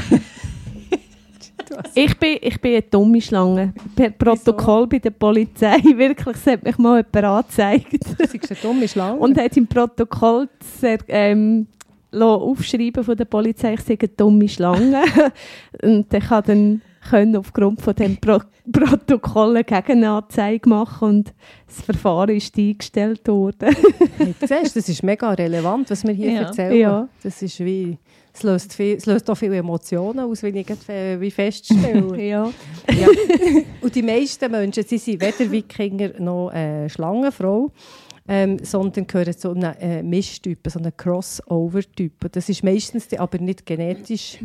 Ich 1.94 2.18
bin, 2.18 2.38
ich 2.41 2.60
bin 2.62 2.74
eine 2.74 2.82
dumme 2.84 3.22
Schlange. 3.22 3.74
Per 3.96 4.12
Protokoll 4.12 4.88
bei 4.88 5.00
der 5.00 5.10
Polizei. 5.12 5.78
Wirklich, 5.98 6.36
es 6.36 6.46
hat 6.46 6.63
mich 6.63 6.78
mal 6.78 6.98
jemand 6.98 7.15
angezeigt. 7.15 7.94
Äh, 7.94 7.98
du 7.98 8.15
bist 8.15 8.52
eine 8.52 8.60
dumme 8.62 8.88
Schlange. 8.88 9.20
Und 9.20 9.38
hat 9.38 9.58
im 9.58 9.68
Protokoll 9.68 10.48
sehr, 10.80 11.00
ähm, 11.08 11.68
aufschreiben 12.13 13.04
von 13.04 13.18
der 13.18 13.26
Polizei, 13.26 13.74
ich 13.74 13.89
eine 13.89 14.08
dumme 14.10 14.48
Schlange. 14.48 15.04
Und 15.84 16.13
ich 16.13 16.24
kann 16.24 16.44
dann 16.46 16.82
können 17.10 17.36
aufgrund 17.36 17.82
von 17.82 17.94
dem 17.96 18.18
Pro 18.18 18.39
Protokoll 18.72 19.58
eine 19.58 19.63
Gegenanzeige 19.63 20.68
machen 20.68 21.08
und 21.10 21.34
das 21.68 21.82
Verfahren 21.82 22.36
ist 22.36 22.58
eingestellt 22.58 23.28
worden. 23.28 23.76
Du 24.39 24.48
siehst, 24.48 24.76
das 24.76 24.89
ist 24.89 25.04
mega 25.04 25.32
relevant, 25.32 25.89
was 25.89 26.04
wir 26.04 26.13
hier 26.13 26.32
Ja. 26.32 26.41
erzählen. 26.41 26.76
Ja. 26.76 27.08
Das 27.24 27.41
ist 27.41 27.60
wie... 27.60 27.98
Es 28.34 28.44
löst, 28.44 28.74
viel, 28.74 28.98
es 28.98 29.06
löst 29.06 29.30
auch 29.30 29.36
viele 29.36 29.56
Emotionen 29.56 30.20
aus, 30.20 30.44
wie 30.44 30.50
ich 30.50 30.89
äh, 30.89 31.22
wie 31.22 31.32
feststelle. 31.32 32.22
ja. 32.22 32.52
ja. 32.89 33.08
Und 33.80 33.96
die 33.96 34.02
meisten 34.04 34.52
Menschen, 34.52 34.84
sie 34.84 34.98
sind 34.98 35.22
weder 35.22 35.50
Wikinger 35.50 36.20
noch 36.20 36.52
äh, 36.52 36.89
Schlangenfrau, 36.89 37.72
ähm, 38.28 38.58
sondern 38.62 39.08
gehören 39.08 39.38
zu 39.38 39.52
einem 39.52 39.74
äh, 39.80 40.04
Mischtyp, 40.04 40.60
so 40.68 40.80
einem 40.80 40.91
Crossover-Typ. 40.98 42.26
Und 42.26 42.36
Das 42.36 42.50
ist 42.50 42.62
meistens 42.62 43.08
die, 43.08 43.18
aber 43.20 43.38
nicht 43.38 43.65
genetisch 43.65 44.39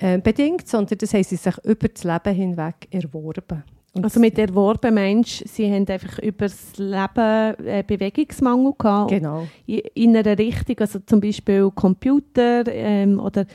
äh, 0.00 0.18
bedingt, 0.18 0.68
sondern 0.68 0.98
das 0.98 1.12
haben 1.14 1.24
sie 1.24 1.36
sich 1.36 1.54
über 1.64 1.88
das 1.88 2.04
Leben 2.04 2.34
hinweg 2.36 2.74
erworben. 2.90 3.62
Und 3.94 4.04
Also 4.04 4.20
mit 4.20 4.38
erworben 4.38 4.94
Mensch, 4.94 5.42
sie 5.46 5.66
haben 5.72 5.86
einfach 5.88 6.18
über 6.20 6.46
das 6.46 6.76
Leben 6.76 7.66
äh, 7.66 7.82
Bewegungsmangel 7.86 8.72
gehabt. 8.78 9.10
Genau. 9.10 9.46
in 9.66 9.80
in 9.94 10.16
einer 10.16 10.38
Richtung, 10.38 10.76
also 10.80 10.98
zum 11.00 11.20
Beispiel 11.20 11.70
Computer 11.74 12.64
ähm, 12.68 13.18
oder 13.18 13.46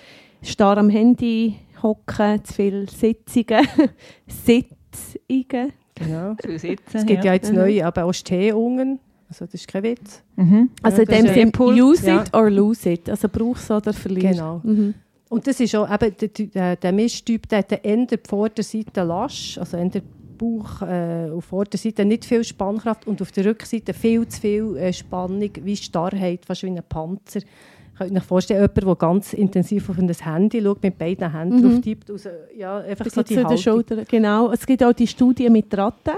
starr 0.41 0.77
am 0.79 0.89
Handy 0.89 1.55
hocken, 1.81 2.43
zu 2.43 2.53
viele 2.53 2.87
Sitzungen, 2.89 3.65
Sitzungen. 4.27 5.71
genau. 5.95 6.35
Zu 6.41 6.57
sitzen, 6.57 6.97
Es 6.97 7.05
gibt 7.05 7.23
ja, 7.23 7.33
jetzt 7.33 7.51
Mhm. 7.51 7.57
neue, 7.59 7.85
aber 7.85 8.05
auch 8.05 8.13
Stehungen. 8.13 8.99
Also 9.29 9.45
das 9.45 9.53
ist 9.55 9.67
kein 9.67 9.83
Witz. 9.83 10.21
Mhm. 10.35 10.69
Also 10.81 10.97
Ja, 11.03 11.03
in 11.03 11.09
dem 11.25 11.27
Sinne, 11.33 11.41
Impuls, 11.41 11.79
use 11.79 12.07
ja. 12.07 12.21
it 12.21 12.33
or 12.33 12.49
lose 12.49 12.89
it. 12.89 13.09
Also 13.09 13.27
brauchst 13.31 13.69
du 13.69 13.75
oder 13.75 13.93
verlierst. 13.93 14.37
Genau. 14.39 14.61
Mhm. 14.63 14.93
Und 15.33 15.47
das 15.47 15.59
ist 15.59 15.75
auch 15.75 15.91
eben, 15.91 16.15
der, 16.15 16.27
der, 16.29 16.75
der 16.75 16.91
Mischtyp, 16.91 17.49
der 17.49 17.59
hat 17.59 17.71
eher 17.83 18.05
die 18.05 18.19
Vorderseite 18.23 19.01
lasch, 19.01 19.57
also 19.57 19.77
eher 19.77 19.89
der 19.89 20.03
Bauch 20.37 20.83
äh, 20.83 21.31
auf 21.31 21.45
Vorderseite 21.45 22.05
nicht 22.05 22.23
viel 22.23 22.43
Spannkraft 22.43 23.07
und 23.07 23.19
auf 23.19 23.31
der 23.31 23.45
Rückseite 23.45 23.95
viel 23.95 24.27
zu 24.27 24.41
viel 24.41 24.77
äh, 24.77 24.93
Spannung, 24.93 25.49
wie 25.63 25.75
Starrheit, 25.75 26.45
fast 26.45 26.61
wie 26.61 26.67
ein 26.67 26.83
Panzer. 26.87 27.39
Ich 27.39 27.97
könnte 27.97 28.13
mir 28.13 28.21
vorstellen, 28.21 28.61
jemand, 28.61 28.77
der 28.83 28.95
ganz 28.95 29.33
intensiv 29.33 29.89
auf 29.89 29.97
ein 29.97 30.07
Handy 30.07 30.61
schaut, 30.61 30.83
mit 30.83 30.99
beiden 30.99 31.31
Händen 31.31 31.55
Mhm. 31.57 31.61
drauf 31.71 31.81
tippt, 31.81 32.11
also, 32.11 32.29
ja, 32.55 32.77
einfach 32.77 33.05
Bis 33.05 33.13
so 33.15 33.23
die 33.23 33.37
Haltung. 33.37 33.57
Schultern. 33.57 34.05
Genau. 34.07 34.51
Es 34.51 34.63
gibt 34.67 34.83
auch 34.83 34.93
die 34.93 35.07
Studie 35.07 35.49
mit 35.49 35.75
Ratten. 35.75 36.17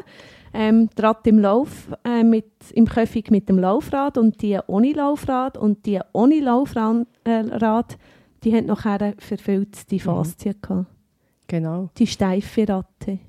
Ähm, 0.54 0.89
die 0.97 1.01
Ratte 1.01 1.30
im 1.30 1.39
Lauf, 1.39 1.89
äh, 2.06 2.23
mit, 2.23 2.45
im 2.73 2.86
Käfig 2.86 3.30
mit 3.32 3.47
dem 3.47 3.60
Laufrad 3.60 4.17
und 4.17 4.41
die 4.41 4.58
ohne 4.67 4.91
Laufrad. 4.91 5.58
Und 5.58 5.86
die 5.86 5.99
ohne 6.13 6.39
Laufrad, 6.39 7.08
äh, 7.25 7.43
Rad, 7.51 7.97
die 8.43 8.54
haben 8.54 8.65
nachher 8.65 9.13
verfilzte 9.17 10.00
Faszien 10.00 10.56
gehabt. 10.62 10.88
Genau. 11.48 11.89
Die 11.98 12.08
steife 12.08 12.67
Ratte. 12.67 13.19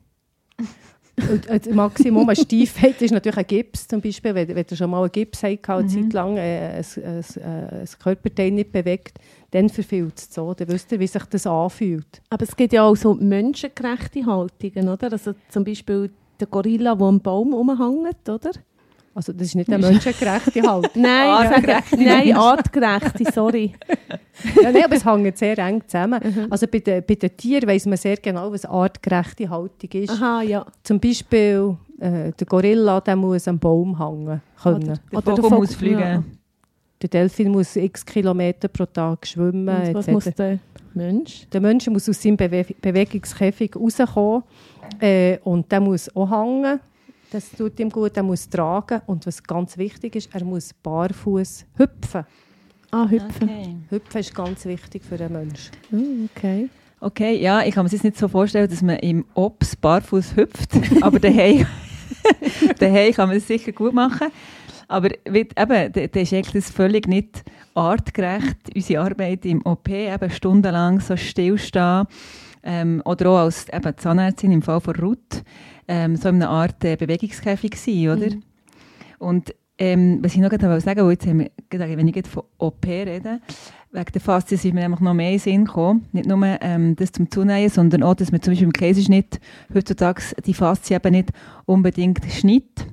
Und 1.31 1.49
äh, 1.49 1.59
das 1.59 1.75
Maximum 1.75 2.29
an 2.29 2.37
Steifheit 2.37 3.01
ist 3.01 3.11
natürlich 3.11 3.38
ein 3.38 3.47
Gips, 3.47 3.88
zum 3.88 4.03
Beispiel, 4.03 4.35
wenn, 4.35 4.49
wenn 4.49 4.66
ihr 4.71 4.77
schon 4.77 4.90
mal 4.90 5.01
einen 5.01 5.12
Gips 5.12 5.42
habt, 5.42 5.69
eine 5.71 5.87
Zeit 5.87 6.12
lang 6.12 6.37
äh, 6.37 6.77
ein, 6.77 6.85
ein, 7.05 7.25
ein, 7.42 7.88
Körperteil 7.99 8.51
nicht 8.51 8.71
bewegt, 8.71 9.19
dann 9.51 9.71
verfehlt 9.71 10.19
es 10.19 10.35
so. 10.35 10.53
Dann 10.53 10.69
wisst 10.69 10.92
ihr, 10.92 11.01
wie 11.01 11.07
sich 11.07 11.25
das 11.25 11.47
anfühlt. 11.47 12.21
Aber 12.29 12.42
es 12.42 12.55
gibt 12.55 12.75
ja 12.75 12.83
auch 12.83 12.97
so 12.97 13.14
menschengerechte 13.14 14.27
Haltungen, 14.27 14.90
oder? 14.90 15.11
Also 15.11 15.35
zum 15.49 15.64
Beispiel 15.64 16.11
der 16.38 16.49
Gorilla, 16.49 16.95
der 16.95 17.07
am 17.07 17.21
Baum 17.21 17.55
rumhängt, 17.55 18.29
oder? 18.29 18.51
Also 19.16 19.33
das 19.33 19.46
ist 19.48 19.55
nicht 19.55 19.70
eine 19.72 19.79
menschengerechte 19.79 20.61
Haltung. 20.62 20.90
Nein, 21.02 21.31
Artgerechte 21.31 21.96
nein, 21.96 22.37
artgerechte, 22.37 23.24
sorry. 23.33 23.72
ja, 24.62 24.70
nein, 24.70 24.85
aber 24.85 24.94
es 24.96 25.07
hängt 25.07 25.38
sehr 25.38 25.57
eng 25.59 25.81
zusammen. 25.87 26.48
Also 26.50 26.66
bei 26.66 26.81
den, 26.81 27.02
bei 27.02 27.14
den 27.14 27.35
Tieren 27.35 27.66
weiss 27.66 27.87
man 27.87 27.96
sehr 27.96 28.18
genau, 28.18 28.52
was 28.52 28.66
artgerechte 28.66 29.48
Haltung 29.48 29.90
ist. 29.90 30.11
Aha, 30.11 30.42
ja. 30.42 30.66
Zum 30.83 31.00
Beispiel 31.00 31.79
äh, 31.98 32.31
der 32.38 32.46
Gorilla, 32.46 33.00
der 33.00 33.16
muss 33.16 33.48
am 33.48 33.59
Baum 33.59 33.98
hängen 33.98 34.42
können. 34.62 34.83
Oder- 34.83 35.00
Der 35.12 35.20
Vogel 35.22 35.44
Vogel, 35.44 35.59
muss 35.61 35.74
fliegen. 35.74 35.98
ja. 35.98 36.22
Der 37.00 37.09
Delfin 37.09 37.50
muss 37.50 37.74
x 37.74 38.05
Kilometer 38.05 38.68
pro 38.68 38.85
Tag 38.85 39.26
schwimmen. 39.26 39.68
Und 39.68 39.94
was 39.94 40.09
etc. 40.09 40.12
muss 40.12 40.24
der 40.24 40.59
Mensch? 40.92 41.46
Der 41.50 41.61
Mensch 41.62 41.87
muss 41.88 42.07
aus 42.09 42.22
seinem 42.22 42.37
Bewe 42.37 42.66
Bewegungskäfig 42.83 43.74
rauskommen 43.76 44.42
äh, 45.00 45.38
und 45.44 45.72
der 45.72 45.81
muss 45.81 46.14
auch 46.14 46.31
hängen. 46.31 46.81
Das 47.31 47.51
tut 47.51 47.79
ihm 47.81 47.91
gut. 47.91 48.17
Er 48.17 48.23
muss 48.23 48.49
tragen 48.49 49.03
und 49.07 49.27
was 49.27 49.43
ganz 49.43 49.77
wichtig 49.77 50.17
ist, 50.17 50.35
er 50.35 50.45
muss 50.45 50.73
barfuß 50.73 51.67
hüpfen. 51.77 52.25
Ah, 52.91 53.09
hüpfen. 53.09 53.43
Okay. 53.43 53.77
Hüpfen 53.91 54.21
ist 54.21 54.35
ganz 54.35 54.65
wichtig 54.65 55.05
für 55.05 55.17
einen 55.17 55.33
Menschen. 55.33 55.73
Mm, 55.91 56.29
okay. 56.35 56.69
okay, 57.01 57.37
ja, 57.41 57.62
ich 57.62 57.75
kann 57.75 57.85
mir 57.85 57.91
das 57.91 58.05
nicht 58.05 58.17
so 58.17 58.29
vorstellen, 58.29 58.71
dass 58.71 58.81
man 58.81 58.99
im 58.99 59.25
Ops 59.35 59.75
barfuß 59.77 60.37
hüpft, 60.37 60.71
aber 61.03 61.19
daheim, 61.19 61.67
daheim 62.79 63.12
kann 63.12 63.29
man 63.29 63.39
das 63.39 63.47
sicher 63.47 63.73
gut 63.73 63.93
machen. 63.93 64.29
Aber 64.89 65.11
eben, 65.27 65.49
da, 65.55 65.89
da 65.89 66.21
ist 66.21 66.33
eigentlich 66.33 66.65
das 66.65 66.71
völlig 66.71 67.09
nicht 67.09 67.43
artgerecht, 67.75 68.57
unsere 68.75 69.03
Arbeit 69.03 69.45
im 69.45 69.65
OP, 69.67 69.89
eben 69.89 70.31
stundenlang 70.31 71.01
so 71.01 71.17
stillstehen, 71.17 72.07
ähm, 72.66 73.00
oder 73.05 73.31
auch 73.31 73.38
als 73.38 73.68
eben 73.72 73.96
Zahnärztin 73.96 74.52
im 74.52 74.61
Fall 74.61 74.81
von 74.81 74.96
Ruth, 74.96 75.42
ähm, 75.88 76.16
so 76.16 76.29
in 76.29 76.37
einer 76.37 76.50
Art 76.50 76.85
äh, 76.85 76.96
Bewegungskäfig 76.96 77.76
sein, 77.76 78.09
oder? 78.09 78.35
Mhm. 78.35 78.42
Und 79.18 79.55
ähm, 79.79 80.18
was 80.22 80.35
ich 80.35 80.40
noch 80.40 80.50
gerade 80.50 80.81
sagen 80.81 81.02
wollte, 81.02 81.26
jetzt 81.26 81.31
haben 81.31 81.38
wir, 81.40 81.50
gerade, 81.70 81.96
wenn 81.96 82.09
ich 82.09 82.14
gerade 82.14 82.29
von 82.29 82.42
OP 82.59 82.85
rede, 82.87 83.40
wegen 83.92 84.12
der 84.12 84.20
Faszie 84.20 84.57
sind 84.57 84.74
mir 84.74 84.85
einfach 84.85 85.00
noch 85.00 85.14
mehr 85.14 85.33
in 85.33 85.38
Sinn 85.38 85.64
gekommen. 85.64 86.07
Nicht 86.12 86.26
nur 86.29 86.42
ähm, 86.61 86.96
das 86.96 87.12
zum 87.12 87.31
Zunähen, 87.31 87.70
sondern 87.70 88.02
auch, 88.02 88.14
dass 88.14 88.33
man 88.33 88.42
zum 88.42 88.52
Beispiel 88.52 88.66
im 88.66 88.72
Kaiserschnitt 88.72 89.38
heutzutage 89.72 90.22
die 90.44 90.55
Faszie 90.55 90.96
eben 90.96 91.12
nicht 91.12 91.31
unbedingt 91.66 92.20
schneidet, 92.31 92.87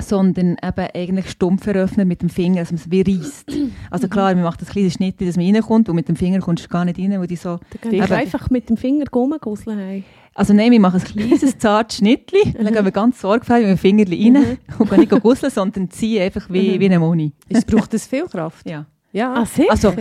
sondern 0.00 0.56
eben 0.62 0.88
eigentlich 0.94 1.30
stumpf 1.30 1.66
eröffnet 1.66 2.08
mit 2.08 2.22
dem 2.22 2.28
Finger, 2.28 2.60
dass 2.60 2.72
man 2.72 2.80
es 2.80 2.90
wie 2.90 3.02
reißt. 3.02 3.46
Also 3.90 4.08
klar, 4.08 4.34
man 4.34 4.44
macht 4.44 4.60
das 4.60 4.68
kleine 4.68 4.90
Schnitt, 4.90 5.20
dass 5.20 5.36
man 5.36 5.54
reinkommt 5.54 5.88
und 5.88 5.96
mit 5.96 6.08
dem 6.08 6.16
Finger 6.16 6.40
kommst 6.40 6.64
du 6.64 6.68
gar 6.68 6.84
nicht 6.84 6.98
rein, 6.98 7.18
weil 7.18 7.26
die 7.26 7.36
so... 7.36 7.58
Da 7.82 7.90
Eben. 7.90 8.12
einfach 8.12 8.50
mit 8.50 8.68
dem 8.68 8.76
Finger 8.76 9.04
rumgusseln. 9.12 9.78
Hey. 9.78 10.04
Also 10.34 10.52
nein, 10.52 10.72
wir 10.72 10.80
machen 10.80 11.00
ein 11.00 11.06
kleines, 11.06 11.58
zartes 11.58 11.98
Schnittchen, 11.98 12.54
dann 12.54 12.72
gehen 12.72 12.84
wir 12.84 12.92
ganz 12.92 13.20
sorgfältig 13.20 13.68
mit 13.68 13.78
dem 13.78 13.80
Finger 13.80 14.10
rein 14.10 14.58
und 14.78 14.90
gehen 14.90 15.00
nicht 15.00 15.22
gusseln, 15.22 15.52
sondern 15.52 15.90
ziehen 15.90 16.22
einfach 16.22 16.48
wie, 16.50 16.78
wie 16.80 16.86
eine 16.86 16.98
Moni. 16.98 17.32
Es 17.48 17.64
braucht 17.64 17.94
das 17.94 18.06
viel 18.06 18.24
Kraft. 18.24 18.68
Ja. 18.68 18.86
Ja. 19.12 19.32
Ah, 19.32 19.46
sicher? 19.46 19.70
Also, 19.70 19.94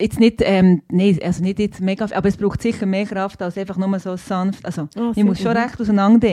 jetzt 0.00 0.20
nicht, 0.20 0.40
ähm, 0.42 0.82
nee, 0.90 1.18
also 1.22 1.42
nicht 1.42 1.58
jetzt 1.58 1.80
mega, 1.80 2.06
aber 2.14 2.28
es 2.28 2.36
braucht 2.36 2.62
sicher 2.62 2.86
mehr 2.86 3.04
Kraft 3.06 3.40
als 3.42 3.56
einfach 3.58 3.76
nur 3.76 3.98
so 3.98 4.16
sanft. 4.16 4.64
Also, 4.64 4.88
Ah, 4.96 5.12
ich 5.14 5.24
muss 5.24 5.40
schon 5.40 5.56
recht 5.56 5.80
auseinander 5.80 6.28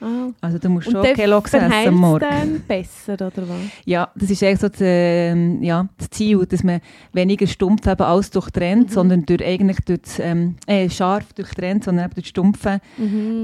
Ah. 0.00 0.28
Also, 0.40 0.58
du 0.58 0.68
musst 0.68 0.88
Und 0.88 0.92
schon 0.94 1.14
Kelloggs 1.14 1.54
essen 1.54 1.72
am 1.72 1.94
Morgen. 1.94 2.20
dann 2.20 2.60
besser, 2.66 3.14
oder 3.14 3.48
was? 3.48 3.56
Ja, 3.84 4.08
das 4.14 4.30
ist 4.30 4.42
eigentlich 4.42 4.60
so 4.60 4.68
das, 4.68 4.78
ähm, 4.82 5.62
ja, 5.62 5.88
das 5.98 6.10
Ziel, 6.10 6.44
dass 6.46 6.62
man 6.64 6.80
weniger 7.12 7.46
stumpf 7.46 7.86
eben 7.86 8.02
alles 8.02 8.30
durchtrennt, 8.30 8.90
sondern 8.92 9.24
durch, 9.26 9.44
eigentlich 9.44 9.78
durch 9.84 10.00
das, 10.02 10.18
ähm, 10.18 10.56
äh, 10.66 10.88
scharf 10.90 11.32
durchtrennt, 11.32 11.84
sondern 11.84 12.06
eben 12.06 12.14
durch 12.14 12.24
das 12.24 12.30
Stumpfe 12.30 12.80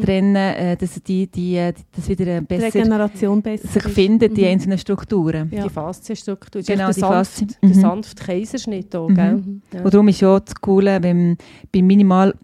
trennen, 0.04 0.36
äh, 0.36 0.76
dass 0.76 1.00
die, 1.02 1.26
die, 1.26 1.56
äh, 1.56 1.72
das 1.94 2.08
wieder 2.08 2.26
äh, 2.26 2.40
Die 2.40 2.46
besser 2.46 2.66
Regeneration 2.74 3.42
besser 3.42 3.68
sich 3.68 3.84
ist. 3.84 3.94
findet, 3.94 4.36
die 4.36 4.42
Mhm. 4.42 4.48
einzelnen 4.48 4.78
Strukturen. 4.78 5.50
Ja. 5.52 5.64
Die 5.64 5.70
Faszienstruktur. 5.70 6.60
Das 6.62 6.66
Genau, 6.66 6.88
ist 6.88 6.96
die 6.96 7.00
der 7.00 7.10
sanfte, 7.10 7.44
Faszie- 7.44 7.56
der 7.62 7.68
Mhm. 7.68 7.74
sanfte 7.74 8.24
Kaiserschnitt 8.24 8.96
auch, 8.96 9.08
Mhm. 9.08 9.14
gell? 9.14 9.41
Mhm. 9.44 9.62
Ja. 9.72 9.82
Und 9.82 9.94
darum 9.94 10.08
ist 10.08 10.20
ja 10.20 10.38
das 10.38 10.54
Coole, 10.54 11.02
wenn 11.02 11.36
bei 11.72 11.82
minimal 11.82 12.34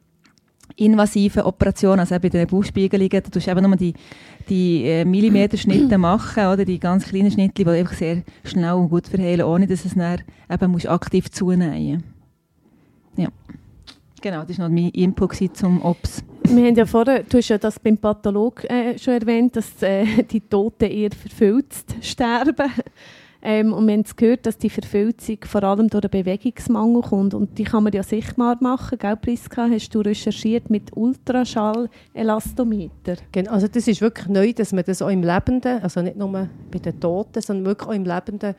invasiven 0.77 1.43
Operationen, 1.43 2.01
also 2.01 2.15
auch 2.15 2.21
bei 2.21 2.29
den 2.29 2.47
Bauchspiegelungen, 2.47 3.11
da 3.11 3.21
tust 3.21 3.47
du 3.47 3.51
eben 3.51 3.63
nur 3.63 3.77
die, 3.77 3.95
die 4.49 4.85
äh, 4.85 5.05
Millimeterschnitte 5.05 5.99
machen, 5.99 6.47
oder 6.47 6.65
die 6.65 6.79
ganz 6.79 7.07
kleinen 7.07 7.31
Schnitte, 7.31 7.65
die 7.65 7.71
einfach 7.71 7.95
sehr 7.95 8.23
schnell 8.45 8.73
und 8.73 8.89
gut 8.89 9.09
verheilen, 9.09 9.43
ohne 9.43 9.67
dass 9.67 9.85
es 9.85 9.95
dann 9.95 10.21
eben 10.51 10.71
musst 10.71 10.89
aktiv 10.89 11.31
zunähen 11.31 12.05
Ja. 13.17 13.29
Genau, 14.21 14.45
das 14.45 14.59
war 14.59 14.69
noch 14.69 14.75
mein 14.75 14.91
Input 14.91 15.57
zum 15.57 15.83
Ops. 15.83 16.25
Wir 16.43 16.67
haben 16.67 16.75
ja 16.75 16.87
vorher, 16.87 17.23
du 17.23 17.39
hast 17.39 17.49
ja 17.49 17.59
das 17.59 17.79
beim 17.79 17.99
Patholog 17.99 18.65
äh, 18.65 18.99
schon 18.99 19.15
erwähnt, 19.15 19.55
dass 19.57 19.83
äh, 19.83 20.25
die 20.25 20.41
Toten 20.41 20.91
eher 20.91 21.11
verfilzt 21.11 21.95
sterben. 22.01 22.73
Ähm, 23.41 23.73
und 23.73 23.87
wir 23.87 23.95
haben 23.95 24.03
es 24.05 24.17
gehört, 24.17 24.47
dass 24.47 24.59
die 24.59 24.69
Verfilzung 24.69 25.39
vor 25.45 25.63
allem 25.63 25.89
durch 25.89 26.01
den 26.03 26.11
Bewegungsmangel 26.11 27.03
kommt. 27.03 27.35
Und 27.35 27.57
die 27.57 27.63
kann 27.65 27.85
man 27.85 27.93
ja 27.93 28.03
sichtbar 28.03 28.57
machen. 28.61 28.99
Gell, 28.99 29.15
Priska, 29.17 29.69
hast 29.71 29.95
du 29.95 30.01
recherchiert 30.01 30.71
mit 30.71 30.91
Ultraschall-Elastometer. 30.97 33.17
Gen- 33.33 33.49
Also 33.49 33.69
das 33.69 33.87
ist 33.89 34.01
wirklich 34.01 34.29
neu, 34.29 34.53
dass 34.53 34.73
man 34.73 34.85
das 34.85 35.03
auch 35.03 35.09
im 35.11 35.23
Lebenden, 35.23 35.81
also 35.83 36.03
nicht 36.03 36.17
nur 36.17 36.49
bei 36.71 36.79
den 36.79 37.01
Toten, 37.01 37.41
sondern 37.41 37.67
wirklich 37.67 37.89
auch 37.89 37.95
im 37.95 38.05
Lebenden 38.05 38.55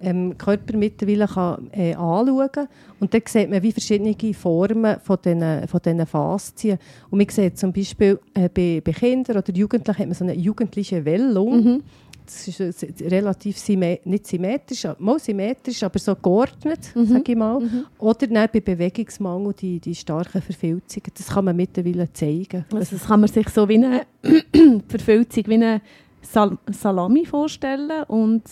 ähm, 0.00 0.36
Körper 0.36 0.76
mittlerweile 0.76 1.26
kann, 1.28 1.68
äh, 1.72 1.94
anschauen 1.94 2.48
kann. 2.50 2.66
Und 2.98 3.14
dann 3.14 3.22
sieht 3.26 3.48
man 3.48 3.62
wie 3.62 3.70
verschiedene 3.72 4.14
Formen 4.34 4.96
von 5.00 5.18
diesen, 5.24 5.68
von 5.68 5.80
diesen 5.84 6.06
Faszien. 6.06 6.78
Und 7.10 7.18
man 7.18 7.28
sieht 7.28 7.58
zum 7.58 7.72
Beispiel 7.72 8.18
äh, 8.34 8.48
bei, 8.48 8.82
bei 8.84 8.92
Kindern 8.92 9.36
oder 9.38 9.52
Jugendlichen 9.54 9.98
hat 9.98 10.06
man 10.06 10.14
so 10.14 10.24
eine 10.24 10.34
jugendliche 10.34 11.04
Wellung. 11.04 11.82
Das 12.26 12.48
ist 12.48 13.00
relativ 13.02 13.58
symme 13.58 13.98
nicht 14.04 14.26
symmetrisch, 14.26 14.86
aber- 14.86 15.02
mal 15.02 15.18
symmetrisch, 15.18 15.82
aber 15.82 15.98
so 15.98 16.14
geordnet, 16.16 16.80
sage 16.94 17.32
ich 17.32 17.36
mal. 17.36 17.60
Oder 17.98 18.26
dann 18.26 18.48
bei 18.52 18.60
Bewegungsmangel 18.60 19.52
die, 19.54 19.78
die 19.80 19.94
starken 19.94 20.40
Verfilzungen. 20.40 21.10
Das 21.16 21.28
kann 21.28 21.44
man 21.44 21.56
mittlerweile 21.56 22.12
zeigen. 22.12 22.64
Also 22.72 22.96
das 22.96 23.06
kann 23.06 23.20
man 23.20 23.28
sich 23.28 23.48
so 23.50 23.68
wie 23.68 23.74
eine 23.76 24.02
Verfilzung, 24.88 25.44
wie 25.46 25.54
eine 25.54 25.80
Sal 26.22 26.56
Salami 26.70 27.26
vorstellen 27.26 28.04
und 28.08 28.44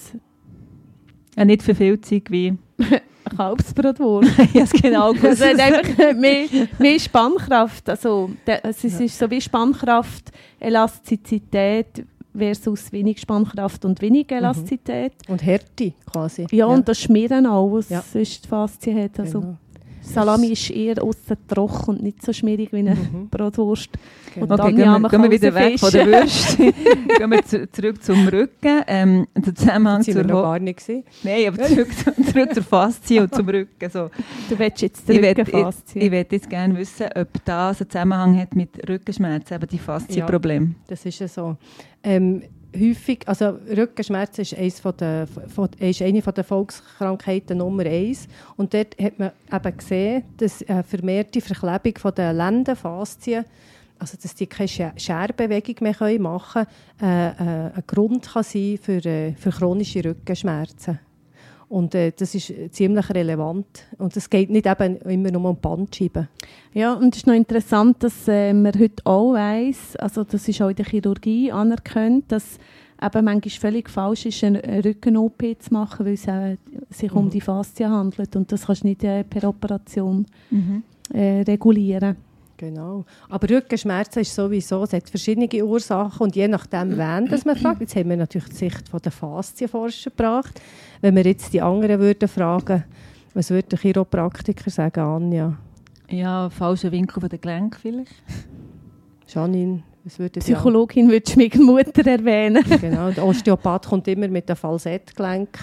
Ja, 1.37 1.45
nicht 1.45 1.63
Verfilzung 1.63 2.23
wie... 2.29 2.57
Kalbsbratwurst. 3.37 4.31
ja, 4.53 4.63
es 4.65 4.73
genau 4.73 5.13
Es 5.23 5.41
hat 5.41 5.59
einfach 5.59 6.15
mehr, 6.15 6.47
mehr 6.79 6.99
Spannkraft. 6.99 7.89
Also, 7.89 8.31
es 8.45 8.85
ist 8.85 9.01
ist 9.01 9.19
so 9.19 9.31
wie 9.31 9.41
Spannkraft, 9.41 10.31
Elastizität 10.59 12.05
versus 12.37 12.91
wenig 12.93 13.21
Spannkraft 13.21 13.85
und 13.85 14.01
wenig 14.01 14.31
Elastizität. 14.31 15.13
Und 15.29 15.43
Härte 15.45 15.93
quasi. 16.11 16.47
Ja, 16.51 16.67
und 16.67 16.89
das 16.89 17.01
Schmieren 17.01 17.47
auch, 17.47 17.69
was 17.73 17.89
Ja. 17.89 18.03
sonst 18.03 18.45
die 18.45 18.49
Faszie 18.49 18.95
hat. 19.05 19.19
Also, 19.21 19.41
Genau. 19.41 19.57
Salami 20.03 20.49
ist 20.49 20.71
eher 20.71 21.03
außen 21.03 21.37
trocken 21.49 21.91
und 21.91 22.03
nicht 22.03 22.23
so 22.25 22.33
schmierig 22.33 22.73
wie 22.73 22.79
eine 22.79 22.95
Mhm. 22.97 23.29
Bratwurst. 23.31 23.89
Genau. 24.35 24.47
Und 24.47 24.53
Okay, 24.53 24.63
dann, 24.63 24.77
gehen 24.77 24.85
ja, 24.85 24.99
wir, 24.99 25.09
gehen 25.09 25.23
wir 25.23 25.31
wieder 25.31 25.55
weg 25.55 25.79
von 25.79 25.91
der. 25.91 26.07
Würste. 26.07 26.57
gehen 27.19 27.31
wir 27.31 27.45
zu, 27.45 27.71
zurück 27.71 28.03
zum 28.03 28.27
Rücken. 28.29 28.83
Ähm, 28.87 29.27
der 29.37 29.55
Zusammenhang 29.55 29.99
Das 29.99 30.07
sind 30.07 30.17
wir 30.17 30.23
zur 30.23 30.33
noch 30.33 30.43
gar 30.43 30.59
nicht 30.59 30.79
gesehen. 30.79 31.05
Nein, 31.23 31.49
aber 31.49 31.63
zurück, 31.65 31.89
zu- 31.97 32.23
zurück 32.33 32.55
zur 32.55 32.63
Faszie 32.63 33.21
und 33.21 33.35
zum 33.35 33.49
Rücken. 33.49 33.91
So. 33.91 34.11
Du 34.51 34.59
willst 34.59 34.83
jetzt 34.83 35.09
die 35.09 35.13
Ich 35.13 35.23
würde 35.23 35.41
Rückenfaszie. 35.47 36.01
ich, 36.01 36.13
ich 36.13 36.27
jetzt 36.33 36.51
gerne 36.51 36.77
wissen, 36.77 37.07
ob 37.15 37.29
das 37.45 37.81
einen 37.81 37.91
Zusammenhang 37.91 38.39
hat 38.41 38.55
mit 38.57 38.71
Rückenschmerzen, 38.89 39.55
eben 39.57 39.67
die 39.69 39.79
Faszienprobleme. 39.79 40.75
Das 40.89 41.05
ist 41.07 41.19
ja 41.21 41.29
so. 41.29 41.57
Ähm, 42.03 42.43
häufig, 42.75 43.27
also 43.27 43.59
Rückenschmerzen 43.77 44.43
ist, 44.43 44.55
eins 44.57 44.81
von 44.81 44.97
der, 44.97 45.27
von, 45.27 45.69
ist 45.79 46.03
eine 46.03 46.23
von 46.23 46.35
der 46.35 46.45
Volkskrankheiten 46.45 47.59
Nummer 47.59 47.85
eins. 47.85 48.29
Und 48.57 48.75
dort 48.75 48.99
hat 49.01 49.19
man 49.19 49.33
eben 49.53 49.77
gesehen, 49.77 50.25
dass 50.37 50.67
eine 50.67 50.83
vermehrte 50.83 51.41
Verklebung 51.41 51.99
von 51.99 52.15
den 52.15 52.37
Lendenfaszien, 52.37 53.45
also 53.99 54.17
dass 54.21 54.35
die 54.35 54.47
keine 54.47 54.69
Scher- 54.69 54.99
Scherbewegung 54.99 55.77
mehr 55.81 56.21
machen 56.21 56.67
können, 56.99 57.11
äh, 57.11 57.29
äh, 57.29 57.71
ein 57.75 57.85
Grund 57.87 58.29
kann 58.29 58.43
sein 58.43 58.79
für, 58.81 59.05
äh, 59.05 59.33
für 59.33 59.51
chronische 59.51 60.05
Rückenschmerzen. 60.05 60.99
Und 61.73 61.95
äh, 61.95 62.13
das 62.15 62.35
ist 62.35 62.53
ziemlich 62.73 63.09
relevant. 63.09 63.67
Und 63.97 64.15
es 64.15 64.29
geht 64.29 64.51
nicht 64.51 64.67
eben 64.67 64.97
immer 64.99 65.31
nur 65.31 65.49
um 65.49 65.57
Bandscheiben. 65.57 66.29
Ja, 66.75 66.93
und 66.93 67.15
es 67.15 67.21
ist 67.23 67.27
noch 67.27 67.33
interessant, 67.35 68.03
dass 68.03 68.29
äh, 68.29 68.53
man 68.53 68.75
heute 68.79 69.03
auch 69.07 69.33
weiss, 69.33 69.97
also 69.97 70.23
das 70.23 70.47
ist 70.49 70.61
auch 70.61 70.69
in 70.69 70.77
der 70.77 70.85
Chirurgie 70.85 71.51
anerkannt, 71.51 72.27
dass 72.29 72.59
eben 73.03 73.25
manchmal 73.25 73.51
völlig 73.73 73.89
falsch 73.89 74.27
ist, 74.27 74.45
eine 74.45 74.85
Rücken-OP 74.85 75.43
zu 75.61 75.73
machen, 75.73 76.05
weil 76.05 76.13
es 76.13 76.27
äh, 76.27 76.59
sich 76.91 77.11
um 77.11 77.31
die 77.31 77.41
Faszie 77.41 77.87
handelt 77.89 78.37
und 78.37 78.53
das 78.53 78.67
kannst 78.67 78.83
du 78.83 78.89
nicht 78.89 79.03
äh, 79.03 79.25
per 79.25 79.49
Operation 79.49 80.27
Mhm. 80.51 80.83
äh, 81.15 81.41
regulieren. 81.41 82.17
Genau. 82.63 83.05
Aber 83.29 83.51
Rückenschmerzen 83.51 84.23
ist 84.23 84.37
sowieso, 84.37 84.85
es 84.85 84.93
hat 84.93 85.11
verschiedene 85.11 85.49
Ursachen 85.65 86.21
und 86.21 86.37
je 86.37 86.47
nachdem, 86.47 86.97
wen 86.97 87.27
das 87.27 87.45
man 87.45 87.57
fragt, 87.57 87.81
jetzt 87.81 87.97
haben 87.97 88.09
wir 88.09 88.17
natürlich 88.17 88.51
die 88.51 88.55
Sicht 88.55 88.89
von 88.89 89.01
der 89.03 89.11
Faszienforscher 89.11 90.11
gebracht. 90.11 90.61
Wenn 91.01 91.17
wir 91.17 91.25
jetzt 91.25 91.53
die 91.53 91.61
anderen 91.61 91.99
würden 91.99 92.29
fragen, 92.29 92.85
was 93.35 93.51
würde 93.51 93.71
der 93.71 93.81
Chiropraktiker 93.81 94.71
sagen, 94.71 95.01
Anja? 95.01 95.59
Ja, 96.09 96.49
falscher 96.51 96.93
Winkel 96.93 97.19
von 97.19 97.29
der 97.29 97.41
Gelenk 97.41 97.77
vielleicht. 97.83 98.15
Janine, 99.27 99.83
Psychologin 100.39 101.11
würde 101.11 101.29
Schwiegermutter 101.29 102.07
erwähnen. 102.07 102.65
Genau, 102.81 103.11
der 103.11 103.27
Osteopath 103.27 103.89
kommt 103.89 104.07
immer 104.07 104.29
mit 104.29 104.49
einem 104.49 104.57
Falsettgelenk. 104.57 105.59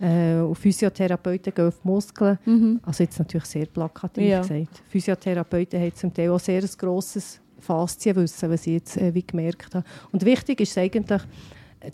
Äh, 0.00 0.40
und 0.40 0.54
Physiotherapeuten 0.54 1.52
gehen 1.54 1.68
auf 1.68 1.80
die 1.82 1.88
Muskeln. 1.88 2.38
Mhm. 2.44 2.80
Also 2.82 3.04
jetzt 3.04 3.18
natürlich 3.18 3.44
sehr 3.44 3.66
plakativ 3.66 4.24
Ja. 4.24 4.40
gesagt. 4.40 4.82
Physiotherapeuten 4.88 5.80
haben 5.80 5.94
zum 5.94 6.14
Teil 6.14 6.30
auch 6.30 6.40
sehr 6.40 6.62
ein 6.62 6.70
grosses 6.78 7.40
Faszienwissen, 7.60 8.50
was 8.50 8.66
ich 8.66 8.74
jetzt 8.74 8.96
äh, 8.96 9.14
wie 9.14 9.22
gemerkt 9.22 9.74
habe. 9.74 9.84
Und 10.10 10.24
wichtig 10.24 10.60
ist 10.62 10.78
eigentlich, 10.78 11.20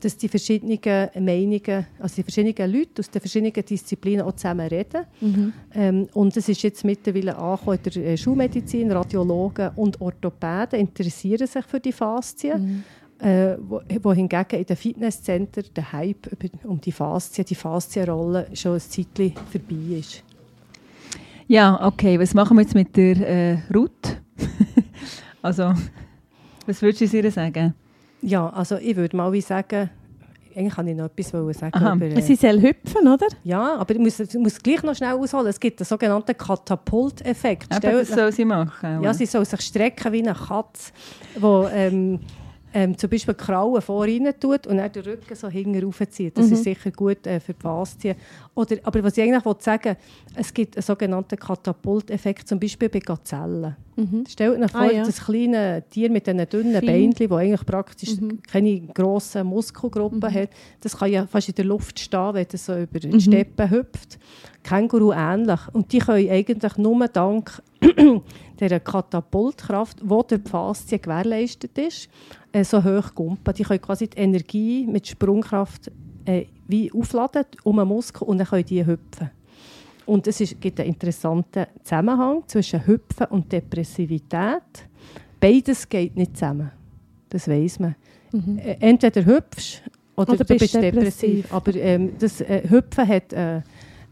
dass 0.00 0.16
die 0.16 0.28
verschiedenen 0.28 0.78
Meinungen, 1.18 1.86
also 2.00 2.16
die 2.16 2.22
verschiedenen 2.22 2.72
Leute 2.72 3.00
aus 3.00 3.10
den 3.10 3.20
verschiedenen 3.20 3.52
Disziplinen 3.52 4.22
auch 4.26 4.32
zusammen 4.32 4.66
reden. 4.66 5.04
Mhm. 5.20 5.52
Ähm, 5.74 6.08
und 6.12 6.36
es 6.36 6.48
ist 6.48 6.62
jetzt 6.62 6.84
mittlerweile 6.84 7.36
angekommen 7.36 7.78
in 7.84 7.92
der 7.92 8.12
äh, 8.12 8.16
Schulmedizin, 8.16 8.90
Radiologen 8.90 9.70
und 9.76 10.00
Orthopäden 10.00 10.80
interessieren 10.80 11.46
sich 11.46 11.64
für 11.64 11.80
die 11.80 11.92
Faszien. 11.92 12.62
Mhm. 12.62 12.84
Äh, 13.20 13.56
wo, 13.58 13.80
wo 14.02 14.12
hingegen 14.12 14.58
in 14.58 14.66
den 14.66 14.76
Fitnesscenter 14.76 15.62
der 15.62 15.92
Hype 15.92 16.26
über, 16.26 16.48
um 16.64 16.80
die 16.80 16.92
Faszien, 16.92 17.46
die 17.46 17.54
Faszienrolle 17.54 18.48
schon 18.54 18.74
ein 18.74 18.80
Zeitchen 18.80 19.34
vorbei 19.50 19.98
ist. 19.98 20.22
Ja, 21.48 21.86
okay. 21.86 22.18
Was 22.18 22.34
machen 22.34 22.56
wir 22.56 22.62
jetzt 22.62 22.74
mit 22.74 22.96
der 22.96 23.16
äh, 23.16 23.58
Ruth? 23.72 24.20
also, 25.42 25.72
was 26.66 26.82
würdest 26.82 27.12
du 27.12 27.18
ihr 27.18 27.30
sagen? 27.30 27.74
Ja, 28.22 28.48
also 28.48 28.76
ich 28.76 28.96
würde 28.96 29.16
mal 29.16 29.32
wie 29.32 29.40
sagen, 29.40 29.90
eigentlich 30.56 30.74
kann 30.74 30.88
ich 30.88 30.96
noch 30.96 31.04
etwas 31.04 31.32
wollen 31.34 31.52
sagen. 31.52 31.74
Aha. 31.76 31.94
über, 31.94 32.06
äh, 32.06 32.22
Sie 32.22 32.34
soll 32.34 32.60
hüpfen, 32.60 33.06
oder? 33.06 33.26
ja, 33.44 33.76
aber 33.76 33.94
ich 33.94 34.00
muss, 34.00 34.18
ich 34.18 34.34
muss 34.34 34.58
gleich 34.58 34.82
noch 34.82 34.94
schnell 34.94 35.12
ausholen. 35.12 35.46
Es 35.46 35.60
gibt 35.60 35.80
einen 35.80 35.86
sogenannten 35.86 36.36
Katapulteffekt. 36.36 37.70
Eben, 37.70 37.78
Stellt 37.78 38.00
das 38.00 38.08
soll 38.08 38.32
sie 38.32 38.44
machen. 38.44 39.02
Ja, 39.02 39.12
sie 39.12 39.26
soll 39.26 39.44
sich 39.44 39.60
strecken 39.60 40.12
wie 40.12 40.22
eine 40.22 40.34
Katze, 40.34 40.92
die 41.36 41.66
ähm, 41.72 42.20
ähm, 42.78 42.98
zum 42.98 43.08
Beispiel 43.08 43.32
die 43.32 43.42
Krauen 43.42 43.80
vorne 43.80 44.38
tut 44.38 44.66
und 44.66 44.76
dann 44.76 44.92
den 44.92 45.02
Rücken 45.02 45.34
so 45.34 45.48
hinten 45.48 45.82
raufzieht. 45.82 46.36
Das 46.36 46.50
ist 46.50 46.62
sicher 46.64 46.90
gut 46.90 47.26
äh, 47.26 47.40
für 47.40 47.54
die 47.54 47.60
Faszien. 47.62 48.16
Oder, 48.54 48.76
aber 48.82 49.02
was 49.02 49.16
ich 49.16 49.22
eigentlich 49.24 49.44
wollte 49.46 49.64
sagen 49.64 49.96
es 50.34 50.52
gibt 50.52 50.76
einen 50.76 50.82
sogenannten 50.82 51.38
Katapulteffekt, 51.38 52.46
zum 52.46 52.60
Beispiel 52.60 52.90
bei 52.90 52.98
Gazellen. 52.98 53.76
Stellt 54.28 54.60
euch 54.62 54.70
vor, 54.70 54.80
Ah, 54.82 54.90
ja. 54.92 55.04
das 55.06 55.24
kleine 55.24 55.82
Tier 55.88 56.10
mit 56.10 56.26
diesen 56.26 56.46
dünnen. 56.50 56.84
Beinchen, 56.84 57.28
das 57.30 57.38
eigentlich 57.38 57.64
praktisch 57.64 58.10
keine 58.46 58.80
grossen 58.92 59.46
Muskelgruppen 59.46 60.30
hat, 60.34 60.50
das 60.82 60.98
kann 60.98 61.10
ja 61.10 61.26
fast 61.26 61.48
in 61.48 61.54
der 61.54 61.64
Luft 61.64 61.98
stehen, 61.98 62.34
wenn 62.34 62.46
es 62.52 62.66
so 62.66 62.76
über 62.76 63.00
die 63.00 63.18
Steppen 63.18 63.70
hüpft. 63.70 64.18
Känguru 64.66 65.12
ähnlich. 65.12 65.60
Und 65.72 65.92
die 65.92 65.98
können 65.98 66.28
eigentlich 66.28 66.76
nur 66.76 67.06
dank 67.08 67.62
dieser 68.60 68.80
Katapultkraft, 68.80 70.00
die 70.02 70.08
durch 70.08 70.26
die 70.26 70.50
Faszien 70.50 71.00
gewährleistet 71.00 71.78
ist, 71.78 72.08
äh, 72.52 72.64
so 72.64 72.82
hoch 72.82 73.14
gumpen. 73.14 73.54
Die 73.54 73.62
können 73.62 73.80
quasi 73.80 74.08
die 74.08 74.18
Energie 74.18 74.86
mit 74.86 75.06
Sprungkraft 75.06 75.90
äh, 76.24 76.46
wie 76.66 76.90
aufladen 76.92 77.44
um 77.62 77.78
einen 77.78 77.88
Muskel 77.88 78.26
und 78.26 78.38
dann 78.38 78.46
können 78.48 78.64
die 78.64 78.84
hüpfen. 78.84 79.30
Und 80.04 80.26
es 80.26 80.40
ist, 80.40 80.60
gibt 80.60 80.80
einen 80.80 80.90
interessanten 80.90 81.66
Zusammenhang 81.82 82.42
zwischen 82.46 82.84
Hüpfen 82.86 83.26
und 83.30 83.50
Depressivität. 83.52 84.62
Beides 85.38 85.88
geht 85.88 86.16
nicht 86.16 86.36
zusammen. 86.36 86.72
Das 87.28 87.48
weiß 87.48 87.80
man. 87.80 87.94
Äh, 88.32 88.76
Entweder 88.80 89.24
hüpfst 89.24 89.82
oder, 90.16 90.32
Oder 90.32 90.44
du 90.44 90.44
bist 90.44 90.60
bist 90.60 90.74
depressiv. 90.74 90.94
depressiv. 90.94 91.52
Aber 91.52 91.74
ähm, 91.74 92.12
das 92.18 92.40
äh, 92.40 92.68
Hüpfen 92.68 93.06
hat 93.06 93.32
äh, 93.32 93.60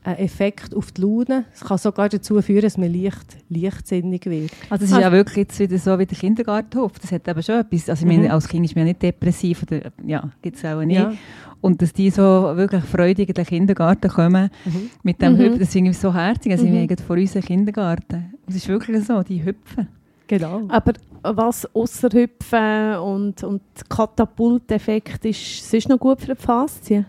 einen 0.05 0.19
Effekt 0.19 0.75
auf 0.77 0.93
die 0.93 1.01
Laune. 1.03 1.45
Es 1.55 1.61
kann 1.61 1.79
sogar 1.79 2.09
dazu 2.09 2.41
führen, 2.43 2.63
dass 2.63 2.77
man 2.79 2.93
leicht, 2.93 3.39
leichtsinnig 3.49 4.27
wird. 4.27 4.53
Also 4.71 4.85
es 4.85 4.91
ist 4.93 4.99
ja 5.01 5.11
wirklich 5.11 5.37
jetzt 5.37 5.59
wieder 5.59 5.79
so 5.79 5.99
wie 5.99 6.07
der 6.07 6.17
Kindergartenhof. 6.19 6.93
Das 7.01 7.11
hat 7.11 7.27
eben 7.27 7.43
schon 7.43 7.57
etwas. 7.57 7.89
Also 7.89 8.05
ich 8.07 8.13
meine, 8.13 8.25
Mhm. 8.29 8.31
als 8.33 8.47
Kind 8.49 8.65
ist 8.67 8.77
man 8.77 8.87
ja 8.87 8.93
nicht 8.93 9.03
depressiv. 9.03 9.63
Oder, 9.63 9.91
ja, 10.07 10.31
gibt 10.43 10.57
es 10.57 10.65
auch 10.65 10.83
nicht. 10.83 10.99
Ja. 10.99 11.13
Und 11.61 11.81
dass 11.81 11.93
die 11.95 12.11
so 12.11 12.23
wirklich 12.55 12.85
freudig 12.85 13.29
in 13.31 13.35
den 13.35 13.47
Kindergarten 13.47 14.11
kommen 14.11 14.51
Mhm. 14.67 14.91
mit 15.03 15.23
dem 15.23 15.33
Mhm. 15.33 15.39
Hüpfen, 15.39 15.59
das 15.61 15.69
ist 15.71 15.75
irgendwie 15.77 15.95
so 15.95 16.13
herzig. 16.13 16.53
Also 16.53 16.67
Mhm. 16.67 16.89
wir 16.89 16.97
vor 16.99 17.17
uns 17.17 17.35
einen 17.35 17.45
Kindergarten. 17.45 18.35
Es 18.47 18.57
ist 18.57 18.69
wirklich 18.69 19.03
so, 19.05 19.23
die 19.23 19.43
hüpfen. 19.45 19.89
Genau. 20.27 20.63
Aber 20.69 20.93
was 21.23 21.67
ausser 21.75 22.09
Hüpfen 22.13 22.97
und, 22.99 23.43
und 23.45 23.63
Katapulteffekt 23.89 25.25
ist 25.25 25.71
sonst 25.71 25.89
noch 25.89 25.99
gut 25.99 26.21
für 26.21 26.35
die 26.35 26.41
Faszien? 26.41 27.07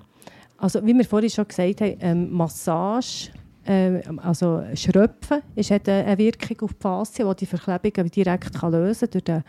Also, 0.58 0.86
wie 0.86 0.94
wir 0.94 1.06
vorhin 1.06 1.30
schon 1.30 1.48
gesagt 1.48 1.82
haben, 1.82 1.98
ähm, 2.00 2.32
Massage, 2.32 3.30
ähm, 3.66 4.20
also 4.20 4.64
Schröpfen, 4.74 5.42
ist, 5.56 5.72
hat 5.72 5.90
eine 5.90 6.18
Wirkung 6.18 6.58
auf 6.62 6.74
die 6.74 6.82
Faszien, 6.82 7.28
die 7.30 7.36
die 7.36 7.46
Verklebungen 7.46 8.12
direkt 8.12 8.54
kann 8.54 8.72
lösen 8.72 9.10
kann 9.10 9.12
durch 9.12 9.24
den 9.24 9.44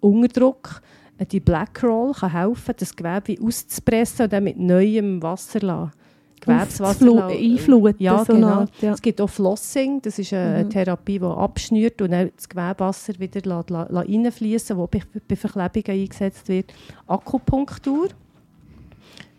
Unterdruck. 0.00 0.80
Äh, 1.18 1.26
Die 1.26 1.40
Black 1.40 1.82
Roll 1.82 2.12
kann 2.12 2.32
helfen, 2.32 2.74
das 2.78 2.94
Gewebe 2.94 3.22
wie 3.28 3.40
auszupressen 3.40 4.24
und 4.24 4.32
dann 4.32 4.44
mit 4.44 4.58
neuem 4.58 5.22
Wasser 5.22 5.60
lassen. 5.60 5.92
Gewebswasser 6.40 7.26
einfluten, 7.28 7.94
Ja, 7.98 8.24
so 8.24 8.32
genau. 8.34 8.46
Art, 8.48 8.70
ja. 8.80 8.92
Es 8.92 9.00
gibt 9.00 9.20
auch 9.20 9.30
Flossing, 9.30 10.02
das 10.02 10.18
ist 10.18 10.32
eine 10.32 10.64
Mhm. 10.64 10.70
Therapie, 10.70 11.20
die 11.20 11.24
abschnürt 11.24 12.02
und 12.02 12.10
dann 12.10 12.32
das 12.34 12.48
Gewebewasser 12.48 13.12
wieder 13.20 13.64
reinfließen 13.68 14.76
lässt, 14.76 15.06
das 15.14 15.22
bei 15.28 15.36
Verklebungen 15.36 16.00
eingesetzt 16.02 16.48
wird. 16.48 16.72
Akupunktur. 17.06 18.08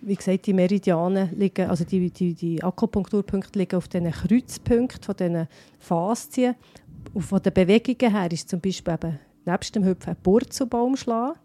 Wie 0.06 0.16
gesagt, 0.16 0.46
die 0.48 0.54
Meridianen 0.54 1.30
liegen, 1.38 1.70
also 1.70 1.86
die, 1.86 2.10
die, 2.10 2.34
die 2.34 2.62
Akupunkturpunkte 2.62 3.58
liegen 3.58 3.78
auf 3.78 3.88
diesen 3.88 4.12
Kreuzpunkten 4.12 5.02
von 5.02 5.16
diesen 5.16 5.48
Faszien. 5.80 6.56
Und 7.14 7.22
von 7.22 7.42
den 7.42 7.54
Bewegungen 7.54 8.14
her 8.14 8.32
ist 8.32 8.50
zum 8.50 8.60
Beispiel 8.60 8.94
eben 8.94 9.20
nebst 9.46 9.76
dem 9.76 9.86
Hüpfen 9.86 10.12
ein 10.12 10.22
Purzelbaum 10.22 10.96
schlagen. 10.96 11.40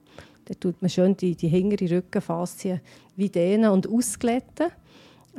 Da 0.47 0.55
tut 0.55 0.81
man 0.81 0.89
schön 0.89 1.17
die, 1.17 1.37
die 1.37 1.49
hinteren 1.49 1.89
Rückenfaszien 1.89 2.81
wie 3.17 3.29
dehnen 3.29 3.71
und 3.71 3.89
ausglätten. 3.89 4.69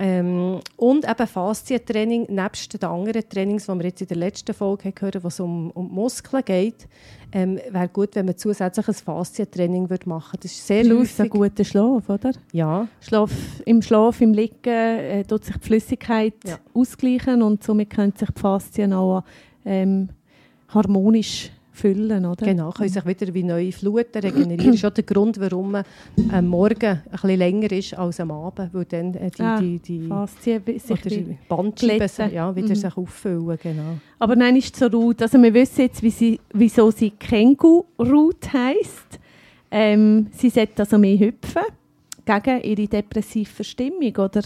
Ähm, 0.02 0.62
und 0.78 1.04
eben 1.10 1.28
Faszientraining, 1.28 2.28
nebst 2.30 2.74
den 2.82 2.90
anderen 2.90 3.28
Trainings, 3.28 3.66
die 3.66 3.74
wir 3.78 3.84
jetzt 3.84 4.02
in 4.02 4.08
der 4.08 4.16
letzten 4.18 4.54
Folge 4.54 4.94
gehört 4.94 5.16
haben, 5.16 5.24
wo 5.24 5.28
es 5.28 5.40
um, 5.42 5.72
um 5.72 5.92
Muskeln 5.92 6.42
geht, 6.46 6.88
ähm, 7.34 7.60
wäre 7.70 7.90
gut, 7.90 8.16
wenn 8.16 8.26
man 8.26 8.38
zusätzliches 8.38 9.02
Faszientraining 9.02 9.90
würde 9.90 10.08
machen 10.08 10.32
würde. 10.34 10.44
Das 10.44 10.52
ist 10.54 10.66
sehr 10.66 10.84
Plus 10.84 11.20
einen 11.20 11.30
häufig. 11.30 11.32
guten 11.32 11.66
Schlaf, 11.66 12.10
oder? 12.10 12.32
Ja, 12.54 12.88
Schlaf, 13.02 13.32
Im 13.66 13.82
Schlaf, 13.82 14.22
im 14.22 14.34
Liegen 14.34 14.56
äh, 14.70 15.24
tut 15.26 15.44
sich 15.44 15.58
die 15.58 15.66
Flüssigkeit 15.68 16.34
Ja. 16.46 16.58
ausgleichen 16.74 17.42
und 17.44 17.62
somit 17.64 17.90
können 17.90 18.14
sich 18.18 18.30
die 18.30 18.40
Faszien 18.40 18.94
auch 18.94 19.24
ähm, 19.66 20.10
harmonisch 20.70 21.52
füllen, 21.80 22.26
oder? 22.26 22.46
genau. 22.46 22.72
Können 22.72 22.90
sich 22.90 23.06
wieder 23.06 23.34
wie 23.34 23.44
neue 23.44 23.72
Fluten 23.72 24.20
regenerieren. 24.22 24.58
Das 24.68 24.76
ist 24.76 24.86
auch 24.86 24.90
der 24.94 25.04
Grund, 25.04 25.40
warum 25.40 25.72
man 25.72 25.84
am 26.32 26.48
Morgen 26.48 26.86
ein 26.86 27.02
bisschen 27.12 27.38
länger 27.38 27.72
ist 27.72 27.94
als 27.98 28.20
am 28.20 28.32
Abend, 28.32 28.74
weil 28.74 28.86
dann 28.86 29.14
äh, 29.16 29.32
die, 29.32 29.42
Ah, 29.42 29.60
die, 29.60 29.80
die 29.80 29.98
bi- 30.60 30.78
sich 30.80 31.38
Bandscheiben 31.48 32.32
ja, 32.34 32.56
wieder 32.56 32.70
Mhm. 32.70 32.76
sich 32.76 32.98
auffüllen. 32.98 33.58
Genau. 33.62 33.98
Aber 34.20 34.36
nein, 34.36 34.56
ist 34.58 34.76
so 34.76 34.88
Ruth. 34.88 35.22
Also 35.22 35.42
wir 35.42 35.54
wissen 35.54 35.82
jetzt, 35.82 36.04
wie 36.04 36.10
sie, 36.10 36.40
wieso 36.54 36.92
sie 36.92 37.12
Känguru-Ruth 37.12 38.54
heisst. 38.54 39.20
Ähm, 39.72 40.28
sie 40.32 40.50
sollte 40.50 40.82
also 40.82 40.98
mehr 40.98 41.18
hüpfen 41.20 41.62
gegen 42.26 42.62
ihre 42.64 42.88
depressive 42.88 43.50
Verstimmung, 43.50 44.16
oder? 44.18 44.42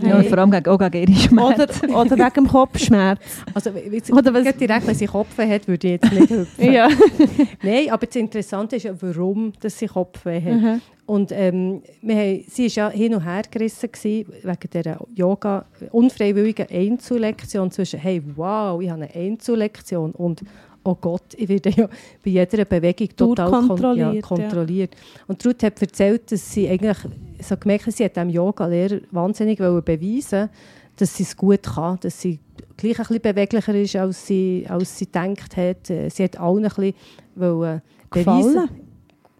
Ja, 0.00 0.16
und 0.18 0.26
vor 0.26 0.38
allem 0.38 0.50
gegen, 0.50 0.68
auch 0.68 0.78
gegen 0.90 1.12
ihre 1.12 1.12
oder, 1.12 1.64
Schmerzen. 1.66 1.94
oder 1.94 2.10
wegen 2.16 2.34
dem 2.34 2.48
Kopfschmerz. 2.48 3.20
Also, 3.54 3.70
Oder 4.12 4.34
was- 4.34 4.56
direkt, 4.56 4.86
wenn 4.86 4.94
sie 4.94 5.06
Kopfweh 5.06 5.48
hat, 5.48 5.66
würde 5.66 5.86
ich 5.86 6.00
jetzt 6.00 6.12
nicht 6.12 6.30
hüpfen. 6.30 6.72
ja. 6.72 6.88
Nein, 7.62 7.90
aber 7.90 8.06
das 8.06 8.16
Interessante 8.16 8.76
ist 8.76 8.84
ja, 8.84 8.92
warum 9.00 9.52
dass 9.60 9.78
sie 9.78 9.86
Kopfweh 9.86 10.40
hat. 10.42 10.52
Mhm. 10.60 10.80
Und 11.06 11.32
ähm, 11.32 11.82
wir 12.02 12.16
haben, 12.16 12.44
sie 12.48 12.64
war 12.64 12.70
ja 12.70 12.90
hin 12.90 13.14
und 13.14 13.24
her 13.24 13.42
gerissen 13.50 13.90
gewesen, 13.90 14.30
wegen 14.42 14.70
dieser 14.72 14.98
Yoga, 15.14 15.64
unfreiwilligen 15.90 16.66
Einzellektion 16.70 17.70
zwischen 17.70 17.98
«Hey, 17.98 18.22
wow, 18.36 18.80
ich 18.82 18.90
habe 18.90 19.02
eine 19.04 19.14
Einzellektion» 19.14 20.12
und 20.12 20.42
«Oh 20.88 20.96
Gott, 21.00 21.34
ich 21.36 21.48
werde 21.48 21.70
ja 21.70 21.86
bei 22.24 22.30
jeder 22.30 22.64
Bewegung 22.64 23.08
total 23.16 23.50
kon- 23.50 23.68
Durchkontrolliert, 23.68 24.14
ja, 24.14 24.20
kontrolliert». 24.22 24.96
Und 25.26 25.44
Ruth 25.46 25.62
hat 25.62 25.80
erzählt, 25.82 26.32
dass 26.32 26.50
sie 26.52 26.68
eigentlich 26.68 26.96
so 27.40 27.56
gemerkt 27.56 27.86
hat, 27.86 27.94
sie 27.94 28.04
hat 28.04 28.16
dem 28.16 28.30
Yoga-Lehrer 28.30 29.00
wahnsinnig 29.10 29.58
beweisen 29.58 30.48
dass 30.96 31.16
sie 31.16 31.22
es 31.22 31.36
gut 31.36 31.62
kann, 31.62 31.96
dass 32.00 32.20
sie 32.20 32.40
gleich 32.76 32.98
ein 32.98 33.04
bisschen 33.06 33.22
beweglicher 33.22 33.74
ist, 33.74 33.94
als 33.94 34.26
sie, 34.26 34.66
als 34.68 34.98
sie 34.98 35.04
gedacht 35.06 35.56
hat. 35.56 35.88
Äh, 35.90 36.08
Sie 36.08 36.24
hat 36.24 36.40
allen 36.40 36.64
ein 36.64 36.70
bisschen 36.70 36.94
wollen 37.36 37.82
beweisen 38.10 38.52
Gefallen. 38.54 38.68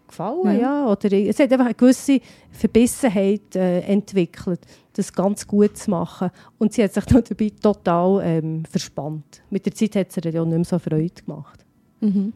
Gefallen, 0.09 0.59
Ja. 0.59 0.85
ja. 0.85 0.91
Oder 0.91 1.11
es 1.13 1.39
hat 1.39 1.51
einfach 1.51 1.65
eine 1.65 1.73
gewisse 1.75 2.19
Verbissenheit 2.51 3.55
äh, 3.55 3.81
entwickelt, 3.81 4.59
das 4.93 5.13
ganz 5.13 5.47
gut 5.47 5.77
zu 5.77 5.89
machen. 5.91 6.29
Und 6.57 6.73
sie 6.73 6.83
hat 6.83 6.93
sich 6.93 7.05
dann 7.05 7.23
dabei 7.27 7.51
total 7.61 8.21
ähm, 8.23 8.63
verspannt. 8.65 9.41
Mit 9.49 9.65
der 9.65 9.73
Zeit 9.73 9.95
hat 9.95 10.07
es 10.09 10.17
ihr 10.17 10.31
ja 10.31 10.43
nicht 10.43 10.55
mehr 10.55 10.65
so 10.65 10.77
Freude 10.79 11.21
gemacht. 11.25 11.65
Mhm. 12.01 12.33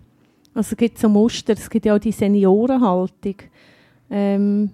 Also 0.54 0.72
es 0.72 0.78
gibt 0.78 0.98
so 1.00 1.10
Muster, 1.10 1.54
es 1.54 1.70
gibt 1.70 1.86
ja 1.86 1.96
auch 1.96 2.00
die 2.00 2.12
Seniorenhaltung. 2.12 3.36
Ähm, 4.10 4.70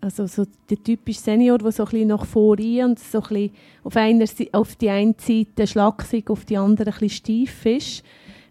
also 0.00 0.26
so 0.26 0.44
der 0.68 0.82
typische 0.82 1.20
Senior, 1.20 1.56
der 1.56 1.72
so 1.72 1.84
ein 1.84 1.90
bisschen 1.90 2.08
nach 2.08 2.26
vorne 2.26 2.84
und 2.84 2.98
so 2.98 3.22
ein 3.22 3.28
bisschen 3.28 3.50
auf, 3.84 3.96
einer, 3.96 4.26
auf 4.52 4.76
die 4.76 4.90
eine 4.90 5.14
Seite 5.18 5.66
schlaksig, 5.66 6.28
auf 6.28 6.44
die 6.44 6.58
andere 6.58 6.90
ein 6.90 6.98
bisschen 6.98 7.46
steif 7.46 7.64
ist. 7.64 8.04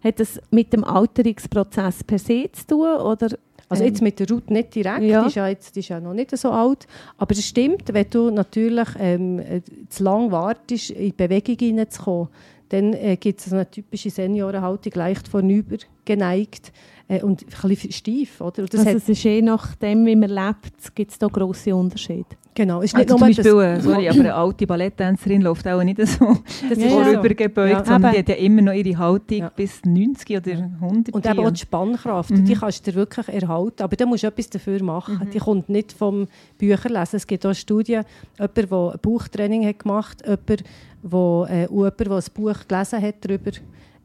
Hat 0.03 0.19
das 0.19 0.41
mit 0.49 0.73
dem 0.73 0.83
Alterungsprozess 0.83 2.03
per 2.03 2.17
se 2.17 2.49
zu 2.51 2.67
tun? 2.67 2.87
Oder, 3.01 3.37
Also 3.73 3.83
ähm, 3.83 3.89
jetzt 3.89 4.01
mit 4.01 4.19
der 4.19 4.29
Ruth 4.29 4.49
nicht 4.49 4.75
direkt, 4.75 5.01
Ja. 5.03 5.21
die, 5.21 5.27
ist 5.27 5.35
ja 5.35 5.47
jetzt, 5.47 5.75
die 5.75 5.79
ist 5.81 5.89
ja 5.89 5.99
noch 5.99 6.13
nicht 6.13 6.35
so 6.37 6.51
alt. 6.51 6.87
Aber 7.17 7.31
es 7.31 7.45
stimmt, 7.45 7.93
wenn 7.93 8.09
du 8.09 8.29
natürlich 8.31 8.87
ähm, 8.99 9.39
äh, 9.39 9.61
zu 9.89 10.03
lange 10.03 10.31
wartest, 10.31 10.91
in 10.91 11.05
die 11.07 11.11
Bewegung 11.11 11.57
hineinzukommen, 11.57 12.29
dann 12.69 12.93
äh, 12.93 13.17
gibt 13.17 13.39
es 13.39 13.51
eine 13.53 13.69
typische 13.69 14.09
Seniorenhaltung, 14.09 14.93
leicht 14.95 15.27
vornüber 15.27 15.77
geneigt. 16.05 16.71
Äh, 17.07 17.21
und 17.21 17.43
ein 17.63 17.69
bisschen 17.69 17.91
steif. 17.91 18.41
Oder? 18.41 18.63
Und 18.63 18.73
das 18.73 18.85
Also 18.85 18.97
es 18.97 19.09
ist 19.09 19.23
je 19.23 19.41
nachdem, 19.41 20.05
wie 20.05 20.15
man 20.15 20.29
lebt, 20.29 20.95
gibt 20.95 21.11
es 21.11 21.17
da 21.19 21.27
grosse 21.27 21.75
Unterschiede. 21.75 22.25
genau, 22.55 22.79
es 22.81 22.85
ist 22.93 22.97
nicht 22.97 23.11
Also 23.11 23.17
nur 23.25 23.33
zum 23.33 23.43
Beispiel, 23.43 23.61
äh, 23.61 23.75
das, 23.75 23.83
sorry, 23.83 24.09
aber 24.09 24.19
eine 24.19 24.33
alte 24.35 24.67
Balletttänzerin 24.67 25.41
läuft 25.41 25.67
auch 25.67 25.83
nicht 25.83 25.97
so 26.07 26.37
das 26.69 26.77
Ja, 26.77 26.87
vorübergebeugt, 26.89 27.71
Ja. 27.71 27.85
sondern 27.85 28.11
die 28.13 28.19
hat 28.19 28.29
ja 28.29 28.35
immer 28.35 28.61
noch 28.61 28.73
ihre 28.73 28.97
Haltung 28.97 29.37
Ja. 29.39 29.49
bis 29.49 29.81
90 29.83 30.37
oder 30.37 30.51
100. 30.79 31.13
Und 31.15 31.25
eben 31.25 31.39
auch 31.39 31.51
die 31.51 31.59
Spannkraft, 31.59 32.29
Mhm. 32.31 32.45
die 32.45 32.53
kannst 32.53 32.85
du 32.87 32.91
dir 32.91 32.97
wirklich 32.97 33.27
erhalten. 33.27 33.83
Aber 33.83 33.95
da 33.95 34.05
musst 34.05 34.23
du 34.23 34.27
etwas 34.27 34.49
dafür 34.49 34.81
machen. 34.83 35.19
Mhm. 35.23 35.29
Die 35.31 35.39
kommt 35.39 35.67
nicht 35.69 35.91
vom 35.91 36.27
Bücherlesen. 36.57 37.17
Es 37.17 37.27
gibt 37.27 37.45
auch 37.45 37.53
Studien, 37.53 38.03
jemand, 38.39 38.57
der 38.57 38.71
ein 38.93 38.99
Buchtraining 39.01 39.65
hat 39.65 39.79
gemacht 39.79 40.23
hat, 40.27 40.39
jemand, 40.49 40.63
wo, 41.01 41.45
äh, 41.49 41.67
jemand, 41.69 41.99
der 41.99 42.11
ein 42.11 42.23
Buch 42.33 42.67
gelesen 42.67 43.01
hat 43.01 43.15
darüber. 43.21 43.51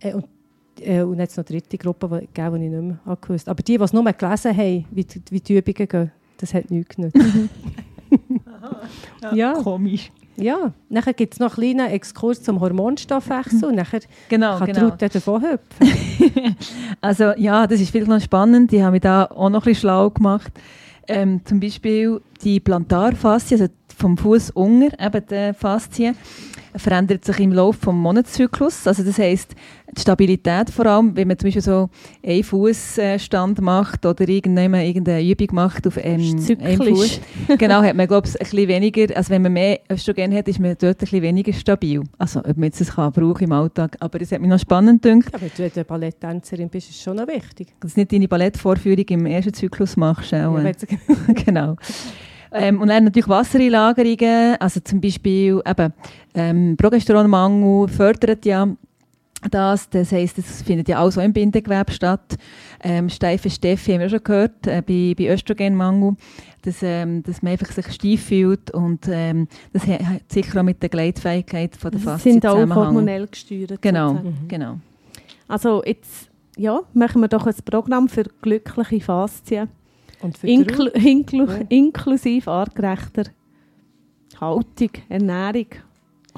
Äh, 0.01 0.14
und, 0.14 0.24
äh, 0.86 1.02
und 1.02 1.18
jetzt 1.18 1.36
noch 1.36 1.44
eine 1.44 1.60
dritte 1.60 1.78
Gruppe, 1.78 2.08
die, 2.08 2.26
die 2.26 2.40
ich 2.40 2.70
nicht 2.70 2.70
mehr 2.70 2.98
habe 3.04 3.20
gewusst 3.20 3.48
Aber 3.48 3.62
die, 3.62 3.76
die 3.78 3.84
es 3.84 3.92
nur 3.92 4.04
gelesen 4.04 4.56
haben, 4.56 4.84
wie 4.90 5.04
die, 5.04 5.22
wie 5.30 5.40
die 5.40 5.56
Übungen 5.58 5.88
gehen, 5.88 6.12
das 6.38 6.54
hat 6.54 6.70
nichts 6.70 6.96
genützt. 6.96 7.16
Ja. 9.32 9.52
Komisch. 9.54 10.10
ja, 10.36 10.72
nachher 10.88 11.12
gibt 11.12 11.34
es 11.34 11.40
noch 11.40 11.58
einen 11.58 11.76
kleinen 11.76 11.92
Exkurs 11.92 12.42
zum 12.42 12.60
Hormonstoffwechsel 12.60 13.68
und 13.68 13.74
nachher 13.74 14.00
Genau, 14.28 14.58
kann 14.58 14.66
genau. 14.68 14.78
die 14.78 14.84
Ruth 14.86 15.02
dann 15.02 15.10
davon 15.12 15.42
hüpfen. 15.42 16.56
Also 17.00 17.32
ja, 17.36 17.66
das 17.66 17.80
ist 17.80 17.90
vielleicht 17.90 18.08
noch 18.08 18.20
spannend. 18.20 18.72
Die 18.72 18.82
haben 18.82 18.92
mich 18.92 19.02
da 19.02 19.26
auch 19.26 19.50
noch 19.50 19.62
ein 19.62 19.64
bisschen 19.64 19.82
schlau 19.82 20.10
gemacht. 20.10 20.52
Ähm, 21.06 21.40
zum 21.44 21.60
Beispiel 21.60 22.20
die 22.42 22.60
Plantarfaszie, 22.60 23.54
also 23.54 23.66
vom 23.96 24.16
Fuß 24.16 24.50
unter, 24.50 24.98
eben 24.98 25.22
die 25.30 25.52
Faszie, 25.54 26.12
verändert 26.74 27.24
sich 27.24 27.40
im 27.40 27.52
Laufe 27.52 27.86
des 27.86 27.94
Monatszyklus. 27.94 28.86
Also 28.86 29.02
das 29.02 29.18
heisst, 29.18 29.54
die 29.97 30.01
Stabilität 30.01 30.70
vor 30.70 30.86
allem, 30.86 31.16
wenn 31.16 31.28
man 31.28 31.39
zum 31.39 31.47
Beispiel 31.47 31.62
so 31.62 31.89
einen 32.24 32.43
Fußstand 32.43 33.61
macht 33.61 34.05
oder 34.05 34.28
irgendjemand 34.28 34.84
irgendeine 34.84 35.22
Übung 35.28 35.49
macht 35.53 35.86
auf 35.86 35.97
einem 35.99 36.39
zyklisch. 36.39 37.20
Fuß. 37.47 37.59
Genau, 37.59 37.82
hat 37.82 37.97
man 37.97 38.07
glaube 38.07 38.28
ich 38.28 38.34
ein 38.34 38.39
bisschen 38.39 38.68
weniger, 38.68 39.16
also 39.16 39.30
wenn 39.30 39.43
man 39.43 39.53
mehr 39.53 39.80
Östrogen 39.91 40.34
hat, 40.34 40.49
ist 40.49 40.61
man 40.61 40.76
dort 40.78 40.97
ein 40.97 40.99
bisschen 40.99 41.22
weniger 41.22 41.53
stabil. 41.53 42.03
Also 42.18 42.41
ob 42.41 42.57
man 42.57 42.64
jetzt 42.64 42.80
das 42.80 42.95
kann 42.95 43.12
brauchen 43.12 43.45
im 43.45 43.53
Alltag, 43.53 43.97
aber 44.01 44.18
das 44.18 44.32
hat 44.32 44.41
mich 44.41 44.51
noch 44.51 44.59
spannend 44.59 45.03
gedacht. 45.03 45.30
Ja, 45.32 45.41
wenn 45.41 45.51
du 45.57 45.72
eine 45.74 45.84
Balletttänzerin 45.84 46.68
bist, 46.68 46.91
ist 46.91 46.97
es 46.97 47.03
schon 47.03 47.16
noch 47.16 47.26
wichtig. 47.26 47.68
dass 47.80 47.95
du 47.95 48.01
nicht 48.01 48.12
deine 48.12 48.28
Ballettvorführung 48.28 49.05
im 49.09 49.26
ersten 49.26 49.55
Zyklus 49.55 49.97
machst. 49.97 50.34
Auch, 50.34 50.59
Ja, 50.59 50.66
äh, 50.66 50.74
genau. 51.45 51.76
Ähm, 52.51 52.80
und 52.80 52.89
dann 52.89 53.05
natürlich 53.05 53.28
Wassereinlagerungen, 53.28 54.57
also 54.59 54.80
zum 54.80 55.01
Beispiel 55.01 55.61
eben, 55.66 55.93
ähm, 56.34 56.76
Progesteronmangel 56.78 57.89
fördert 57.89 58.47
ja 58.47 58.68
das, 59.51 59.89
das 59.91 60.11
heisst, 60.12 60.39
es 60.39 60.62
findet 60.62 60.89
ja 60.89 61.01
auch 61.01 61.11
so 61.11 61.20
im 61.20 61.32
Bindegewebe 61.32 61.93
statt. 61.93 62.36
Ähm, 62.82 63.09
steife 63.09 63.51
Steffi 63.51 63.93
haben 63.93 64.01
wir 64.01 64.09
schon 64.09 64.22
gehört, 64.24 64.66
äh, 64.66 64.82
bei, 64.86 65.14
bei 65.16 65.32
Östrogenmangel, 65.32 66.16
dass, 66.62 66.82
ähm, 66.82 67.22
dass 67.22 67.41
man 67.43 67.53
einfach 67.53 67.70
sich 67.70 67.86
steif 67.93 68.24
fühlt 68.24 68.70
und 68.72 69.07
ähm, 69.09 69.47
das 69.72 69.86
hat 69.86 70.01
sicher 70.28 70.59
auch 70.61 70.64
mit 70.64 70.82
der 70.82 70.89
Gleitfähigkeit 70.89 71.76
von 71.76 71.93
der 71.93 72.01
Das 72.01 72.12
Faszie 72.14 72.32
sind 72.32 72.47
auch 72.47 72.55
Zusammenhang. 72.55 72.84
hormonell 72.86 73.26
gesteuert. 73.28 73.80
Genau. 73.80 74.14
Mhm. 74.14 74.34
genau. 74.49 74.78
Also 75.47 75.82
jetzt 75.84 76.28
ja, 76.57 76.80
machen 76.93 77.20
wir 77.20 77.28
doch 77.28 77.47
ein 77.47 77.55
Programm 77.64 78.09
für 78.09 78.24
glückliche 78.43 79.01
Faszien, 79.01 79.68
Und 80.20 80.36
für 80.36 80.47
die 80.49 80.55
inklu 80.55 80.86
inklu 80.89 81.47
Ja. 81.47 81.59
inklusive 81.68 82.51
artgerechter 82.51 83.24
Haltung, 84.41 84.91
Ernährung, 85.09 85.66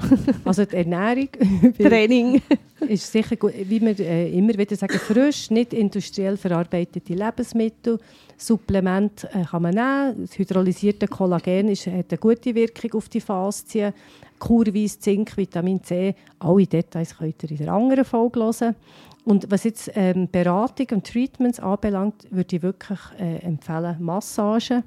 Also 0.45 0.65
die 0.65 0.75
Ernährung 0.75 1.29
Training. 1.77 2.41
ist 2.87 3.11
sicher 3.11 3.35
gut, 3.35 3.53
wie 3.55 3.79
wir 3.81 3.99
äh, 3.99 4.31
immer 4.37 4.57
wieder 4.57 4.75
sagen, 4.75 4.97
frisch, 4.97 5.49
nicht 5.51 5.73
industriell 5.73 6.37
verarbeitete 6.37 7.13
Lebensmittel. 7.13 7.99
Supplement 8.37 9.23
äh, 9.25 9.43
kann 9.43 9.61
man 9.61 9.75
nehmen. 9.75 10.25
Das 10.25 10.37
hydrolysierte 10.37 11.07
Kollagen 11.07 11.69
ist, 11.69 11.85
hat 11.87 12.11
eine 12.11 12.17
gute 12.17 12.55
Wirkung 12.55 12.93
auf 12.93 13.07
die 13.09 13.21
Faszien. 13.21 13.93
Kurweise 14.39 14.99
Zink, 14.99 15.37
Vitamin 15.37 15.83
C, 15.83 16.15
alle 16.39 16.65
Details 16.65 17.15
könnt 17.15 17.43
ihr 17.43 17.51
in 17.51 17.57
der 17.57 17.71
anderen 17.71 18.03
Folge 18.05 18.39
hören. 18.39 18.75
Und 19.23 19.51
was 19.51 19.65
jetzt 19.65 19.91
ähm, 19.93 20.27
Beratung 20.31 20.87
und 20.93 21.05
Treatments 21.05 21.59
anbelangt, 21.59 22.25
würde 22.31 22.55
ich 22.55 22.63
wirklich 22.63 22.97
äh, 23.19 23.35
empfehlen, 23.45 23.97
Massage. 23.99 24.81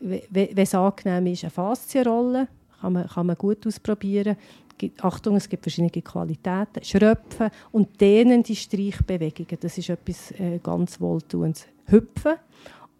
We- 0.00 0.22
we- 0.30 0.48
Wenn 0.52 0.64
es 0.64 0.74
angenehm 0.74 1.32
ist, 1.32 1.44
eine 1.44 1.50
Faszienrolle, 1.52 2.48
kann 2.80 2.92
man, 2.92 3.08
kann 3.08 3.26
man 3.26 3.36
gut 3.36 3.66
ausprobieren. 3.66 4.36
Achtung, 5.02 5.36
es 5.36 5.48
gibt 5.48 5.62
verschiedene 5.62 5.90
Qualitäten. 5.90 6.82
Schröpfen 6.82 7.50
und 7.70 8.00
dehnende 8.00 8.54
Streichbewegungen, 8.54 9.58
das 9.60 9.76
ist 9.76 9.90
etwas 9.90 10.30
äh, 10.32 10.58
ganz 10.62 11.00
Wohltuendes. 11.00 11.66
Hüpfen 11.86 12.36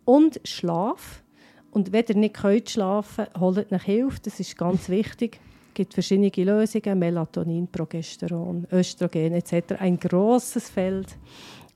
und 0.04 0.40
Schlaf. 0.44 1.22
Und 1.70 1.92
wenn 1.92 2.04
ihr 2.08 2.16
nicht 2.16 2.34
könnt 2.34 2.68
schlafen 2.68 3.26
könnt, 3.26 3.40
holt 3.40 3.70
nach 3.70 3.84
Hilfe, 3.84 4.20
das 4.24 4.40
ist 4.40 4.58
ganz 4.58 4.88
wichtig. 4.88 5.40
Es 5.68 5.74
gibt 5.74 5.94
verschiedene 5.94 6.30
Lösungen, 6.30 6.98
Melatonin, 6.98 7.68
Progesteron, 7.68 8.66
Östrogen 8.72 9.32
etc. 9.34 9.74
Ein 9.78 9.98
grosses 9.98 10.68
Feld. 10.68 11.16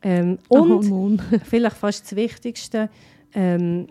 Ähm, 0.02 0.38
und 0.48 1.22
vielleicht 1.44 1.76
fast 1.76 2.04
das 2.04 2.16
Wichtigste, 2.16 2.90
ähm, 3.32 3.86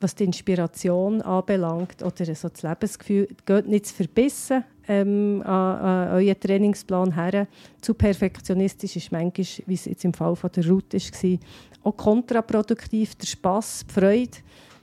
was 0.00 0.14
die 0.14 0.24
Inspiration 0.24 1.22
anbelangt 1.22 2.02
oder 2.02 2.34
so 2.34 2.48
das 2.48 2.62
Lebensgefühl, 2.62 3.28
geht 3.46 3.68
nicht 3.68 3.86
zu 3.86 3.94
verbissen 3.94 4.64
ähm, 4.88 5.42
an, 5.44 5.78
an 5.78 6.08
euren 6.14 6.38
Trainingsplan 6.38 7.14
her. 7.14 7.46
Zu 7.80 7.94
perfektionistisch 7.94 8.96
ist 8.96 9.12
manchmal, 9.12 9.46
wie 9.66 9.74
es 9.74 9.84
jetzt 9.86 10.04
im 10.04 10.12
Fall 10.12 10.36
von 10.36 10.50
der 10.54 10.68
Route 10.68 10.98
war, 10.98 11.38
auch 11.84 11.96
kontraproduktiv. 11.96 13.14
Der 13.14 13.26
Spass, 13.26 13.84
die 13.88 13.92
Freude 13.92 14.38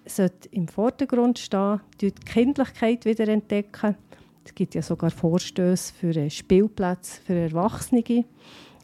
sollte 0.05 0.49
im 0.51 0.67
Vordergrund 0.67 1.39
stehen, 1.39 1.81
die 1.99 2.11
Kindlichkeit 2.11 3.05
wieder 3.05 3.27
entdecken. 3.27 3.95
Es 4.43 4.55
gibt 4.55 4.73
ja 4.73 4.81
sogar 4.81 5.11
Vorstöße 5.11 5.93
für 5.93 6.29
Spielplätze 6.29 7.21
für 7.21 7.35
Erwachsene. 7.35 8.25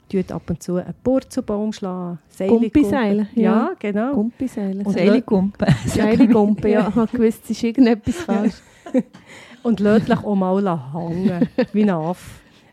Tut 0.10 0.32
ab 0.32 0.44
und 0.50 0.64
zu 0.64 0.76
einen 0.76 0.94
Purzelbaum 1.04 1.74
schlagen, 1.74 2.20
Seile 2.30 2.52
Gumpiseile, 2.52 3.28
ja. 3.36 3.42
ja. 3.44 3.72
genau. 3.78 4.14
Gumpiseile. 4.14 4.84
Und 4.84 4.94
Seilgumpen. 4.94 5.68
Geile 5.96 6.28
Gumpe, 6.30 6.70
ja. 6.70 6.88
Ich 6.90 6.96
habe 6.96 7.18
gewusst, 7.18 7.42
es 7.46 7.50
ist 7.52 7.64
irgendetwas 7.64 8.16
falsch. 8.16 8.54
Und 9.64 9.82
lötlich 9.82 10.18
auch 10.20 10.36
mal 10.36 10.56
hängen, 10.94 11.50
wie 11.74 11.84
ein 11.84 11.90
Affe. 11.90 12.22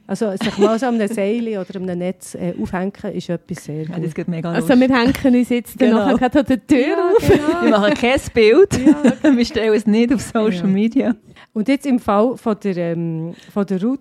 Also 0.07 0.30
sich 0.32 0.59
mal 0.59 0.78
so 0.78 0.87
an 0.87 0.97
einem 1.01 1.09
Seil 1.09 1.49
oder 1.59 1.76
einem 1.76 1.99
Netz 1.99 2.35
äh, 2.35 2.55
aufhängen, 2.61 2.93
ist 3.14 3.30
etwas 3.30 3.64
sehr 3.64 3.85
Ja, 3.85 3.95
gut. 3.97 4.05
das 4.05 4.14
geht 4.14 4.28
mega 4.28 4.53
Also 4.53 4.68
wir 4.78 4.89
hängen 4.89 5.37
uns 5.37 5.49
jetzt 5.49 5.80
dann 5.80 5.89
Genau. 5.89 6.05
nachher 6.05 6.18
gerade 6.18 6.41
an 6.41 6.47
der 6.47 6.66
Tür 6.66 6.97
auf. 7.11 7.28
Wir 7.62 7.70
machen 7.70 7.95
kein 7.95 8.20
Bild. 8.35 8.78
Wir 9.37 9.45
stellen 9.47 9.74
es 9.74 9.87
nicht 9.87 10.12
auf 10.12 10.20
Social 10.20 10.53
Ja. 10.53 10.66
Media. 10.66 11.14
Und 11.55 11.68
jetzt 11.68 11.87
im 11.87 11.99
Fall 11.99 12.37
von 12.37 12.57
der, 12.62 12.76
ähm, 12.76 13.35
von 13.53 13.64
der 13.66 13.82
Ruth 13.82 14.01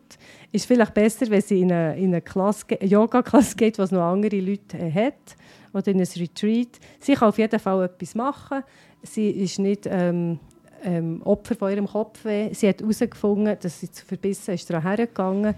ist 0.54 0.66
vielleicht 0.66 0.94
besser, 0.94 1.30
wenn 1.30 1.42
sie 1.42 1.62
in 1.62 1.72
eine, 1.72 1.98
in 1.98 2.06
eine, 2.06 2.22
Klasse, 2.22 2.66
Yoga-Klasse 2.80 3.56
geht, 3.56 3.80
was 3.80 3.92
noch 3.92 4.04
andere 4.04 4.40
Leute 4.40 4.78
äh, 4.78 4.92
hat, 4.92 5.36
oder 5.74 5.88
in 5.88 6.00
ein 6.00 6.08
Retreat. 6.16 6.80
Sie 7.00 7.14
kann 7.16 7.30
auf 7.30 7.40
jeden 7.40 7.60
Fall 7.60 7.86
etwas 7.86 8.14
machen. 8.14 8.64
Sie 9.02 9.32
ist 9.32 9.58
nicht 9.58 9.88
ähm, 9.90 10.40
ähm, 10.84 11.22
Opfer 11.24 11.56
von 11.56 11.72
ihrem 11.72 11.88
Kopfweh. 11.88 12.54
Sie 12.54 12.70
hat 12.70 12.82
herausgefunden, 12.82 13.58
dass 13.60 13.80
sie 13.80 13.90
zu 13.90 14.06
verbissen 14.06 14.54
ist 14.54 14.70
daran 14.70 14.84
hergegangen 14.84 15.56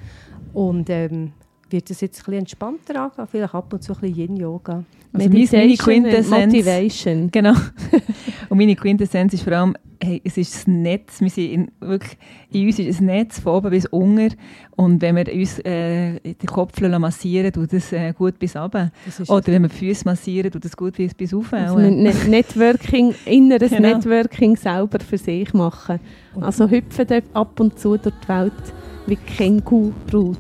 und 0.54 0.90
ähm, 0.90 1.34
wird 1.76 1.90
das 1.90 2.02
jetzt 2.02 2.20
ein 2.20 2.24
bisschen 2.26 2.40
entspannter 2.40 3.02
angehen, 3.02 3.28
vielleicht 3.30 3.54
ab 3.54 3.72
und 3.74 3.84
zu 3.84 3.94
ein 3.94 4.00
bisschen 4.02 4.16
Yin-Yoga. 4.16 4.84
Also 5.14 5.30
meine 5.30 5.74
Quintessenz- 5.76 6.46
Motivation. 6.46 7.32
Genau. 7.32 7.54
Und 8.50 8.58
meine 8.60 8.76
Quintessenz 8.76 9.34
ist 9.34 9.44
vor 9.44 9.54
allem, 9.54 9.76
hey, 10.04 10.22
es 10.24 10.38
ist 10.38 10.54
das 10.54 10.68
Netz. 10.68 11.20
Wir 11.22 11.30
sind 11.30 11.52
in, 11.52 11.72
wirklich, 11.80 12.18
in 12.52 12.68
uns 12.68 12.78
ist 12.80 13.00
ein 13.00 13.06
Netz 13.06 13.40
von 13.40 13.54
oben 13.54 13.70
bis 13.72 13.86
unten. 13.88 14.36
Und 14.76 15.02
wenn 15.02 15.16
wir 15.16 15.34
uns 15.34 15.58
äh, 15.60 16.20
den 16.20 16.36
Kopf 16.48 16.80
massieren, 16.82 17.52
tut 17.54 17.72
das 17.74 17.92
äh, 17.94 18.14
gut 18.14 18.38
bis 18.38 18.56
runter. 18.56 18.92
Ist 19.08 19.30
Oder 19.30 19.48
wenn 19.48 19.64
wir 19.64 19.70
die 19.70 19.76
Füße 19.76 20.04
massieren, 20.06 20.52
tut 20.52 20.64
das 20.66 20.76
gut 20.78 20.96
bis, 20.96 21.14
bis 21.14 21.34
rauf. 21.34 21.52
Also 21.54 21.80
äh. 21.80 21.90
Net- 21.90 22.28
Networking, 22.28 23.16
inneres 23.26 23.72
Genau. 23.72 23.96
Networking 23.96 24.56
selber 24.58 25.00
für 25.00 25.18
sich 25.18 25.54
machen. 25.54 26.00
Also 26.40 26.70
hüpfen 26.70 27.08
ab 27.34 27.60
und 27.60 27.80
zu 27.80 27.98
durch 27.98 28.14
die 28.24 28.28
Welt 28.28 28.54
wie 29.08 29.16
Känguru-Brut. 29.16 30.38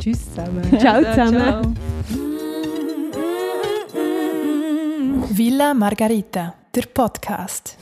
Tschüss 0.00 0.34
zusammen. 0.34 0.62
Ciao 0.78 1.02
zusammen. 1.02 1.76
Villa 5.28 5.74
Margarita, 5.74 6.54
der 6.74 6.82
Podcast. 6.94 7.76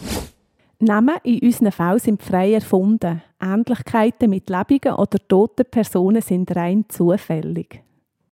Namen 0.81 1.16
in 1.23 1.41
unseren 1.41 1.71
Fällen 1.71 1.99
sind 2.01 2.23
frei 2.23 2.55
erfunden. 2.55 3.23
Ähnlichkeiten 3.41 4.31
mit 4.31 4.51
lebenden 4.51 4.95
oder 4.95 5.19
toten 5.29 5.64
Personen 5.71 6.21
sind 6.21 6.55
rein 6.57 6.85
zufällig. 6.89 7.83